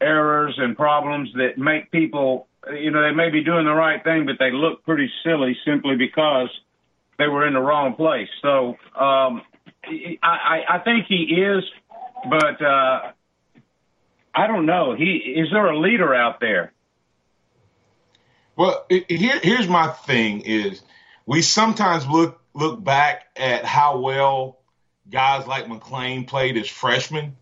errors 0.00 0.54
and 0.58 0.76
problems 0.76 1.30
that 1.34 1.56
make 1.56 1.90
people, 1.90 2.48
you 2.72 2.90
know, 2.90 3.02
they 3.02 3.14
may 3.14 3.30
be 3.30 3.42
doing 3.42 3.64
the 3.64 3.72
right 3.72 4.02
thing, 4.04 4.26
but 4.26 4.36
they 4.38 4.50
look 4.52 4.84
pretty 4.84 5.10
silly 5.24 5.56
simply 5.64 5.96
because 5.96 6.50
they 7.18 7.28
were 7.28 7.46
in 7.46 7.54
the 7.54 7.60
wrong 7.60 7.94
place. 7.94 8.28
So 8.42 8.76
um, 8.98 9.42
I, 10.22 10.64
I 10.68 10.78
think 10.84 11.06
he 11.08 11.40
is, 11.40 11.64
but 12.28 12.62
uh, 12.62 13.12
I 14.34 14.46
don't 14.46 14.66
know. 14.66 14.94
He 14.94 15.34
is 15.36 15.48
there 15.50 15.66
a 15.66 15.78
leader 15.78 16.14
out 16.14 16.40
there? 16.40 16.72
Well, 18.56 18.86
here, 18.88 19.38
here's 19.42 19.68
my 19.68 19.88
thing: 19.88 20.40
is 20.40 20.80
we 21.26 21.42
sometimes 21.42 22.08
look 22.08 22.40
look 22.54 22.82
back 22.82 23.26
at 23.36 23.66
how 23.66 23.98
well 23.98 24.58
guys 25.10 25.46
like 25.46 25.66
McClain 25.66 26.26
played 26.26 26.56
as 26.56 26.68
freshmen. 26.68 27.36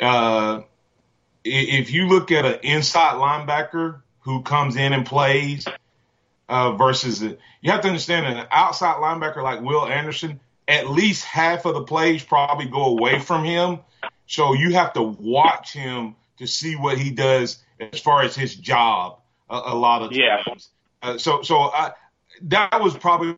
Uh, 0.00 0.62
if 1.44 1.92
you 1.92 2.08
look 2.08 2.32
at 2.32 2.44
an 2.44 2.58
inside 2.62 3.14
linebacker 3.14 4.02
who 4.20 4.42
comes 4.42 4.76
in 4.76 4.92
and 4.92 5.06
plays 5.06 5.66
uh, 6.48 6.72
versus 6.72 7.22
a, 7.22 7.38
you 7.60 7.70
have 7.70 7.82
to 7.82 7.88
understand 7.88 8.26
an 8.26 8.46
outside 8.50 8.96
linebacker 8.96 9.42
like 9.42 9.60
Will 9.60 9.86
Anderson, 9.86 10.40
at 10.66 10.90
least 10.90 11.24
half 11.24 11.64
of 11.64 11.74
the 11.74 11.84
plays 11.84 12.24
probably 12.24 12.66
go 12.66 12.86
away 12.86 13.20
from 13.20 13.44
him. 13.44 13.78
So 14.26 14.52
you 14.52 14.72
have 14.74 14.92
to 14.94 15.02
watch 15.02 15.72
him 15.72 16.16
to 16.38 16.46
see 16.46 16.74
what 16.74 16.98
he 16.98 17.10
does 17.10 17.62
as 17.80 18.00
far 18.00 18.22
as 18.22 18.34
his 18.34 18.54
job 18.54 19.20
a, 19.50 19.60
a 19.66 19.74
lot 19.74 20.02
of 20.02 20.10
times. 20.10 20.70
Yeah. 21.02 21.10
Uh, 21.10 21.18
so 21.18 21.42
so 21.42 21.56
I, 21.56 21.92
that 22.42 22.80
was 22.80 22.96
probably 22.96 23.36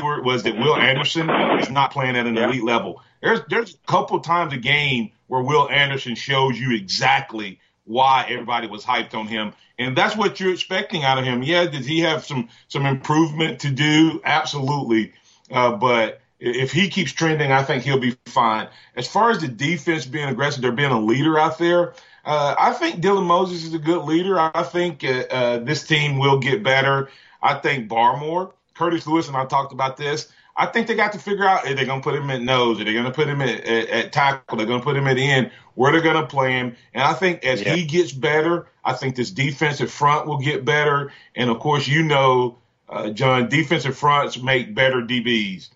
was 0.00 0.44
that 0.44 0.56
Will 0.56 0.76
Anderson 0.76 1.28
is 1.60 1.70
not 1.70 1.92
playing 1.92 2.16
at 2.16 2.26
an 2.26 2.36
yeah. 2.36 2.48
elite 2.48 2.64
level. 2.64 3.02
There's 3.20 3.40
there's 3.48 3.74
a 3.74 3.86
couple 3.90 4.20
times 4.20 4.52
a 4.52 4.58
game 4.58 5.10
where 5.26 5.42
Will 5.42 5.68
Anderson 5.68 6.14
shows 6.14 6.58
you 6.58 6.74
exactly 6.74 7.60
why 7.84 8.26
everybody 8.28 8.66
was 8.66 8.84
hyped 8.84 9.14
on 9.14 9.26
him, 9.26 9.52
and 9.78 9.96
that's 9.96 10.16
what 10.16 10.38
you're 10.38 10.52
expecting 10.52 11.04
out 11.04 11.18
of 11.18 11.24
him. 11.24 11.42
Yeah, 11.42 11.66
does 11.66 11.86
he 11.86 12.00
have 12.00 12.24
some 12.24 12.48
some 12.68 12.86
improvement 12.86 13.60
to 13.60 13.70
do? 13.70 14.20
Absolutely, 14.24 15.12
uh, 15.50 15.72
but 15.72 16.20
if 16.38 16.70
he 16.72 16.88
keeps 16.88 17.12
trending, 17.12 17.50
I 17.50 17.62
think 17.62 17.82
he'll 17.82 17.98
be 17.98 18.16
fine. 18.26 18.68
As 18.94 19.08
far 19.08 19.30
as 19.30 19.40
the 19.40 19.48
defense 19.48 20.06
being 20.06 20.28
aggressive, 20.28 20.62
they're 20.62 20.72
being 20.72 20.92
a 20.92 21.00
leader 21.00 21.38
out 21.38 21.58
there. 21.58 21.94
Uh, 22.28 22.54
I 22.58 22.74
think 22.74 23.00
Dylan 23.00 23.24
Moses 23.24 23.64
is 23.64 23.72
a 23.72 23.78
good 23.78 24.04
leader. 24.04 24.38
I 24.38 24.62
think 24.62 25.02
uh, 25.02 25.24
uh, 25.30 25.58
this 25.60 25.86
team 25.86 26.18
will 26.18 26.38
get 26.38 26.62
better. 26.62 27.08
I 27.40 27.54
think 27.54 27.88
Barmore, 27.88 28.52
Curtis 28.74 29.06
Lewis, 29.06 29.28
and 29.28 29.36
I 29.36 29.46
talked 29.46 29.72
about 29.72 29.96
this. 29.96 30.30
I 30.54 30.66
think 30.66 30.88
they 30.88 30.94
got 30.94 31.12
to 31.12 31.18
figure 31.18 31.46
out 31.46 31.66
if 31.66 31.74
they're 31.74 31.86
going 31.86 32.02
to 32.02 32.04
put 32.04 32.14
him 32.14 32.28
at 32.28 32.42
nose, 32.42 32.80
if 32.80 32.84
they're 32.84 32.92
going 32.92 33.06
to 33.06 33.12
put 33.12 33.28
him 33.28 33.40
at, 33.40 33.64
at, 33.64 33.88
at 33.88 34.12
tackle, 34.12 34.58
they're 34.58 34.66
going 34.66 34.80
to 34.80 34.84
put 34.84 34.94
him 34.94 35.06
at 35.06 35.16
end, 35.16 35.52
where 35.74 35.90
they're 35.90 36.02
going 36.02 36.20
to 36.20 36.26
play 36.26 36.52
him. 36.52 36.76
And 36.92 37.02
I 37.02 37.14
think 37.14 37.46
as 37.46 37.62
yeah. 37.62 37.74
he 37.74 37.86
gets 37.86 38.12
better, 38.12 38.66
I 38.84 38.92
think 38.92 39.16
this 39.16 39.30
defensive 39.30 39.90
front 39.90 40.26
will 40.26 40.38
get 40.38 40.66
better. 40.66 41.14
And 41.34 41.48
of 41.48 41.60
course, 41.60 41.88
you 41.88 42.02
know, 42.02 42.58
uh, 42.90 43.08
John, 43.08 43.48
defensive 43.48 43.96
fronts 43.96 44.38
make 44.38 44.74
better 44.74 45.00
DBs. 45.00 45.70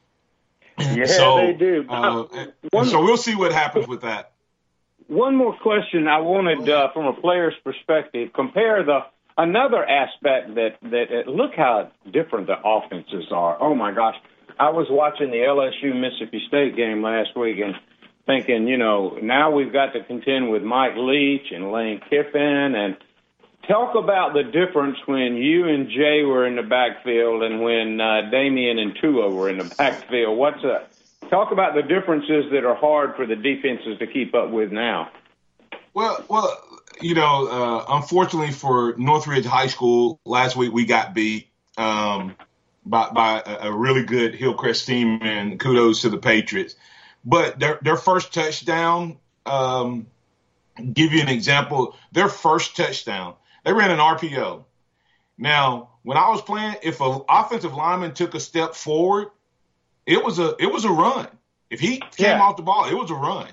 Yeah, 0.79 1.07
so, 1.07 1.37
they 1.37 1.55
do. 1.55 1.87
Uh, 1.89 2.27
so 2.85 3.03
we'll 3.03 3.17
see 3.17 3.37
what 3.37 3.53
happens 3.53 3.89
with 3.89 4.03
that. 4.03 4.32
One 5.13 5.37
more 5.37 5.55
question 5.59 6.09
I 6.09 6.21
wanted 6.21 6.67
uh, 6.67 6.91
from 6.95 7.05
a 7.05 7.13
player's 7.13 7.53
perspective. 7.63 8.31
Compare 8.33 8.83
the 8.85 9.01
another 9.37 9.85
aspect 9.85 10.55
that 10.55 10.79
that 10.85 11.27
uh, 11.27 11.31
look 11.31 11.53
how 11.55 11.91
different 12.11 12.47
the 12.47 12.57
offenses 12.65 13.27
are. 13.31 13.61
Oh 13.61 13.75
my 13.75 13.93
gosh, 13.93 14.17
I 14.59 14.71
was 14.71 14.87
watching 14.89 15.31
the 15.31 15.37
LSU 15.37 15.95
Mississippi 15.95 16.41
State 16.49 16.77
game 16.77 17.03
last 17.03 17.37
week 17.37 17.59
and 17.63 17.75
thinking, 18.25 18.67
you 18.67 18.79
know, 18.79 19.19
now 19.23 19.51
we've 19.51 19.71
got 19.71 19.93
to 19.93 20.03
contend 20.03 20.51
with 20.51 20.63
Mike 20.63 20.97
Leach 20.97 21.53
and 21.53 21.71
Lane 21.71 22.01
Kiffin 22.09 22.75
and 22.75 22.97
talk 23.69 23.95
about 23.95 24.33
the 24.33 24.45
difference 24.45 24.97
when 25.05 25.37
you 25.37 25.69
and 25.69 25.91
Jay 25.91 26.23
were 26.23 26.47
in 26.47 26.57
the 26.57 26.63
backfield 26.63 27.43
and 27.43 27.61
when 27.61 28.01
uh, 28.01 28.31
Damien 28.31 28.79
and 28.79 28.97
Tua 28.99 29.29
were 29.29 29.51
in 29.51 29.59
the 29.59 29.75
backfield. 29.77 30.39
What's 30.39 30.65
a 30.65 30.87
talk 31.33 31.51
about 31.51 31.75
the 31.75 31.83
differences 31.83 32.53
that 32.53 32.65
are 32.65 32.75
hard 32.75 33.17
for 33.17 33.27
the 33.27 33.35
defenses 33.35 33.99
to 33.99 34.07
keep 34.07 34.35
up 34.35 34.51
with 34.51 34.71
now. 34.71 35.11
Well, 35.95 36.23
well, 36.29 36.63
you 37.01 37.15
know, 37.15 37.49
uh, 37.49 37.85
unfortunately 37.89 38.53
for 38.53 38.95
Northridge 38.99 39.47
High 39.47 39.69
School, 39.69 40.21
last 40.27 40.57
week 40.57 40.73
we 40.73 40.85
got 40.85 41.15
beat 41.15 41.49
um, 41.79 42.37
by, 42.85 43.09
by 43.11 43.43
a 43.47 43.73
really 43.73 44.05
good 44.05 44.35
Hillcrest 44.35 44.87
team, 44.87 45.21
and 45.23 45.59
kudos 45.59 46.03
to 46.03 46.11
the 46.11 46.19
Patriots. 46.19 46.77
But 47.25 47.59
their 47.59 47.79
their 47.83 47.97
first 47.97 48.35
touchdown, 48.35 49.17
um, 49.47 50.09
give 50.93 51.13
you 51.13 51.23
an 51.23 51.29
example. 51.29 51.97
Their 52.11 52.29
first 52.29 52.77
touchdown, 52.77 53.35
they 53.65 53.73
ran 53.73 53.91
an 53.91 53.99
RPO. 53.99 54.65
Now, 55.39 55.91
when 56.03 56.19
I 56.19 56.29
was 56.29 56.43
playing, 56.43 56.77
if 56.83 57.01
an 57.01 57.23
offensive 57.29 57.75
lineman 57.75 58.13
took 58.13 58.35
a 58.35 58.41
step 58.41 58.75
forward, 58.75 59.29
it 60.07 60.23
was 60.25 60.39
a 60.39 60.55
it 60.59 60.73
was 60.73 60.85
a 60.85 60.91
run. 60.91 61.29
If 61.71 61.81
he 61.81 61.99
came 61.99 62.37
yeah. 62.37 62.43
off 62.43 62.57
the 62.57 62.63
ball, 62.63 62.89
it 62.89 62.95
was 62.95 63.11
a 63.11 63.15
run. 63.15 63.49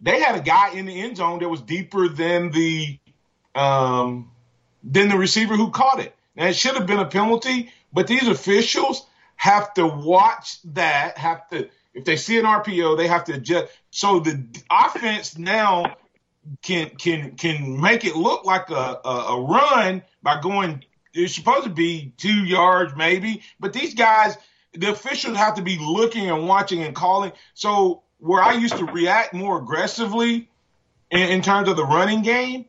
They 0.00 0.20
had 0.20 0.36
a 0.36 0.40
guy 0.40 0.74
in 0.74 0.86
the 0.86 1.00
end 1.00 1.16
zone 1.16 1.40
that 1.40 1.48
was 1.48 1.60
deeper 1.60 2.08
than 2.08 2.50
the 2.50 2.98
um, 3.54 4.30
than 4.82 5.08
the 5.08 5.16
receiver 5.16 5.56
who 5.56 5.70
caught 5.70 6.00
it. 6.00 6.14
Now 6.36 6.46
it 6.46 6.56
should 6.56 6.74
have 6.74 6.86
been 6.86 6.98
a 6.98 7.06
penalty, 7.06 7.70
but 7.92 8.06
these 8.06 8.26
officials 8.28 9.06
have 9.36 9.74
to 9.74 9.86
watch 9.86 10.60
that. 10.74 11.18
Have 11.18 11.48
to 11.50 11.68
if 11.94 12.04
they 12.04 12.16
see 12.16 12.38
an 12.38 12.44
RPO, 12.44 12.96
they 12.96 13.06
have 13.06 13.24
to 13.24 13.34
adjust. 13.34 13.72
So 13.90 14.20
the 14.20 14.44
offense 14.70 15.38
now 15.38 15.96
can 16.62 16.90
can 16.90 17.36
can 17.36 17.80
make 17.80 18.04
it 18.04 18.16
look 18.16 18.44
like 18.44 18.70
a, 18.70 19.00
a, 19.04 19.08
a 19.08 19.40
run 19.40 20.02
by 20.22 20.40
going. 20.40 20.84
It's 21.16 21.34
supposed 21.34 21.64
to 21.64 21.70
be 21.70 22.12
two 22.16 22.44
yards 22.44 22.94
maybe, 22.96 23.42
but 23.60 23.72
these 23.72 23.94
guys 23.94 24.36
the 24.74 24.90
officials 24.90 25.36
have 25.36 25.54
to 25.54 25.62
be 25.62 25.78
looking 25.78 26.30
and 26.30 26.48
watching 26.48 26.82
and 26.82 26.94
calling. 26.94 27.32
So 27.54 28.02
where 28.18 28.42
I 28.42 28.54
used 28.54 28.76
to 28.78 28.84
react 28.84 29.34
more 29.34 29.58
aggressively 29.58 30.48
in, 31.10 31.20
in 31.20 31.42
terms 31.42 31.68
of 31.68 31.76
the 31.76 31.84
running 31.84 32.22
game, 32.22 32.66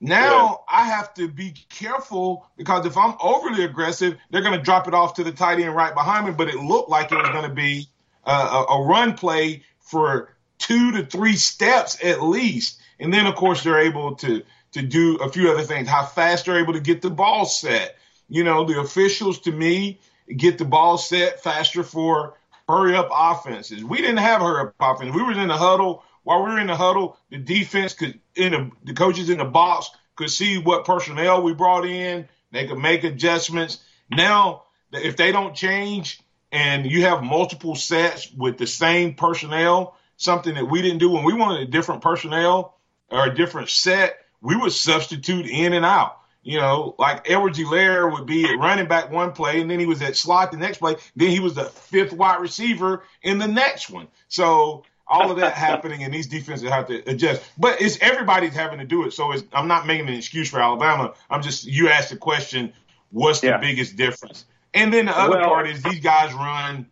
now 0.00 0.64
yeah. 0.68 0.78
I 0.78 0.84
have 0.84 1.14
to 1.14 1.28
be 1.28 1.54
careful 1.70 2.46
because 2.56 2.84
if 2.84 2.96
I'm 2.96 3.14
overly 3.20 3.64
aggressive, 3.64 4.16
they're 4.30 4.42
going 4.42 4.58
to 4.58 4.62
drop 4.62 4.88
it 4.88 4.94
off 4.94 5.14
to 5.14 5.24
the 5.24 5.32
tight 5.32 5.60
end 5.60 5.74
right 5.74 5.94
behind 5.94 6.26
me. 6.26 6.32
But 6.32 6.48
it 6.48 6.56
looked 6.56 6.90
like 6.90 7.12
it 7.12 7.16
was 7.16 7.28
going 7.30 7.48
to 7.48 7.54
be 7.54 7.88
a, 8.24 8.30
a 8.32 8.84
run 8.84 9.14
play 9.14 9.62
for 9.80 10.34
two 10.58 10.92
to 10.92 11.06
three 11.06 11.36
steps 11.36 12.02
at 12.04 12.22
least, 12.22 12.80
and 12.98 13.12
then 13.12 13.26
of 13.26 13.36
course 13.36 13.62
they're 13.62 13.80
able 13.80 14.16
to 14.16 14.42
to 14.72 14.82
do 14.82 15.16
a 15.16 15.30
few 15.30 15.50
other 15.50 15.62
things. 15.62 15.88
How 15.88 16.04
fast 16.04 16.44
they're 16.44 16.58
able 16.58 16.74
to 16.74 16.80
get 16.80 17.00
the 17.00 17.10
ball 17.10 17.46
set 17.46 17.96
you 18.28 18.44
know, 18.44 18.64
the 18.64 18.80
officials 18.80 19.40
to 19.40 19.52
me 19.52 19.98
get 20.34 20.58
the 20.58 20.64
ball 20.64 20.98
set 20.98 21.42
faster 21.42 21.82
for 21.82 22.34
hurry 22.68 22.96
up 22.96 23.08
offenses. 23.12 23.84
We 23.84 23.98
didn't 23.98 24.18
have 24.18 24.40
hurry 24.40 24.68
up 24.68 24.74
offense. 24.80 25.14
We 25.14 25.22
were 25.22 25.32
in 25.32 25.48
the 25.48 25.56
huddle. 25.56 26.02
While 26.24 26.42
we 26.42 26.50
were 26.50 26.58
in 26.58 26.66
the 26.66 26.76
huddle, 26.76 27.16
the 27.30 27.38
defense 27.38 27.94
could, 27.94 28.18
in 28.34 28.52
the, 28.52 28.70
the 28.84 28.94
coaches 28.94 29.30
in 29.30 29.38
the 29.38 29.44
box 29.44 29.90
could 30.16 30.30
see 30.30 30.58
what 30.58 30.84
personnel 30.84 31.42
we 31.42 31.54
brought 31.54 31.86
in. 31.86 32.28
They 32.50 32.66
could 32.66 32.78
make 32.78 33.04
adjustments. 33.04 33.78
Now, 34.10 34.64
if 34.92 35.16
they 35.16 35.30
don't 35.30 35.54
change 35.54 36.20
and 36.50 36.86
you 36.86 37.02
have 37.02 37.22
multiple 37.22 37.76
sets 37.76 38.32
with 38.32 38.58
the 38.58 38.66
same 38.66 39.14
personnel, 39.14 39.96
something 40.16 40.54
that 40.54 40.64
we 40.64 40.82
didn't 40.82 40.98
do 40.98 41.10
when 41.10 41.24
we 41.24 41.34
wanted 41.34 41.68
a 41.68 41.70
different 41.70 42.02
personnel 42.02 42.76
or 43.10 43.26
a 43.26 43.34
different 43.34 43.68
set, 43.68 44.16
we 44.40 44.56
would 44.56 44.72
substitute 44.72 45.46
in 45.46 45.72
and 45.72 45.84
out. 45.84 46.18
You 46.46 46.60
know, 46.60 46.94
like 46.96 47.28
Edwards-Helaire 47.28 48.12
would 48.12 48.24
be 48.24 48.44
at 48.44 48.56
running 48.56 48.86
back 48.86 49.10
one 49.10 49.32
play, 49.32 49.60
and 49.60 49.68
then 49.68 49.80
he 49.80 49.86
was 49.86 50.00
at 50.00 50.16
slot 50.16 50.52
the 50.52 50.56
next 50.56 50.78
play. 50.78 50.94
Then 51.16 51.30
he 51.30 51.40
was 51.40 51.54
the 51.54 51.64
fifth 51.64 52.12
wide 52.12 52.40
receiver 52.40 53.02
in 53.20 53.38
the 53.38 53.48
next 53.48 53.90
one. 53.90 54.06
So 54.28 54.84
all 55.08 55.28
of 55.28 55.38
that 55.38 55.54
happening, 55.54 56.04
and 56.04 56.14
these 56.14 56.28
defenses 56.28 56.70
have 56.70 56.86
to 56.86 57.02
adjust. 57.10 57.42
But 57.58 57.82
it's 57.82 57.98
everybody's 58.00 58.54
having 58.54 58.78
to 58.78 58.84
do 58.84 59.04
it. 59.06 59.12
So 59.12 59.34
I'm 59.52 59.66
not 59.66 59.88
making 59.88 60.06
an 60.06 60.14
excuse 60.14 60.48
for 60.48 60.60
Alabama. 60.60 61.14
I'm 61.28 61.42
just 61.42 61.64
you 61.64 61.88
asked 61.88 62.10
the 62.10 62.16
question, 62.16 62.72
what's 63.10 63.40
the 63.40 63.48
yeah. 63.48 63.58
biggest 63.58 63.96
difference? 63.96 64.44
And 64.72 64.94
then 64.94 65.06
the 65.06 65.18
other 65.18 65.38
well, 65.38 65.48
part 65.48 65.68
is 65.68 65.82
these 65.82 65.98
guys 65.98 66.32
run, 66.32 66.86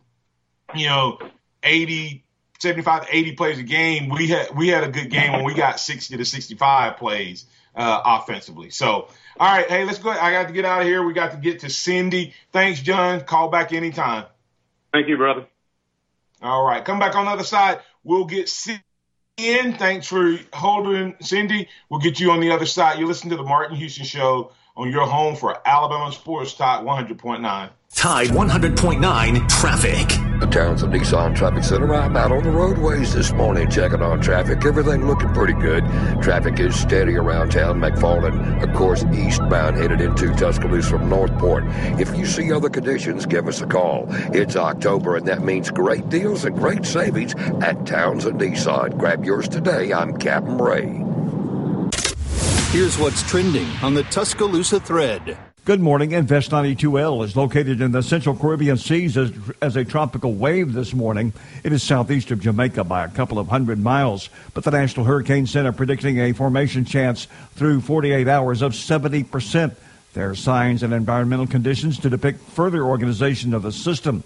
you 0.75 0.87
know, 0.87 1.17
80, 1.63 2.25
75 2.59 3.07
80 3.09 3.31
plays 3.35 3.57
a 3.57 3.63
game. 3.63 4.09
We 4.09 4.27
had 4.27 4.53
we 4.53 4.67
had 4.67 4.83
a 4.83 4.89
good 4.89 5.09
game 5.09 5.31
when 5.31 5.45
we 5.45 5.53
got 5.53 5.79
60 5.79 6.17
to 6.17 6.25
65 6.25 6.97
plays 6.97 7.45
uh, 7.75 8.01
offensively. 8.05 8.69
So, 8.69 9.09
all 9.37 9.47
right, 9.47 9.69
hey, 9.69 9.83
let's 9.85 9.99
go. 9.99 10.09
I 10.09 10.31
got 10.31 10.47
to 10.47 10.53
get 10.53 10.65
out 10.65 10.81
of 10.81 10.87
here. 10.87 11.03
We 11.03 11.13
got 11.13 11.31
to 11.31 11.37
get 11.37 11.59
to 11.61 11.69
Cindy. 11.69 12.33
Thanks, 12.51 12.81
John. 12.81 13.21
Call 13.21 13.49
back 13.49 13.73
anytime. 13.73 14.25
Thank 14.93 15.07
you, 15.09 15.17
brother. 15.17 15.45
All 16.41 16.65
right, 16.65 16.83
come 16.83 16.99
back 16.99 17.15
on 17.15 17.25
the 17.25 17.31
other 17.31 17.43
side. 17.43 17.79
We'll 18.03 18.25
get 18.25 18.47
Cindy 18.47 18.83
in. 19.37 19.73
Thanks 19.73 20.07
for 20.07 20.37
holding, 20.53 21.15
Cindy. 21.19 21.67
We'll 21.89 21.99
get 21.99 22.19
you 22.19 22.31
on 22.31 22.39
the 22.39 22.51
other 22.51 22.65
side. 22.65 22.99
You 22.99 23.07
listen 23.07 23.29
to 23.31 23.35
the 23.35 23.43
Martin 23.43 23.75
Houston 23.75 24.05
Show 24.05 24.51
on 24.77 24.91
your 24.91 25.05
home 25.05 25.35
for 25.35 25.57
Alabama 25.65 26.11
Sports 26.11 26.53
Talk 26.53 26.83
100.9. 26.83 27.69
Tide 27.95 28.27
100.9 28.27 29.49
traffic. 29.49 30.07
The 30.39 30.45
Townsend 30.45 30.93
Nissan 30.93 31.35
Traffic 31.35 31.63
Center. 31.63 31.91
I'm 31.95 32.15
out 32.15 32.31
on 32.31 32.43
the 32.43 32.51
roadways 32.51 33.15
this 33.15 33.31
morning 33.31 33.67
checking 33.67 34.03
on 34.03 34.21
traffic. 34.21 34.63
Everything 34.63 35.07
looking 35.07 35.33
pretty 35.33 35.53
good. 35.53 35.83
Traffic 36.21 36.59
is 36.59 36.79
steady 36.79 37.15
around 37.15 37.53
town. 37.53 37.79
McFarland, 37.79 38.61
of 38.61 38.75
course, 38.75 39.03
eastbound 39.05 39.77
headed 39.77 40.01
into 40.01 40.31
Tuscaloosa 40.35 40.87
from 40.87 41.09
Northport. 41.09 41.63
If 41.99 42.15
you 42.15 42.27
see 42.27 42.51
other 42.51 42.69
conditions, 42.69 43.25
give 43.25 43.47
us 43.47 43.61
a 43.61 43.65
call. 43.65 44.05
It's 44.35 44.55
October, 44.55 45.15
and 45.15 45.27
that 45.27 45.43
means 45.43 45.71
great 45.71 46.07
deals 46.09 46.45
and 46.45 46.55
great 46.55 46.85
savings 46.85 47.33
at 47.63 47.87
Townsend 47.87 48.39
Nissan. 48.39 48.99
Grab 48.99 49.25
yours 49.25 49.47
today. 49.47 49.91
I'm 49.93 50.15
Captain 50.17 50.59
Ray. 50.59 50.85
Here's 52.69 52.99
what's 52.99 53.23
trending 53.23 53.67
on 53.81 53.95
the 53.95 54.03
Tuscaloosa 54.11 54.79
thread. 54.79 55.39
Good 55.65 55.79
morning. 55.79 56.11
Invest 56.11 56.51
92L 56.51 57.25
is 57.25 57.35
located 57.35 57.81
in 57.81 57.91
the 57.91 58.03
central 58.03 58.35
Caribbean 58.35 58.77
seas 58.77 59.17
as, 59.17 59.31
as, 59.63 59.75
a 59.75 59.83
tropical 59.83 60.35
wave 60.35 60.73
this 60.73 60.93
morning. 60.93 61.33
It 61.63 61.73
is 61.73 61.81
southeast 61.81 62.29
of 62.29 62.39
Jamaica 62.39 62.83
by 62.83 63.03
a 63.03 63.07
couple 63.07 63.39
of 63.39 63.47
hundred 63.47 63.79
miles, 63.79 64.29
but 64.53 64.63
the 64.63 64.69
National 64.69 65.07
Hurricane 65.07 65.47
Center 65.47 65.71
predicting 65.71 66.19
a 66.19 66.33
formation 66.33 66.85
chance 66.85 67.27
through 67.55 67.81
48 67.81 68.27
hours 68.27 68.61
of 68.61 68.73
70%. 68.73 69.75
There 70.13 70.29
are 70.29 70.35
signs 70.35 70.83
and 70.83 70.93
environmental 70.93 71.47
conditions 71.47 71.97
to 72.01 72.11
depict 72.11 72.41
further 72.41 72.83
organization 72.83 73.55
of 73.55 73.63
the 73.63 73.71
system. 73.71 74.23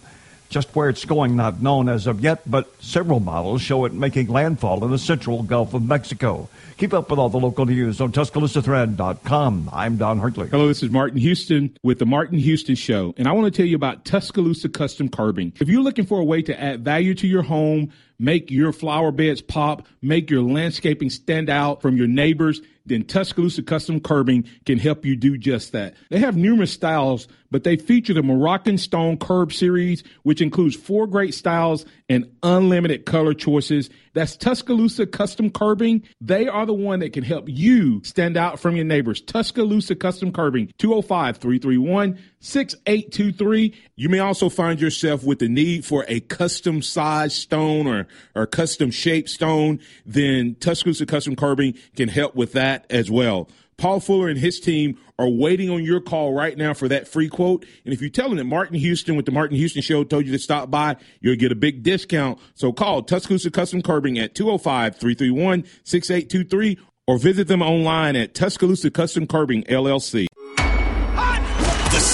Just 0.49 0.75
where 0.75 0.89
it's 0.89 1.05
going, 1.05 1.37
not 1.37 1.61
known 1.61 1.87
as 1.87 2.05
of 2.05 2.19
yet, 2.19 2.41
but 2.51 2.67
several 2.83 3.21
models 3.21 3.61
show 3.61 3.85
it 3.85 3.93
making 3.93 4.27
landfall 4.27 4.83
in 4.83 4.91
the 4.91 4.97
central 4.97 5.43
Gulf 5.43 5.73
of 5.73 5.83
Mexico. 5.83 6.49
Keep 6.79 6.93
up 6.93 7.09
with 7.09 7.19
all 7.19 7.27
the 7.27 7.37
local 7.37 7.65
news 7.65 7.99
on 7.99 8.13
TuscaloosaThread.com. 8.13 9.69
I'm 9.73 9.97
Don 9.97 10.17
Hartley. 10.17 10.47
Hello, 10.47 10.69
this 10.69 10.81
is 10.81 10.89
Martin 10.89 11.17
Houston 11.17 11.75
with 11.83 11.99
the 11.99 12.05
Martin 12.05 12.37
Houston 12.37 12.75
Show, 12.75 13.13
and 13.17 13.27
I 13.27 13.33
want 13.33 13.53
to 13.53 13.57
tell 13.61 13.65
you 13.65 13.75
about 13.75 14.05
Tuscaloosa 14.05 14.69
Custom 14.69 15.09
Curbing. 15.09 15.51
If 15.59 15.67
you're 15.67 15.81
looking 15.81 16.05
for 16.05 16.21
a 16.21 16.23
way 16.23 16.41
to 16.41 16.57
add 16.57 16.85
value 16.85 17.13
to 17.15 17.27
your 17.27 17.41
home, 17.41 17.91
make 18.19 18.51
your 18.51 18.71
flower 18.71 19.11
beds 19.11 19.41
pop, 19.41 19.87
make 20.01 20.29
your 20.29 20.43
landscaping 20.43 21.09
stand 21.09 21.49
out 21.49 21.81
from 21.81 21.97
your 21.97 22.07
neighbors, 22.07 22.61
then 22.89 23.03
Tuscaloosa 23.03 23.63
Custom 23.63 23.99
Curbing 23.99 24.45
can 24.65 24.77
help 24.79 25.05
you 25.05 25.15
do 25.15 25.37
just 25.37 25.71
that. 25.71 25.95
They 26.09 26.19
have 26.19 26.35
numerous 26.35 26.73
styles, 26.73 27.27
but 27.51 27.63
they 27.63 27.77
feature 27.77 28.13
the 28.13 28.23
Moroccan 28.23 28.77
Stone 28.77 29.17
Curb 29.17 29.53
series, 29.53 30.03
which 30.23 30.41
includes 30.41 30.75
four 30.75 31.07
great 31.07 31.33
styles 31.33 31.85
and 32.09 32.29
unlimited 32.43 33.05
color 33.05 33.33
choices. 33.33 33.89
That's 34.13 34.35
Tuscaloosa 34.35 35.05
Custom 35.05 35.51
Curbing. 35.51 36.03
They 36.19 36.47
are 36.47 36.65
the 36.65 36.73
one 36.73 36.99
that 36.99 37.13
can 37.13 37.23
help 37.23 37.45
you 37.47 38.01
stand 38.03 38.37
out 38.37 38.59
from 38.59 38.75
your 38.75 38.85
neighbors. 38.85 39.21
Tuscaloosa 39.21 39.95
Custom 39.95 40.31
Curbing, 40.31 40.71
205 40.79 41.37
331 41.37 42.17
6823. 42.39 43.75
You 43.95 44.09
may 44.09 44.19
also 44.19 44.49
find 44.49 44.81
yourself 44.81 45.23
with 45.23 45.39
the 45.39 45.49
need 45.49 45.85
for 45.85 46.05
a 46.07 46.21
custom 46.21 46.81
sized 46.81 47.35
stone 47.35 47.85
or, 47.85 48.07
or 48.35 48.45
custom 48.45 48.91
shaped 48.91 49.29
stone. 49.29 49.79
Then 50.05 50.55
Tuscaloosa 50.59 51.05
Custom 51.05 51.35
Curbing 51.35 51.75
can 51.95 52.09
help 52.09 52.35
with 52.35 52.53
that 52.53 52.85
as 52.89 53.09
well. 53.09 53.49
Paul 53.79 53.99
Fuller 54.01 54.27
and 54.27 54.37
his 54.37 54.59
team 54.59 54.97
are 55.17 55.29
waiting 55.29 55.69
on 55.69 55.83
your 55.83 56.01
call 56.01 56.33
right 56.33 56.57
now 56.57 56.73
for 56.73 56.87
that 56.89 57.07
free 57.07 57.29
quote. 57.29 57.65
And 57.85 57.93
if 57.93 58.01
you 58.01 58.09
tell 58.09 58.27
them 58.27 58.37
that 58.37 58.43
Martin 58.43 58.75
Houston 58.75 59.15
with 59.15 59.25
the 59.25 59.31
Martin 59.31 59.55
Houston 59.57 59.81
Show 59.81 60.03
told 60.03 60.25
you 60.25 60.31
to 60.33 60.39
stop 60.39 60.69
by, 60.69 60.97
you'll 61.21 61.37
get 61.37 61.51
a 61.51 61.55
big 61.55 61.81
discount. 61.81 62.39
So 62.55 62.71
call 62.71 63.01
Tuscaloosa 63.01 63.51
Custom 63.51 63.81
Curbing 63.81 64.19
at 64.19 64.35
205 64.35 64.97
331 64.97 65.63
6823 65.83 66.77
or 67.07 67.17
visit 67.17 67.47
them 67.47 67.61
online 67.61 68.15
at 68.15 68.35
Tuscaloosa 68.35 68.91
Custom 68.91 69.25
Curbing 69.25 69.63
LLC. 69.63 70.28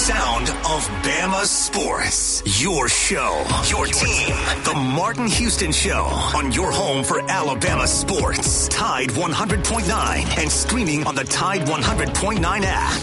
Sound 0.06 0.48
of 0.50 0.86
Bama 1.02 1.44
Sports. 1.44 2.62
Your 2.62 2.88
show, 2.88 3.44
your 3.68 3.86
team. 3.86 4.36
The 4.62 4.72
Martin 4.94 5.26
Houston 5.26 5.72
Show 5.72 6.04
on 6.32 6.52
your 6.52 6.70
home 6.70 7.02
for 7.02 7.28
Alabama 7.28 7.88
sports. 7.88 8.68
Tide 8.68 9.08
100.9 9.08 10.38
and 10.38 10.48
streaming 10.48 11.04
on 11.08 11.16
the 11.16 11.24
Tide 11.24 11.62
100.9 11.62 12.62
app. 12.64 13.02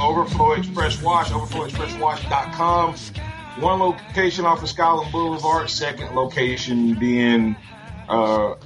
Overflow 0.00 0.54
Express 0.54 1.00
Wash, 1.00 1.28
overflowexpresswash.com. 1.28 2.94
One 3.62 3.78
location 3.78 4.44
off 4.44 4.64
of 4.64 4.68
Skyland 4.68 5.12
Boulevard, 5.12 5.70
second 5.70 6.16
location 6.16 6.94
being 6.98 7.54
uh, 8.08 8.56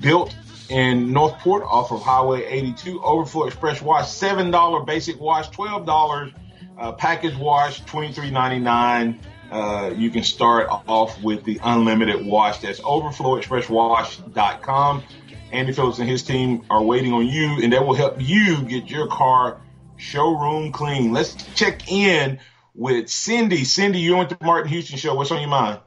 built 0.00 0.34
in 0.68 1.12
Northport 1.12 1.62
off 1.64 1.90
of 1.92 2.02
Highway 2.02 2.44
82. 2.44 3.02
Overflow 3.02 3.46
Express 3.46 3.80
Wash, 3.82 4.06
$7 4.06 4.86
basic 4.86 5.20
wash, 5.20 5.50
$12 5.50 6.32
uh, 6.78 6.92
package 6.92 7.36
wash, 7.36 7.82
$23.99. 7.84 9.18
Uh, 9.50 9.92
you 9.96 10.10
can 10.10 10.22
start 10.22 10.68
off 10.68 11.22
with 11.22 11.42
the 11.44 11.58
unlimited 11.62 12.22
wash. 12.24 12.58
That's 12.58 12.80
overflowexpresswash.com. 12.80 15.02
Andy 15.50 15.72
Phillips 15.72 15.98
and 15.98 16.06
his 16.08 16.22
team 16.22 16.64
are 16.68 16.82
waiting 16.82 17.14
on 17.14 17.26
you, 17.26 17.60
and 17.62 17.72
they 17.72 17.78
will 17.78 17.94
help 17.94 18.20
you 18.20 18.60
get 18.62 18.90
your 18.90 19.06
car 19.06 19.62
showroom 19.96 20.72
clean. 20.72 21.12
Let's 21.12 21.34
check 21.54 21.90
in 21.90 22.38
with 22.74 23.08
Cindy. 23.08 23.64
Cindy, 23.64 24.00
you're 24.00 24.18
on 24.18 24.28
the 24.28 24.36
Martin 24.42 24.70
Houston 24.70 24.98
Show. 24.98 25.14
What's 25.14 25.30
on 25.30 25.40
your 25.40 25.48
mind? 25.48 25.80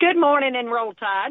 Good 0.00 0.16
morning 0.16 0.56
and 0.56 0.68
roll 0.70 0.94
tide. 0.94 1.30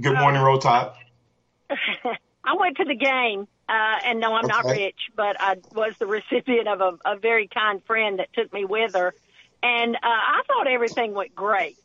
Good 0.00 0.14
morning, 0.18 0.42
Roll 0.42 0.58
Tide. 0.58 0.92
I 1.70 2.56
went 2.58 2.76
to 2.78 2.84
the 2.84 2.96
game, 2.96 3.46
uh, 3.68 3.96
and 4.04 4.20
no, 4.20 4.34
I'm 4.34 4.44
okay. 4.44 4.52
not 4.52 4.64
rich, 4.64 4.98
but 5.16 5.36
I 5.40 5.56
was 5.72 5.94
the 5.98 6.06
recipient 6.06 6.68
of 6.68 6.80
a, 6.80 7.12
a 7.12 7.16
very 7.16 7.46
kind 7.46 7.82
friend 7.84 8.18
that 8.18 8.32
took 8.32 8.52
me 8.52 8.64
with 8.64 8.94
her, 8.94 9.14
and 9.62 9.94
uh, 9.94 9.98
I 10.02 10.42
thought 10.46 10.66
everything 10.66 11.14
went 11.14 11.34
great. 11.34 11.78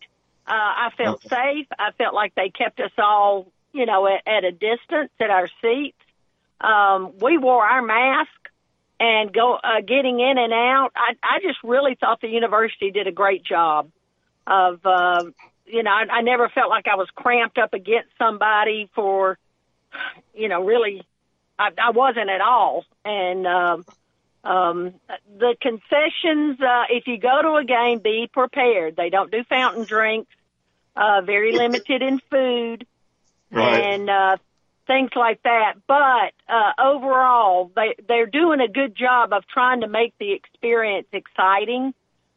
Uh, 0.48 0.54
I 0.54 0.90
felt 0.98 1.24
okay. 1.26 1.36
safe. 1.36 1.68
I 1.78 1.92
felt 1.92 2.16
like 2.16 2.34
they 2.34 2.50
kept 2.50 2.80
us 2.80 2.92
all, 2.98 3.52
you 3.74 3.86
know, 3.86 4.08
at, 4.08 4.28
at 4.28 4.44
a 4.44 4.52
distance 4.52 5.12
at 5.20 5.30
our 5.30 5.48
seats. 5.62 5.98
Um, 6.60 7.14
we 7.20 7.38
wore 7.38 7.64
our 7.64 7.84
mask 7.84 8.32
and 9.00 9.32
go 9.32 9.54
uh, 9.54 9.82
getting 9.86 10.20
in 10.20 10.38
and 10.38 10.52
out. 10.52 10.90
I, 10.96 11.14
I 11.24 11.40
just 11.42 11.60
really 11.64 11.96
thought 11.96 12.20
the 12.22 12.28
university 12.28 12.90
did 12.90 13.08
a 13.08 13.12
great 13.12 13.44
job 13.44 13.92
of 14.48 14.84
uh, 14.84 15.24
you 15.70 15.84
know, 15.84 15.92
I, 15.92 16.06
I 16.12 16.22
never 16.22 16.50
felt 16.50 16.70
like 16.70 16.88
I 16.88 16.96
was 16.96 17.08
cramped 17.16 17.58
up 17.58 17.74
against 17.74 18.10
somebody 18.18 18.90
for, 18.96 19.38
you 20.34 20.50
know, 20.50 20.64
really, 20.64 21.04
I, 21.58 21.70
I 21.82 21.92
wasn't 21.92 22.30
at 22.30 22.42
all. 22.42 22.86
And 23.06 23.48
um, 23.48 23.86
um, 24.44 24.94
the 25.38 25.56
concessions, 25.62 26.60
uh, 26.62 26.84
if 26.90 27.08
you 27.08 27.18
go 27.18 27.42
to 27.42 27.56
a 27.56 27.64
game, 27.66 28.00
be 28.00 28.30
prepared. 28.32 28.96
They 28.96 29.10
don't 29.10 29.32
do 29.32 29.44
fountain 29.44 29.86
drinks. 29.86 30.32
Uh, 30.96 31.22
very 31.22 31.54
limited 31.54 32.02
in 32.02 32.20
food. 32.30 32.86
right. 33.52 33.82
and 33.82 34.10
uh, 34.10 34.38
things 34.88 35.12
like 35.16 35.42
that. 35.44 35.76
But 35.88 36.34
uh, 36.48 36.74
overall, 36.78 37.72
they 37.76 37.96
they're 38.08 38.26
doing 38.26 38.60
a 38.60 38.68
good 38.68 38.96
job 38.96 39.32
of 39.32 39.46
trying 39.48 39.82
to 39.82 39.88
make 39.88 40.14
the 40.20 40.34
experience 40.34 41.08
exciting. 41.14 41.94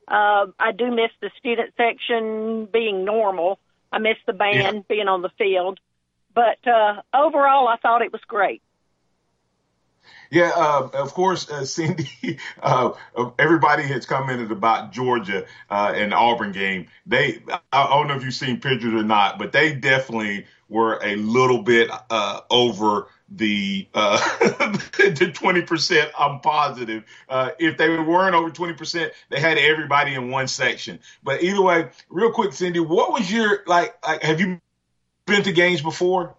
Uh, 0.09 0.46
I 0.59 0.72
do 0.72 0.90
miss 0.90 1.11
the 1.20 1.30
student 1.38 1.72
section 1.76 2.66
being 2.66 3.05
normal. 3.05 3.59
I 3.90 3.98
miss 3.98 4.16
the 4.26 4.32
band 4.32 4.76
yeah. 4.76 4.82
being 4.88 5.09
on 5.09 5.22
the 5.22 5.30
field. 5.38 5.78
But 6.34 6.66
uh, 6.66 7.03
overall, 7.14 7.68
I 7.68 7.76
thought 7.76 8.03
it 8.03 8.12
was 8.12 8.22
great. 8.26 8.62
Yeah, 10.30 10.50
uh, 10.57 10.88
of 10.94 11.12
course, 11.12 11.50
uh, 11.50 11.64
Cindy. 11.64 12.09
Uh, 12.62 12.92
everybody 13.38 13.82
has 13.82 14.07
commented 14.07 14.53
about 14.53 14.92
Georgia 14.92 15.44
uh, 15.68 15.92
and 15.94 16.12
the 16.12 16.16
Auburn 16.16 16.53
game. 16.53 16.86
They, 17.05 17.42
I 17.72 17.88
don't 17.88 18.07
know 18.07 18.14
if 18.14 18.24
you've 18.24 18.32
seen 18.32 18.61
pictures 18.61 18.94
or 18.94 19.03
not, 19.03 19.38
but 19.38 19.53
they 19.53 19.74
definitely 19.74 20.46
were 20.68 21.00
a 21.03 21.16
little 21.16 21.62
bit 21.62 21.90
uh, 22.09 22.40
over 22.50 23.09
the 23.35 23.89
uh, 23.95 24.18
the 24.99 25.30
twenty 25.35 25.62
percent. 25.62 26.11
I'm 26.18 26.41
positive. 26.41 27.05
Uh, 27.28 27.51
if 27.59 27.76
they 27.76 27.89
weren't 27.89 28.35
over 28.35 28.51
twenty 28.51 28.74
percent, 28.74 29.12
they 29.30 29.41
had 29.41 29.59
everybody 29.59 30.14
in 30.14 30.30
one 30.30 30.49
section. 30.49 31.01
But 31.22 31.43
either 31.43 31.62
way, 31.62 31.89
real 32.09 32.33
quick, 32.33 32.53
Cindy, 32.53 32.80
what 32.80 33.12
was 33.12 33.30
your 33.30 33.62
like? 33.66 33.97
like 34.07 34.22
have 34.22 34.41
you 34.41 34.61
been 35.26 35.43
to 35.43 35.53
games 35.53 35.80
before? 35.80 36.35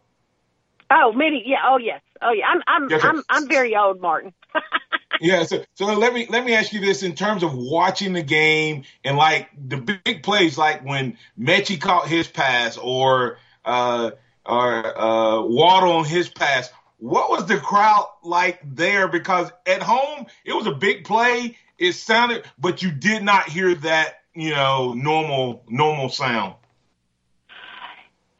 Oh, 0.91 1.11
many. 1.13 1.43
Yeah. 1.45 1.57
Oh, 1.65 1.77
yes. 1.77 2.01
Oh, 2.21 2.31
yeah. 2.31 2.45
I'm 2.47 2.61
I'm 2.67 3.01
I'm 3.01 3.23
I'm 3.29 3.47
very 3.47 3.75
old, 3.75 3.99
Martin. 3.99 4.33
yeah. 5.21 5.43
So 5.43 5.63
so 5.73 5.85
let 5.85 6.13
me 6.13 6.27
let 6.29 6.45
me 6.45 6.53
ask 6.53 6.71
you 6.71 6.79
this 6.79 7.03
in 7.03 7.15
terms 7.15 7.43
of 7.43 7.55
watching 7.55 8.13
the 8.13 8.21
game 8.21 8.83
and 9.03 9.17
like 9.17 9.49
the 9.67 9.77
big 9.77 10.23
plays, 10.23 10.57
like 10.57 10.85
when 10.85 11.17
Metchie 11.39 11.81
caught 11.81 12.07
his 12.07 12.27
pass 12.27 12.77
or 12.77 13.39
uh 13.65 14.11
or 14.45 14.99
uh 14.99 15.41
Waddle 15.41 15.93
on 15.93 16.05
his 16.05 16.29
pass. 16.29 16.69
What 17.03 17.29
was 17.29 17.47
the 17.47 17.57
crowd 17.57 18.07
like 18.23 18.61
there? 18.63 19.09
Because 19.09 19.51
at 19.65 19.81
home 19.83 20.25
it 20.45 20.53
was 20.53 20.67
a 20.67 20.71
big 20.71 21.03
play. 21.03 21.57
It 21.77 21.91
sounded, 21.93 22.45
but 22.57 22.81
you 22.81 22.91
did 22.91 23.23
not 23.23 23.49
hear 23.49 23.75
that 23.75 24.21
you 24.33 24.51
know 24.51 24.93
normal 24.93 25.65
normal 25.67 26.07
sound. 26.07 26.55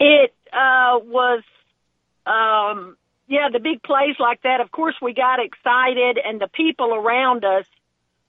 It 0.00 0.32
uh, 0.50 0.98
was 0.98 1.42
um, 2.24 2.96
yeah, 3.28 3.50
the 3.52 3.60
big 3.60 3.82
plays 3.82 4.16
like 4.18 4.40
that. 4.44 4.62
Of 4.62 4.70
course, 4.70 4.94
we 5.02 5.12
got 5.12 5.44
excited, 5.44 6.18
and 6.24 6.40
the 6.40 6.48
people 6.48 6.94
around 6.94 7.44
us, 7.44 7.66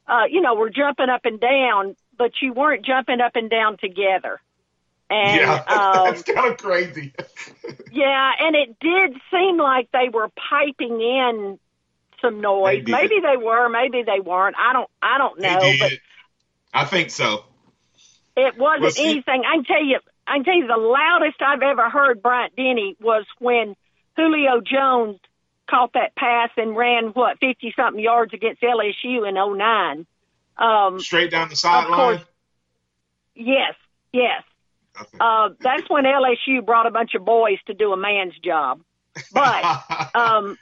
uh, 0.05 0.25
you 0.29 0.41
know, 0.41 0.55
were 0.55 0.69
jumping 0.69 1.07
up 1.07 1.23
and 1.23 1.39
down, 1.39 1.95
but 2.17 2.31
you 2.41 2.51
weren't 2.51 2.85
jumping 2.85 3.21
up 3.21 3.37
and 3.37 3.49
down 3.49 3.77
together. 3.77 4.41
And, 5.09 5.39
yeah, 5.39 5.53
um, 5.67 6.05
that's 6.05 6.23
kind 6.23 6.51
of 6.51 6.57
crazy. 6.57 7.13
yeah, 7.91 8.31
and 8.39 8.55
it 8.55 8.77
did 8.79 9.21
seem 9.31 9.57
like 9.57 9.89
they 9.91 10.09
were 10.11 10.29
piping 10.49 10.99
in 11.01 11.59
some 12.21 12.41
noise. 12.41 12.83
They 12.85 12.91
maybe 12.91 13.19
they 13.21 13.37
were, 13.37 13.69
maybe 13.69 14.03
they 14.03 14.19
weren't. 14.19 14.55
I 14.57 14.73
don't, 14.73 14.89
I 15.01 15.17
don't 15.17 15.39
know. 15.39 15.73
But 15.79 15.91
I 16.73 16.85
think 16.85 17.11
so. 17.11 17.45
It 18.35 18.57
wasn't 18.57 18.97
well, 18.97 19.07
anything. 19.07 19.43
I 19.45 19.55
can 19.55 19.63
tell 19.63 19.83
you, 19.83 19.99
I 20.27 20.35
can 20.35 20.43
tell 20.43 20.55
you 20.55 20.67
the 20.67 20.77
loudest 20.77 21.41
I've 21.41 21.61
ever 21.61 21.89
heard 21.89 22.21
Bryant 22.21 22.55
Denny 22.55 22.97
was 22.99 23.25
when 23.39 23.75
Julio 24.17 24.61
Jones 24.61 25.19
caught 25.69 25.93
that 25.93 26.15
pass 26.15 26.49
and 26.57 26.75
ran 26.75 27.07
what 27.09 27.39
fifty 27.39 27.73
something 27.75 28.03
yards 28.03 28.33
against 28.33 28.61
LSU 28.61 29.27
in 29.27 29.35
'09. 29.35 30.05
Um, 30.57 30.99
Straight 30.99 31.31
down 31.31 31.49
the 31.49 31.55
sideline. 31.55 32.21
Yes, 33.35 33.75
yes. 34.11 34.43
Uh, 35.19 35.49
that's 35.59 35.89
when 35.89 36.03
LSU 36.03 36.65
brought 36.65 36.87
a 36.87 36.91
bunch 36.91 37.15
of 37.15 37.23
boys 37.23 37.57
to 37.67 37.73
do 37.73 37.93
a 37.93 37.97
man's 37.97 38.37
job. 38.39 38.81
But 39.33 39.83
um, 40.15 40.57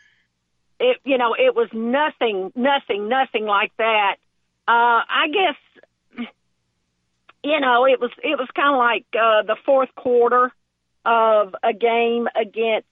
it, 0.79 0.97
you 1.03 1.17
know, 1.17 1.33
it 1.33 1.55
was 1.55 1.69
nothing, 1.73 2.51
nothing, 2.55 3.09
nothing 3.09 3.45
like 3.45 3.71
that. 3.77 4.17
Uh, 4.67 5.01
I 5.07 5.27
guess, 5.31 6.27
you 7.43 7.59
know, 7.59 7.85
it 7.85 7.99
was 7.99 8.11
it 8.23 8.37
was 8.37 8.47
kind 8.55 8.73
of 8.73 8.79
like 8.79 9.05
uh, 9.13 9.43
the 9.43 9.57
fourth 9.65 9.93
quarter 9.95 10.51
of 11.05 11.55
a 11.61 11.73
game 11.73 12.27
against 12.35 12.87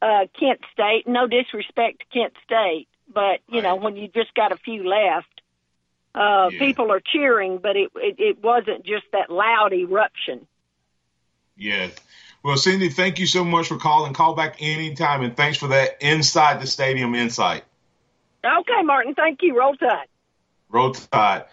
uh, 0.00 0.26
Kent 0.38 0.60
State. 0.72 1.06
No 1.06 1.26
disrespect 1.26 2.00
to 2.00 2.18
Kent 2.18 2.34
State, 2.44 2.88
but 3.12 3.40
you 3.48 3.56
right. 3.56 3.64
know 3.64 3.76
when 3.76 3.96
you 3.96 4.08
just 4.08 4.34
got 4.34 4.52
a 4.52 4.56
few 4.56 4.88
left, 4.88 5.40
uh, 6.14 6.50
yeah. 6.52 6.58
people 6.58 6.92
are 6.92 7.00
cheering, 7.00 7.58
but 7.58 7.76
it, 7.76 7.90
it 7.96 8.16
it 8.18 8.42
wasn't 8.42 8.84
just 8.84 9.04
that 9.12 9.30
loud 9.30 9.72
eruption. 9.72 10.46
Yeah. 11.56 11.88
Well, 12.42 12.56
Cindy, 12.56 12.90
thank 12.90 13.18
you 13.18 13.26
so 13.26 13.44
much 13.44 13.68
for 13.68 13.78
calling. 13.78 14.12
Call 14.12 14.34
back 14.34 14.56
anytime, 14.60 15.22
and 15.22 15.36
thanks 15.36 15.56
for 15.56 15.68
that 15.68 15.96
inside 16.00 16.60
the 16.60 16.66
stadium 16.66 17.14
insight. 17.14 17.64
Okay, 18.44 18.82
Martin. 18.82 19.14
Thank 19.14 19.40
you. 19.42 19.58
Roll 19.58 19.74
Tide. 19.76 20.06
Roll 20.68 20.92
Tide. 20.92 21.44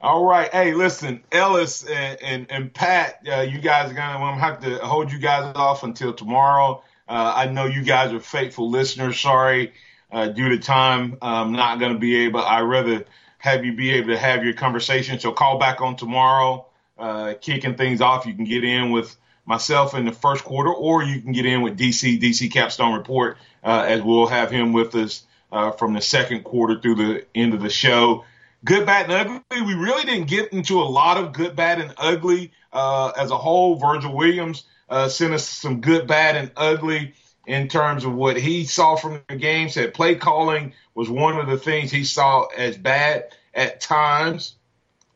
All 0.00 0.26
right. 0.26 0.52
Hey, 0.52 0.74
listen, 0.74 1.22
Ellis 1.32 1.86
and 1.86 2.22
and, 2.22 2.46
and 2.50 2.74
Pat, 2.74 3.20
uh, 3.26 3.40
you 3.40 3.58
guys 3.58 3.90
are 3.90 3.94
gonna. 3.94 4.18
I'm 4.18 4.20
gonna 4.20 4.40
have 4.40 4.60
to 4.60 4.78
hold 4.84 5.10
you 5.10 5.18
guys 5.18 5.50
off 5.56 5.82
until 5.82 6.12
tomorrow. 6.12 6.82
Uh, 7.08 7.32
I 7.36 7.46
know 7.46 7.66
you 7.66 7.82
guys 7.82 8.12
are 8.12 8.20
faithful 8.20 8.70
listeners. 8.70 9.18
Sorry, 9.18 9.72
uh, 10.12 10.28
due 10.28 10.50
to 10.50 10.58
time, 10.58 11.16
I'm 11.22 11.52
not 11.52 11.78
going 11.78 11.92
to 11.92 11.98
be 11.98 12.16
able. 12.24 12.40
I 12.40 12.60
rather 12.60 13.04
have 13.38 13.64
you 13.64 13.74
be 13.74 13.92
able 13.92 14.08
to 14.08 14.18
have 14.18 14.44
your 14.44 14.54
conversation. 14.54 15.18
So 15.20 15.32
call 15.32 15.58
back 15.58 15.80
on 15.80 15.96
tomorrow, 15.96 16.66
uh, 16.98 17.34
kicking 17.40 17.74
things 17.74 18.00
off. 18.00 18.26
You 18.26 18.34
can 18.34 18.44
get 18.44 18.64
in 18.64 18.90
with 18.90 19.16
myself 19.46 19.94
in 19.94 20.04
the 20.04 20.12
first 20.12 20.44
quarter, 20.44 20.72
or 20.72 21.02
you 21.02 21.20
can 21.20 21.32
get 21.32 21.46
in 21.46 21.62
with 21.62 21.78
DC 21.78 22.20
DC 22.20 22.52
Capstone 22.52 22.94
Report, 22.94 23.36
uh, 23.62 23.84
as 23.86 24.02
we'll 24.02 24.26
have 24.26 24.50
him 24.50 24.72
with 24.72 24.94
us 24.94 25.24
uh, 25.52 25.70
from 25.72 25.94
the 25.94 26.00
second 26.00 26.44
quarter 26.44 26.80
through 26.80 26.96
the 26.96 27.24
end 27.34 27.54
of 27.54 27.62
the 27.62 27.70
show. 27.70 28.24
Good, 28.64 28.86
bad, 28.86 29.10
and 29.10 29.42
ugly. 29.50 29.66
We 29.66 29.74
really 29.74 30.04
didn't 30.04 30.28
get 30.28 30.52
into 30.52 30.80
a 30.80 30.84
lot 30.84 31.18
of 31.18 31.32
good, 31.32 31.54
bad, 31.54 31.80
and 31.80 31.92
ugly 31.98 32.52
uh, 32.72 33.12
as 33.16 33.30
a 33.30 33.36
whole. 33.36 33.76
Virgil 33.76 34.16
Williams 34.16 34.64
uh, 34.88 35.08
sent 35.08 35.34
us 35.34 35.46
some 35.46 35.80
good, 35.80 36.06
bad, 36.06 36.36
and 36.36 36.50
ugly 36.56 37.14
in 37.46 37.68
terms 37.68 38.04
of 38.04 38.14
what 38.14 38.38
he 38.38 38.64
saw 38.64 38.96
from 38.96 39.20
the 39.28 39.36
game. 39.36 39.68
Said 39.68 39.92
play 39.92 40.14
calling 40.14 40.72
was 40.94 41.10
one 41.10 41.38
of 41.38 41.46
the 41.46 41.58
things 41.58 41.90
he 41.90 42.04
saw 42.04 42.44
as 42.44 42.78
bad 42.78 43.24
at 43.52 43.80
times. 43.80 44.54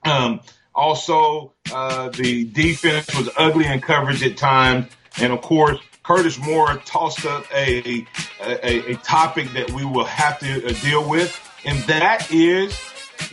Um, 0.05 0.41
also, 0.79 1.53
uh, 1.73 2.09
the 2.11 2.45
defense 2.45 3.13
was 3.17 3.29
ugly 3.37 3.67
in 3.67 3.81
coverage 3.81 4.23
at 4.23 4.37
times, 4.37 4.87
and 5.21 5.33
of 5.33 5.43
course, 5.43 5.79
Curtis 6.05 6.39
Moore 6.39 6.81
tossed 6.85 7.27
up 7.27 7.45
a 7.53 8.07
a, 8.41 8.93
a 8.93 8.95
topic 8.99 9.51
that 9.55 9.73
we 9.73 9.85
will 9.85 10.05
have 10.05 10.39
to 10.39 10.65
uh, 10.65 10.73
deal 10.81 11.07
with, 11.07 11.39
and 11.65 11.79
that 11.85 12.31
is 12.33 12.79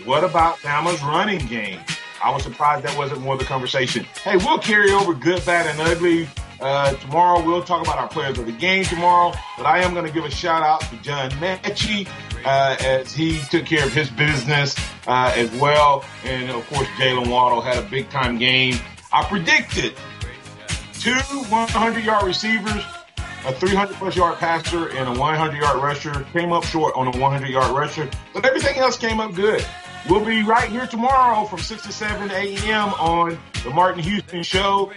what 0.04 0.24
about 0.24 0.58
Bama's 0.58 1.02
running 1.04 1.46
game? 1.46 1.80
I 2.24 2.32
was 2.32 2.42
surprised 2.42 2.84
that 2.84 2.98
wasn't 2.98 3.22
more 3.22 3.34
of 3.34 3.40
the 3.40 3.46
conversation. 3.46 4.06
Hey, 4.24 4.38
we'll 4.38 4.58
carry 4.58 4.92
over 4.92 5.14
good, 5.14 5.46
bad, 5.46 5.68
and 5.68 5.80
ugly. 5.80 6.28
Uh, 6.60 6.96
tomorrow 6.96 7.46
we'll 7.46 7.64
talk 7.64 7.84
about 7.84 8.00
our 8.00 8.08
players 8.08 8.40
of 8.40 8.48
the 8.48 8.52
game 8.54 8.84
tomorrow, 8.86 9.34
but 9.56 9.68
I 9.68 9.84
am 9.84 9.94
going 9.94 10.06
to 10.06 10.12
give 10.12 10.26
a 10.26 10.32
shout 10.32 10.64
out 10.64 10.82
to 10.90 10.96
John 10.98 11.30
Metchie 11.32 12.08
uh, 12.46 12.78
as 12.80 13.14
he 13.14 13.40
took 13.50 13.66
care 13.66 13.86
of 13.86 13.94
his 13.94 14.10
business 14.10 14.76
uh, 15.08 15.34
as 15.36 15.52
well, 15.60 16.06
and 16.24 16.50
of 16.52 16.66
course 16.68 16.88
Jaylen 16.90 17.30
Waddle 17.30 17.62
had 17.62 17.84
a 17.84 17.88
big 17.88 18.10
time 18.10 18.38
game. 18.38 18.76
I 19.12 19.24
predicted 19.24 19.96
two 21.00 21.14
100 21.14 22.04
yard 22.04 22.26
receivers, 22.26 22.84
a 23.46 23.54
300 23.54 23.96
plus 23.96 24.16
yard 24.16 24.38
passer, 24.38 24.90
and 24.90 25.18
a 25.18 25.20
100 25.20 25.58
yard 25.58 25.82
rusher. 25.82 26.26
Came 26.34 26.54
up 26.54 26.64
short 26.64 26.96
on 26.96 27.08
a 27.08 27.20
100 27.20 27.50
yard 27.50 27.76
rusher, 27.76 28.10
but 28.34 28.46
everything 28.46 28.78
else 28.78 28.98
came 28.98 29.20
up 29.20 29.34
good. 29.34 29.66
We'll 30.10 30.24
be 30.24 30.44
right 30.44 30.70
here 30.70 30.86
tomorrow 30.86 31.46
from 31.46 31.60
6 31.60 31.82
to 31.84 31.92
7 31.92 32.30
a.m. 32.30 32.90
on 32.94 33.40
the 33.64 33.72
Martin 33.72 34.04
Houston 34.04 34.44
Show 34.44 34.92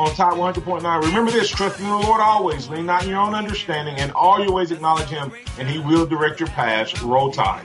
on 0.00 0.14
Tide 0.14 0.32
100.9. 0.32 1.02
Remember 1.02 1.30
this, 1.30 1.50
trust 1.50 1.78
in 1.78 1.86
the 1.86 1.94
Lord 1.94 2.22
always, 2.22 2.68
lean 2.68 2.86
not 2.86 3.04
in 3.04 3.10
your 3.10 3.20
own 3.20 3.34
understanding, 3.34 3.96
and 3.96 4.10
all 4.12 4.42
your 4.42 4.52
ways 4.52 4.70
acknowledge 4.70 5.08
him, 5.08 5.30
and 5.58 5.68
he 5.68 5.78
will 5.78 6.06
direct 6.06 6.40
your 6.40 6.48
paths. 6.48 7.02
Roll 7.02 7.30
Tide. 7.30 7.64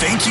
Thank 0.00 0.12
you 0.12 0.26